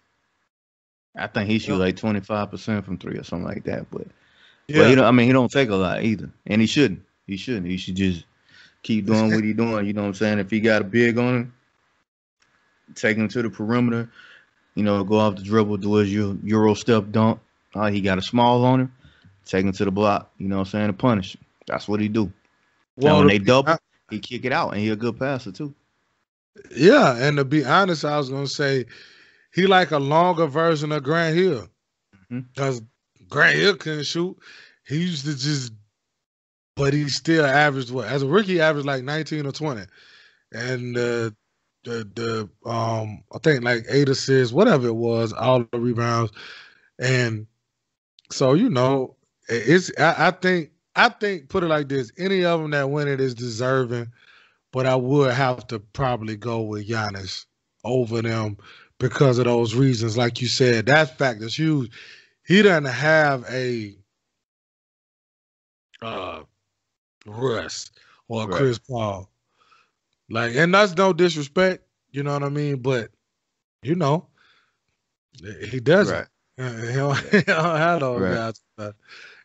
I 1.18 1.28
think 1.28 1.50
he 1.50 1.60
shoot 1.60 1.74
Yeah. 1.74 1.80
like 1.80 1.98
twenty 1.98 2.20
five 2.20 2.52
percent 2.52 2.86
from 2.86 2.98
three 2.98 3.18
or 3.18 3.24
something 3.24 3.48
like 3.48 3.64
that. 3.66 3.90
But 3.92 4.08
Yeah, 4.68 4.80
but 4.80 4.90
he 4.90 4.96
don't, 4.96 5.06
I 5.06 5.12
mean 5.12 5.28
he 5.28 5.34
don't 5.34 5.52
take 5.52 5.70
a 5.70 5.76
lot 5.76 6.04
either, 6.04 6.30
and 6.46 6.62
he 6.62 6.68
shouldn't. 6.68 7.02
He 7.28 7.38
shouldn't. 7.38 7.66
He 7.68 7.78
should 7.78 7.96
just 7.96 8.26
keep 8.84 9.06
doing 9.06 9.32
what 9.34 9.44
he 9.44 9.54
doing. 9.54 9.86
You 9.88 9.94
know 9.94 10.02
what 10.02 10.10
I'm 10.10 10.14
saying? 10.14 10.40
If 10.40 10.52
he 10.52 10.60
got 10.60 10.82
a 10.82 10.86
big 10.86 11.18
on 11.18 11.36
him, 11.36 11.54
take 12.94 13.18
him 13.18 13.28
to 13.30 13.42
the 13.42 13.50
perimeter. 13.50 14.10
You 14.76 14.84
know, 14.84 15.04
go 15.06 15.20
off 15.20 15.38
the 15.38 15.42
dribble, 15.42 15.78
do 15.78 15.96
his 15.96 16.12
Euro, 16.14 16.38
Euro 16.44 16.74
step 16.74 17.06
dunk. 17.12 17.40
Uh, 17.74 17.88
he 17.90 18.02
got 18.02 18.18
a 18.18 18.22
small 18.22 18.64
on 18.66 18.82
him, 18.82 18.94
take 19.46 19.66
him 19.66 19.72
to 19.72 19.86
the 19.86 19.92
block. 19.92 20.32
You 20.38 20.50
know 20.50 20.58
what 20.58 20.68
I'm 20.68 20.72
saying? 20.72 20.88
To 20.88 20.94
punish 20.94 21.36
him. 21.36 21.42
That's 21.66 21.88
what 21.88 22.00
he 22.02 22.10
do. 22.10 22.32
And 23.04 23.18
when 23.18 23.28
they 23.28 23.40
double, 23.40 23.70
hon- 23.72 23.80
he 24.10 24.20
kick 24.20 24.46
it 24.46 24.52
out, 24.54 24.72
and 24.72 24.80
he 24.80 24.90
a 24.90 24.96
good 24.96 25.18
passer 25.20 25.52
too. 25.52 25.74
yeah, 26.76 27.16
and 27.18 27.38
to 27.38 27.46
be 27.46 27.66
honest, 27.66 28.06
I 28.06 28.18
was 28.18 28.30
gonna 28.30 28.48
say 28.48 28.86
he 29.54 29.68
like 29.68 29.92
a 29.92 30.00
longer 30.00 30.48
version 30.48 30.92
of 30.92 31.04
Grant 31.04 31.36
Hill. 31.38 31.68
Because 32.54 32.82
Grant 33.30 33.58
Hill 33.58 33.76
couldn't 33.78 34.06
shoot. 34.06 34.38
He 34.88 34.98
used 35.02 35.26
to 35.26 35.36
just, 35.36 35.74
but 36.76 36.94
he 36.94 37.10
still 37.10 37.46
averaged 37.46 37.92
what? 37.92 38.08
As 38.08 38.24
a 38.24 38.28
rookie, 38.28 38.62
averaged 38.62 38.88
like 38.88 39.04
19 39.04 39.46
or 39.46 39.52
20, 39.52 39.82
and 40.54 40.98
uh, 40.98 41.32
the 41.84 42.10
the 42.16 42.50
um 42.70 43.24
I 43.34 43.40
think 43.40 43.64
like 43.64 43.86
eight 43.90 44.10
assists, 44.10 44.54
whatever 44.54 44.88
it 44.88 44.96
was, 44.96 45.34
all 45.34 45.66
the 45.72 45.80
rebounds, 45.80 46.32
and 47.00 47.48
so 48.32 48.54
you 48.54 48.70
know 48.70 49.16
it's 49.50 49.92
I, 50.00 50.28
I 50.28 50.32
think 50.32 50.72
I 50.96 51.10
think 51.10 51.50
put 51.50 51.64
it 51.64 51.68
like 51.68 51.90
this: 51.90 52.12
any 52.18 52.46
of 52.46 52.62
them 52.62 52.72
that 52.72 52.90
win 52.90 53.08
it 53.08 53.20
is 53.22 53.34
deserving, 53.36 54.12
but 54.72 54.86
I 54.86 54.96
would 54.96 55.34
have 55.34 55.68
to 55.68 55.80
probably 55.80 56.36
go 56.36 56.62
with 56.62 56.88
Giannis 56.88 57.46
over 57.84 58.22
them 58.22 58.58
because 59.00 59.38
of 59.38 59.46
those 59.46 59.76
reasons. 59.76 60.18
Like 60.18 60.42
you 60.42 60.48
said, 60.48 60.86
that 60.88 61.18
fact 61.18 61.42
is 61.42 61.58
huge. 61.58 61.92
He 62.46 62.62
doesn't 62.62 62.86
have 62.86 63.46
a 63.50 63.96
uh 66.02 66.44
Russ 67.26 67.92
or 68.28 68.48
Right. 68.48 68.58
Chris 68.58 68.80
Paul. 68.80 69.30
Like, 70.30 70.56
and 70.56 70.74
that's 70.74 70.96
no 70.96 71.14
disrespect, 71.14 71.84
you 72.12 72.24
know 72.24 72.34
what 72.34 72.44
I 72.44 72.50
mean? 72.50 72.78
But 72.82 73.12
you 73.84 73.96
know, 73.96 74.28
he 75.70 75.80
doesn't. 75.80 76.20
Right. 76.20 76.28
He 76.58 76.64
don't, 76.96 77.18
he 77.32 77.42
don't 77.42 77.78
have 77.78 78.00
those 78.02 78.24
Right. 78.24 78.30
guys. 78.30 78.62
but, 78.78 78.96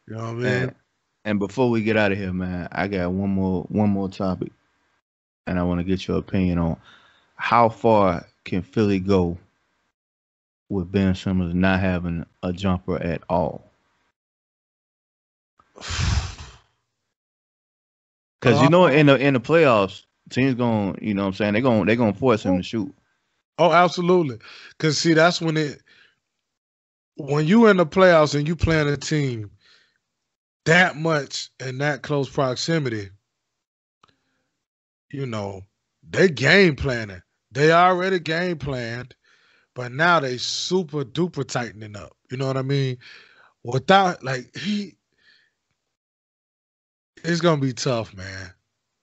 You 0.07 0.15
know 0.17 0.23
what 0.25 0.31
I 0.31 0.33
mean? 0.35 0.71
And, 0.71 0.75
and 1.25 1.39
before 1.39 1.71
we 1.71 1.83
get 1.83 1.97
out 1.97 2.13
of 2.13 2.19
here, 2.19 2.33
man, 2.33 2.69
I 2.73 2.89
got 2.89 3.13
one 3.13 3.31
more 3.31 3.65
one 3.69 3.91
more 3.91 4.09
topic, 4.09 4.53
and 5.47 5.59
I 5.59 5.63
want 5.63 5.81
to 5.81 5.85
get 5.85 6.07
your 6.07 6.19
opinion 6.19 6.59
on 6.59 6.77
how 7.37 7.69
far 7.69 8.27
can 8.45 8.63
Philly 8.63 9.01
go 9.01 9.39
with 10.69 10.91
Ben 10.91 11.15
Simmons 11.15 11.55
not 11.55 11.81
having 11.81 12.25
a 12.43 12.53
jumper 12.53 12.97
at 12.97 13.23
all? 13.29 13.65
Because 18.41 18.63
you 18.63 18.71
know, 18.71 18.87
in 18.87 19.05
the 19.05 19.17
in 19.17 19.35
the 19.35 19.41
playoffs, 19.41 20.05
teams 20.31 20.55
going, 20.55 20.99
you 21.03 21.13
know, 21.13 21.25
what 21.25 21.29
I'm 21.29 21.35
saying 21.35 21.53
they're 21.53 21.63
going 21.63 21.85
they're 21.85 21.97
going 21.97 22.15
to 22.15 22.19
force 22.19 22.43
him 22.43 22.57
to 22.57 22.63
shoot. 22.63 22.91
Oh, 23.59 23.71
absolutely. 23.71 24.39
Cause 24.79 24.97
see, 24.97 25.13
that's 25.13 25.43
when 25.43 25.59
it 25.59 25.83
when 27.17 27.47
you 27.47 27.67
in 27.67 27.77
the 27.77 27.85
playoffs 27.85 28.35
and 28.35 28.49
you 28.49 28.57
playing 28.57 28.89
a 28.89 28.97
team 28.97 29.51
that 30.65 30.97
much 30.97 31.51
in 31.61 31.79
that 31.79 32.03
close 32.03 32.29
proximity, 32.29 33.11
you 35.11 35.27
know, 35.27 35.63
they 36.09 36.29
game 36.29 36.77
planning. 36.77 37.23
They 37.53 37.73
already 37.73 38.21
game 38.21 38.59
planned, 38.59 39.15
but 39.75 39.93
now 39.93 40.21
they 40.21 40.37
super 40.37 41.05
duper 41.05 41.47
tightening 41.47 41.97
up. 41.97 42.17
You 42.31 42.37
know 42.37 42.47
what 42.47 42.57
I 42.57 42.63
mean? 42.63 42.99
Without 43.65 44.23
like 44.25 44.57
he 44.57 44.97
it's 47.25 47.41
gonna 47.41 47.61
be 47.61 47.73
tough, 47.73 48.15
man. 48.15 48.53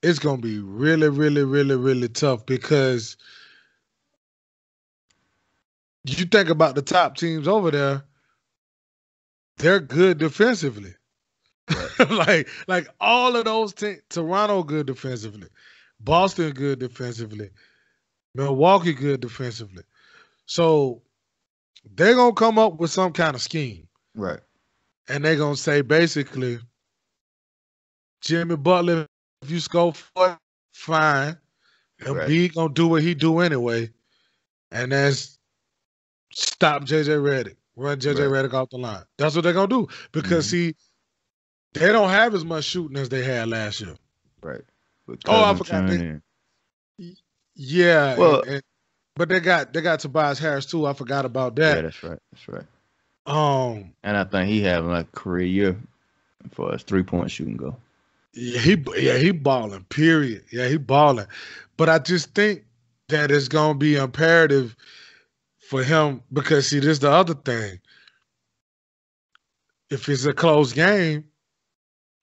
It's 0.02 0.20
gonna 0.20 0.42
be 0.42 0.60
really, 0.60 1.10
really, 1.10 1.44
really, 1.44 1.76
really 1.76 2.10
tough 2.10 2.46
because 2.46 3.18
you 6.06 6.26
think 6.26 6.50
about 6.50 6.76
the 6.76 6.82
top 6.82 7.18
teams 7.18 7.48
over 7.48 7.72
there, 7.72 8.04
they're 9.58 9.80
good 9.80 10.18
defensively. 10.18 10.94
like, 12.10 12.48
like 12.68 12.88
all 13.00 13.36
of 13.36 13.46
those 13.46 13.74
teams, 13.74 14.02
Toronto 14.10 14.64
good 14.64 14.88
defensively, 14.88 15.48
Boston 16.00 16.52
good 16.52 16.80
defensively, 16.80 17.50
Milwaukee 18.36 18.94
good 18.94 19.20
defensively. 19.22 19.84
So 20.46 21.02
they're 21.96 22.16
gonna 22.16 22.34
come 22.34 22.58
up 22.60 22.80
with 22.80 22.92
some 22.92 23.12
kind 23.14 23.36
of 23.36 23.42
scheme, 23.42 23.88
Right. 24.16 24.40
and 25.10 25.24
they're 25.26 25.36
gonna 25.36 25.56
say 25.58 25.82
basically, 25.82 26.60
Jimmy 28.22 28.56
Butler, 28.56 29.08
if 29.42 29.52
you 29.52 29.60
score 29.60 29.94
for 29.94 30.32
it, 30.32 30.38
fine. 30.74 31.38
And 32.06 32.16
Right. 32.16 32.28
B 32.28 32.48
gonna 32.50 32.74
do 32.74 32.88
what 32.88 33.04
he 33.04 33.14
do 33.16 33.40
anyway, 33.40 33.92
and 34.72 34.92
that's 34.92 35.40
stop 36.34 36.84
JJ 36.84 37.18
Redick, 37.18 37.56
run 37.76 38.00
JJ 38.00 38.28
Redick 38.30 38.54
off 38.54 38.70
the 38.70 38.78
line. 38.78 39.04
That's 39.18 39.36
what 39.36 39.42
they're 39.44 39.54
gonna 39.54 39.68
do 39.68 39.88
because 40.12 40.48
Mhm. 40.48 40.50
see, 40.50 40.76
they 41.80 41.92
don't 41.92 42.10
have 42.10 42.34
as 42.36 42.46
much 42.46 42.64
shooting 42.66 42.98
as 42.98 43.10
they 43.10 43.24
had 43.24 43.48
last 43.48 43.82
year. 43.82 43.96
Right. 44.42 44.62
Oh, 45.28 45.44
I 45.44 45.54
forgot 45.56 45.88
they- 45.90 46.20
Yeah, 47.56 48.18
Well- 48.18 48.42
and- 48.42 48.64
but 49.16 49.30
they 49.30 49.40
got 49.40 49.74
they 49.74 49.82
got 49.82 50.00
Tobias 50.00 50.38
Harris 50.38 50.66
too. 50.68 50.86
I 50.86 50.94
forgot 50.94 51.26
about 51.26 51.56
that. 51.56 51.76
Yeah, 51.78 51.82
that's 51.82 52.04
right. 52.04 52.20
That's 52.32 52.48
right. 52.48 52.66
Um, 53.26 53.94
And 54.04 54.16
I 54.16 54.24
think 54.26 54.48
he 54.50 54.62
having 54.62 54.92
like 54.92 55.08
a 55.08 55.16
career 55.20 55.46
year 55.48 55.78
for 56.52 56.72
his 56.72 56.84
three 56.84 57.02
point 57.04 57.32
shooting 57.32 57.58
go. 57.58 57.76
yeah, 58.34 58.60
he 58.60 58.78
yeah 58.98 59.18
he 59.18 59.32
balling. 59.32 59.86
Period. 59.86 60.44
Yeah, 60.52 60.68
he 60.68 60.78
balling. 60.78 61.26
But 61.78 61.90
I 61.90 61.98
just 62.00 62.36
think 62.36 62.66
that 63.10 63.32
it's 63.32 63.48
gonna 63.48 63.78
be 63.78 63.96
imperative 63.96 64.76
for 65.68 65.84
him 65.84 66.22
because 66.32 66.68
see, 66.68 66.80
this 66.80 66.90
is 66.92 67.00
the 67.00 67.10
other 67.12 67.34
thing. 67.34 67.80
If 69.90 70.10
it's 70.10 70.26
a 70.26 70.34
close 70.34 70.74
game, 70.74 71.26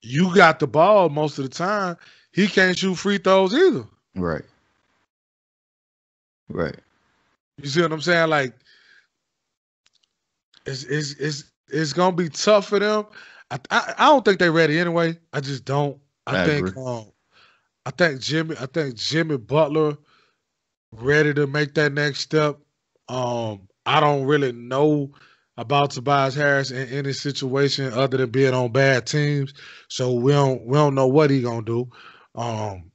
you 0.04 0.34
got 0.34 0.58
the 0.58 0.66
ball 0.66 1.08
most 1.08 1.38
of 1.38 1.44
the 1.44 1.50
time. 1.50 1.96
He 2.32 2.46
can't 2.46 2.78
shoot 2.78 2.96
free 2.96 3.18
throws 3.18 3.54
either. 3.54 3.84
Right. 4.14 4.42
Right. 6.48 6.76
You 7.58 7.68
see 7.68 7.82
what 7.82 7.92
I'm 7.92 8.00
saying? 8.00 8.28
Like, 8.28 8.54
it's 10.66 10.84
it's 10.84 11.12
it's 11.14 11.44
it's 11.68 11.92
gonna 11.92 12.16
be 12.16 12.28
tough 12.28 12.68
for 12.68 12.78
them. 12.78 13.06
I 13.50 13.58
I, 13.70 13.94
I 13.98 14.06
don't 14.08 14.24
think 14.24 14.38
they're 14.38 14.52
ready 14.52 14.78
anyway. 14.78 15.18
I 15.32 15.40
just 15.40 15.64
don't. 15.64 15.98
I, 16.26 16.42
I 16.42 16.46
think 16.46 16.76
um, 16.76 17.06
I 17.86 17.90
think 17.90 18.20
Jimmy 18.20 18.56
I 18.60 18.66
think 18.66 18.96
Jimmy 18.96 19.36
Butler 19.36 19.96
ready 20.92 21.32
to 21.34 21.46
make 21.46 21.74
that 21.74 21.92
next 21.92 22.20
step. 22.20 22.58
Um, 23.08 23.68
I 23.86 24.00
don't 24.00 24.24
really 24.24 24.52
know 24.52 25.12
about 25.56 25.90
Tobias 25.92 26.34
Harris 26.34 26.70
in 26.70 26.88
any 26.88 27.12
situation 27.12 27.92
other 27.92 28.16
than 28.16 28.30
being 28.30 28.54
on 28.54 28.72
bad 28.72 29.06
teams, 29.06 29.54
so 29.88 30.12
we 30.12 30.32
don't 30.32 30.64
we 30.66 30.74
don't 30.74 30.94
know 30.94 31.06
what 31.06 31.30
he 31.30 31.42
gonna 31.42 31.62
do. 31.62 31.88
Um, 32.34 32.90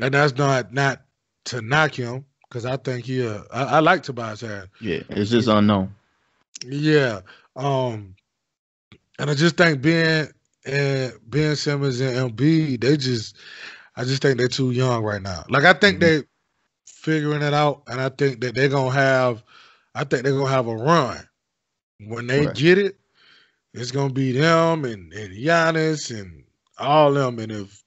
and 0.00 0.12
that's 0.14 0.36
not 0.36 0.72
not 0.72 1.02
to 1.46 1.62
knock 1.62 1.94
him 1.94 2.24
because 2.48 2.66
I 2.66 2.76
think 2.76 3.06
he 3.06 3.26
uh, 3.26 3.42
I, 3.52 3.62
I 3.64 3.78
like 3.80 4.02
Tobias 4.02 4.40
Harris. 4.42 4.68
Yeah. 4.80 5.02
It's 5.08 5.30
just 5.30 5.48
unknown. 5.48 5.94
Yeah. 6.64 7.20
Um 7.56 8.14
and 9.18 9.30
I 9.30 9.34
just 9.34 9.56
think 9.56 9.82
Ben 9.82 10.28
and 10.64 11.12
Ben 11.26 11.56
Simmons 11.56 12.00
and 12.00 12.36
Embiid, 12.36 12.80
they 12.82 12.96
just 12.96 13.36
I 13.96 14.04
just 14.04 14.22
think 14.22 14.38
they're 14.38 14.48
too 14.48 14.70
young 14.70 15.02
right 15.02 15.20
now. 15.20 15.44
Like 15.48 15.64
I 15.64 15.72
think 15.72 15.98
Mhm. 15.98 16.00
they 16.00 16.22
figuring 16.86 17.42
it 17.42 17.52
out, 17.52 17.82
and 17.88 18.00
I 18.00 18.08
think 18.10 18.40
that 18.42 18.54
they're 18.54 18.68
gonna 18.68 18.90
have, 18.92 19.42
I 19.94 20.04
think 20.04 20.22
they're 20.22 20.32
gonna 20.32 20.48
have 20.48 20.68
a 20.68 20.74
run 20.76 21.18
when 22.08 22.26
they 22.26 22.46
Right. 22.46 22.56
get 22.56 22.78
it. 22.78 22.96
It's 23.74 23.90
gonna 23.90 24.12
be 24.12 24.32
them 24.32 24.84
and 24.84 25.12
and 25.12 25.34
Giannis 25.34 26.10
and 26.18 26.44
all 26.78 27.12
them, 27.12 27.38
and 27.38 27.52
if 27.52 27.82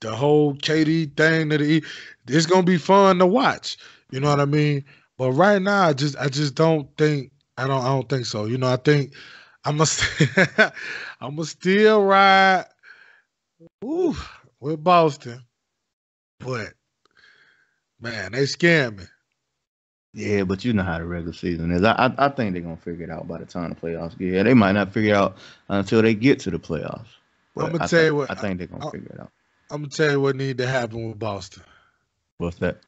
the 0.00 0.14
whole 0.14 0.54
KD 0.56 1.06
thing 1.06 1.48
that 1.50 1.60
he, 1.60 1.82
it's 2.28 2.46
gonna 2.46 2.62
be 2.64 2.78
fun 2.78 3.18
to 3.18 3.26
watch. 3.26 3.76
You 4.10 4.20
know 4.20 4.28
what 4.30 4.40
I 4.40 4.44
mean? 4.46 4.84
But 5.18 5.32
right 5.32 5.60
now, 5.62 5.84
I 5.88 5.92
just 5.92 6.16
I 6.18 6.28
just 6.28 6.54
don't 6.54 6.88
think 6.96 7.32
I 7.58 7.66
don't 7.66 7.82
I 7.82 7.88
don't 7.88 8.08
think 8.08 8.26
so. 8.26 8.46
You 8.46 8.58
know, 8.58 8.72
I 8.72 8.76
think 8.76 9.14
I'm 9.64 9.78
gonna 9.78 9.90
I'm 11.20 11.36
gonna 11.36 11.44
still 11.46 12.04
ride 12.04 12.66
ooh, 13.84 14.16
with 14.60 14.82
Boston, 14.82 15.44
but 16.38 16.74
man, 18.00 18.32
they 18.32 18.44
scam 18.44 18.98
me. 18.98 19.04
Yeah, 20.14 20.44
but 20.44 20.64
you 20.64 20.72
know 20.72 20.84
how 20.84 20.98
the 20.98 21.04
regular 21.04 21.32
season 21.32 21.72
is. 21.72 21.82
I 21.82 21.92
I, 21.92 22.26
I 22.26 22.28
think 22.28 22.52
they're 22.52 22.62
gonna 22.62 22.76
figure 22.76 23.04
it 23.04 23.10
out 23.10 23.26
by 23.26 23.38
the 23.38 23.44
time 23.46 23.70
the 23.70 23.76
playoffs 23.76 24.16
get. 24.16 24.32
Yeah, 24.32 24.42
they 24.44 24.54
might 24.54 24.72
not 24.72 24.92
figure 24.92 25.12
it 25.14 25.16
out 25.16 25.36
until 25.68 26.02
they 26.02 26.14
get 26.14 26.38
to 26.40 26.50
the 26.50 26.58
playoffs. 26.58 27.06
But 27.54 27.66
I'ma 27.66 27.84
I 27.84 27.86
tell 27.86 28.04
you 28.04 28.14
what- 28.16 28.30
I 28.30 28.34
think 28.34 28.58
they're 28.58 28.66
gonna 28.68 28.86
I- 28.86 28.90
figure 28.90 29.10
it 29.12 29.20
out. 29.20 29.30
I'm 29.70 29.82
gonna 29.82 29.88
tell 29.90 30.10
you 30.12 30.20
what 30.20 30.36
need 30.36 30.58
to 30.58 30.66
happen 30.66 31.08
with 31.08 31.18
Boston. 31.18 31.62
What's 32.38 32.58
that? 32.58 32.78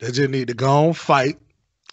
They 0.00 0.10
just 0.12 0.30
need 0.30 0.48
to 0.48 0.54
go 0.54 0.88
on 0.88 0.92
fight 0.92 1.38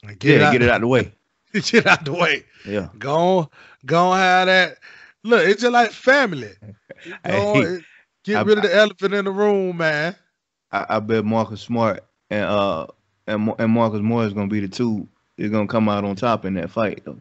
and 0.04 0.20
get 0.20 0.40
yeah, 0.42 0.48
out, 0.48 0.52
get 0.52 0.62
it 0.62 0.70
out 0.70 0.82
the 0.82 0.88
way. 0.88 1.12
get 1.54 1.88
out 1.88 2.06
the 2.06 2.14
way. 2.14 2.44
Yeah. 2.66 2.90
Go 3.00 3.16
on, 3.16 3.48
go 3.86 4.08
on 4.10 4.18
have 4.20 4.48
that. 4.48 4.78
Look, 5.24 5.48
it's 5.48 5.62
just 5.62 5.74
like 5.74 5.92
family. 5.92 6.52
Go 7.26 7.54
on, 7.54 7.62
Hey, 7.64 7.80
get 8.24 8.38
I- 8.38 8.42
rid 8.44 8.58
of 8.60 8.64
the 8.64 8.76
elephant 8.76 9.14
in 9.16 9.26
the 9.26 9.32
room, 9.32 9.78
man. 9.78 10.16
I, 10.72 10.86
I 10.90 11.00
bet 11.00 11.26
Marcus 11.26 11.62
Smart 11.62 12.04
and 12.30 12.44
uh 12.46 12.88
and 13.28 13.54
and 13.60 13.72
Marcus 13.72 14.02
Moore 14.02 14.26
is 14.26 14.34
gonna 14.34 14.48
be 14.48 14.60
the 14.60 14.68
two. 14.68 15.08
They're 15.38 15.50
gonna 15.50 15.68
come 15.68 15.90
out 15.90 16.04
on 16.06 16.16
top 16.16 16.46
in 16.46 16.54
that 16.56 16.70
fight 16.70 17.04
though. 17.06 17.20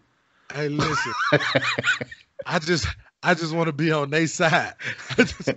Hey, 0.53 0.69
listen. 0.69 1.15
I 2.47 2.59
just 2.59 2.87
I 3.23 3.35
just 3.35 3.55
want 3.55 3.67
to 3.69 3.73
be 3.73 3.91
on 3.91 4.11
their 4.11 4.27
side. 4.27 4.75
I 5.19 5.25
just, 5.25 5.51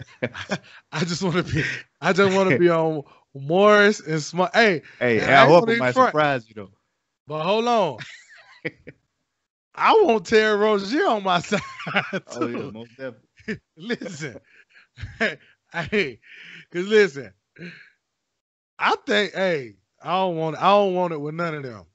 I 0.91 0.99
just 1.03 1.21
want 1.21 1.35
to 1.35 1.43
be 1.43 1.63
I 2.01 2.13
just 2.13 2.33
want 2.33 2.49
to 2.49 2.57
be 2.57 2.69
on 2.69 3.03
Morris 3.33 3.99
and 3.99 4.21
Smart. 4.21 4.55
Hey, 4.55 4.81
Hey, 4.99 5.21
Al 5.21 5.45
I 5.45 5.47
hope 5.47 5.69
it 5.69 5.77
might 5.79 5.91
front. 5.91 6.09
surprise 6.09 6.47
you 6.47 6.55
though. 6.55 6.71
but 7.27 7.43
hold 7.43 7.67
on. 7.67 7.97
I 9.75 9.91
want 10.03 10.25
Terry 10.25 10.57
Rozier 10.57 11.05
on 11.07 11.23
my 11.23 11.39
side 11.39 11.61
too. 12.11 12.21
Oh 12.27 12.47
yeah, 12.47 12.71
most 12.71 12.89
definitely. 12.97 13.59
listen, 13.77 14.39
hey, 15.71 16.19
cause 16.71 16.85
listen, 16.87 17.31
I 18.79 18.95
think, 19.05 19.33
hey, 19.33 19.75
I 20.01 20.11
don't 20.13 20.37
want, 20.37 20.57
I 20.57 20.69
don't 20.69 20.93
want 20.93 21.13
it 21.13 21.21
with 21.21 21.35
none 21.35 21.55
of 21.55 21.63
them. 21.63 21.85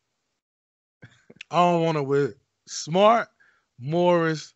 I 1.50 1.56
don't 1.56 1.82
want 1.82 1.98
it 1.98 2.06
with 2.06 2.34
Smart, 2.66 3.28
Morris, 3.78 4.54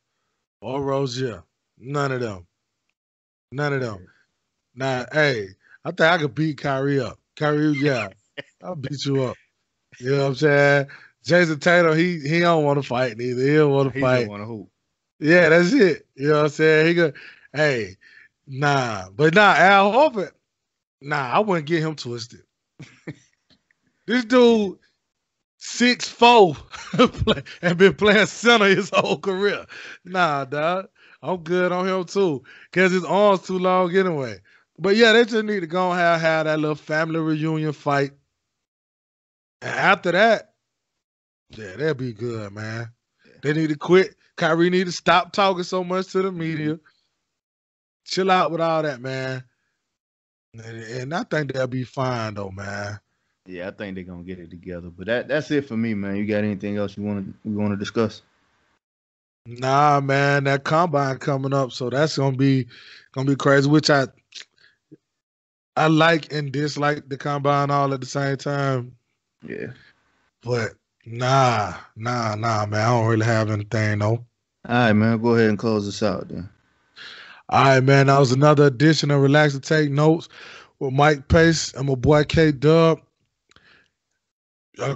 or 0.60 0.82
Rozier. 0.82 1.42
None 1.78 2.12
of 2.12 2.20
them. 2.20 2.46
None 3.52 3.72
of 3.74 3.80
them. 3.80 4.06
Now, 4.74 5.06
hey, 5.12 5.48
I 5.84 5.90
think 5.90 6.00
I 6.00 6.18
could 6.18 6.34
beat 6.34 6.58
Kyrie 6.58 7.00
up. 7.00 7.18
Kyrie, 7.36 7.72
yeah, 7.72 8.08
I'll 8.62 8.74
beat 8.74 9.04
you 9.04 9.22
up. 9.22 9.36
You 10.00 10.10
know 10.10 10.22
what 10.24 10.28
I'm 10.28 10.34
saying? 10.34 10.86
Jayson 11.24 11.60
Tatum, 11.60 11.96
he 11.96 12.20
he 12.20 12.40
don't 12.40 12.64
want 12.64 12.80
to 12.80 12.86
fight 12.86 13.16
neither. 13.16 13.42
He 13.42 13.54
don't 13.54 13.72
want 13.72 13.92
to 13.92 13.98
He 13.98 14.04
fight. 14.04 14.20
don't 14.20 14.28
want 14.28 14.42
to 14.42 14.46
hoop. 14.46 14.68
Yeah, 15.18 15.48
that's 15.48 15.72
it. 15.72 16.06
You 16.14 16.28
know 16.28 16.34
what 16.36 16.42
I'm 16.44 16.48
saying? 16.50 16.86
He 16.86 16.94
go, 16.94 17.12
hey, 17.52 17.96
nah, 18.46 19.08
but 19.10 19.34
nah, 19.34 19.54
Al 19.54 19.92
Horford, 19.92 20.32
nah, 21.00 21.30
I 21.32 21.38
wouldn't 21.40 21.66
get 21.66 21.82
him 21.82 21.96
twisted. 21.96 22.42
this 24.06 24.24
dude, 24.24 24.78
six 25.58 26.08
four, 26.08 26.56
and 27.62 27.78
been 27.78 27.94
playing 27.94 28.26
center 28.26 28.66
his 28.66 28.90
whole 28.92 29.18
career. 29.18 29.66
Nah, 30.04 30.44
dog, 30.44 30.88
I'm 31.22 31.38
good 31.38 31.72
on 31.72 31.86
him 31.88 32.04
too, 32.04 32.42
cause 32.72 32.92
his 32.92 33.04
arms 33.04 33.42
too 33.42 33.58
long 33.58 33.94
anyway. 33.94 34.40
But 34.78 34.96
yeah, 34.96 35.12
they 35.12 35.24
just 35.24 35.44
need 35.44 35.60
to 35.60 35.66
go 35.66 35.90
and 35.90 35.98
have, 35.98 36.20
have 36.20 36.46
that 36.46 36.60
little 36.60 36.74
family 36.74 37.18
reunion 37.18 37.72
fight. 37.72 38.12
And 39.62 39.74
after 39.74 40.12
that, 40.12 40.52
yeah, 41.50 41.76
that'd 41.76 41.96
be 41.96 42.12
good, 42.12 42.52
man. 42.52 42.90
They 43.42 43.52
need 43.52 43.70
to 43.70 43.76
quit. 43.76 44.16
Kyrie 44.36 44.70
need 44.70 44.86
to 44.86 44.92
stop 44.92 45.32
talking 45.32 45.62
so 45.62 45.82
much 45.82 46.08
to 46.08 46.22
the 46.22 46.28
mm-hmm. 46.28 46.38
media. 46.38 46.78
Chill 48.04 48.30
out 48.30 48.50
with 48.50 48.60
all 48.60 48.82
that, 48.82 49.00
man. 49.00 49.44
And, 50.52 50.76
and 50.76 51.14
I 51.14 51.22
think 51.24 51.52
they'll 51.52 51.66
be 51.66 51.84
fine 51.84 52.34
though, 52.34 52.50
man. 52.50 53.00
Yeah, 53.46 53.68
I 53.68 53.70
think 53.70 53.94
they're 53.94 54.04
gonna 54.04 54.22
get 54.22 54.38
it 54.38 54.50
together. 54.50 54.88
But 54.90 55.06
that 55.06 55.28
that's 55.28 55.50
it 55.50 55.68
for 55.68 55.76
me, 55.76 55.94
man. 55.94 56.16
You 56.16 56.26
got 56.26 56.44
anything 56.44 56.76
else 56.76 56.96
you 56.96 57.02
want 57.02 57.26
to 57.26 57.48
we 57.48 57.56
want 57.56 57.72
to 57.72 57.76
discuss? 57.76 58.22
Nah, 59.46 60.00
man, 60.00 60.44
that 60.44 60.64
combine 60.64 61.18
coming 61.18 61.54
up, 61.54 61.70
so 61.70 61.88
that's 61.88 62.18
gonna 62.18 62.36
be 62.36 62.66
gonna 63.12 63.30
be 63.30 63.36
crazy. 63.36 63.68
Which 63.68 63.90
I 63.90 64.06
I 65.76 65.86
like 65.86 66.32
and 66.32 66.50
dislike 66.50 67.08
the 67.08 67.16
combine 67.16 67.70
all 67.70 67.92
at 67.94 68.00
the 68.00 68.06
same 68.06 68.36
time. 68.36 68.96
Yeah. 69.46 69.68
But 70.42 70.72
nah, 71.04 71.74
nah, 71.94 72.34
nah, 72.34 72.66
man. 72.66 72.80
I 72.80 72.88
don't 72.88 73.06
really 73.06 73.26
have 73.26 73.50
anything 73.50 74.00
though. 74.00 74.24
All 74.68 74.74
right, 74.74 74.92
man. 74.92 75.22
Go 75.22 75.34
ahead 75.34 75.50
and 75.50 75.58
close 75.58 75.86
this 75.86 76.02
out 76.02 76.28
then. 76.28 76.48
All 77.48 77.64
right, 77.64 77.80
man. 77.82 78.08
That 78.08 78.18
was 78.18 78.32
another 78.32 78.64
edition 78.64 79.12
of 79.12 79.20
Relax 79.20 79.54
and 79.54 79.62
Take 79.62 79.90
Notes 79.90 80.28
with 80.80 80.92
Mike 80.92 81.28
Pace 81.28 81.72
and 81.74 81.86
my 81.86 81.94
boy 81.94 82.24
K 82.24 82.50
Dub. 82.50 83.00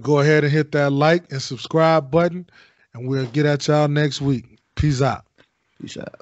Go 0.03 0.20
ahead 0.20 0.45
and 0.45 0.53
hit 0.53 0.72
that 0.72 0.91
like 0.91 1.31
and 1.33 1.41
subscribe 1.41 2.11
button, 2.11 2.49
and 2.95 3.09
we'll 3.09 3.26
get 3.26 3.47
at 3.47 3.66
y'all 3.66 3.89
next 3.89 4.20
week. 4.20 4.59
Peace 4.74 5.01
out. 5.01 5.24
Peace 5.81 5.97
out. 5.97 6.20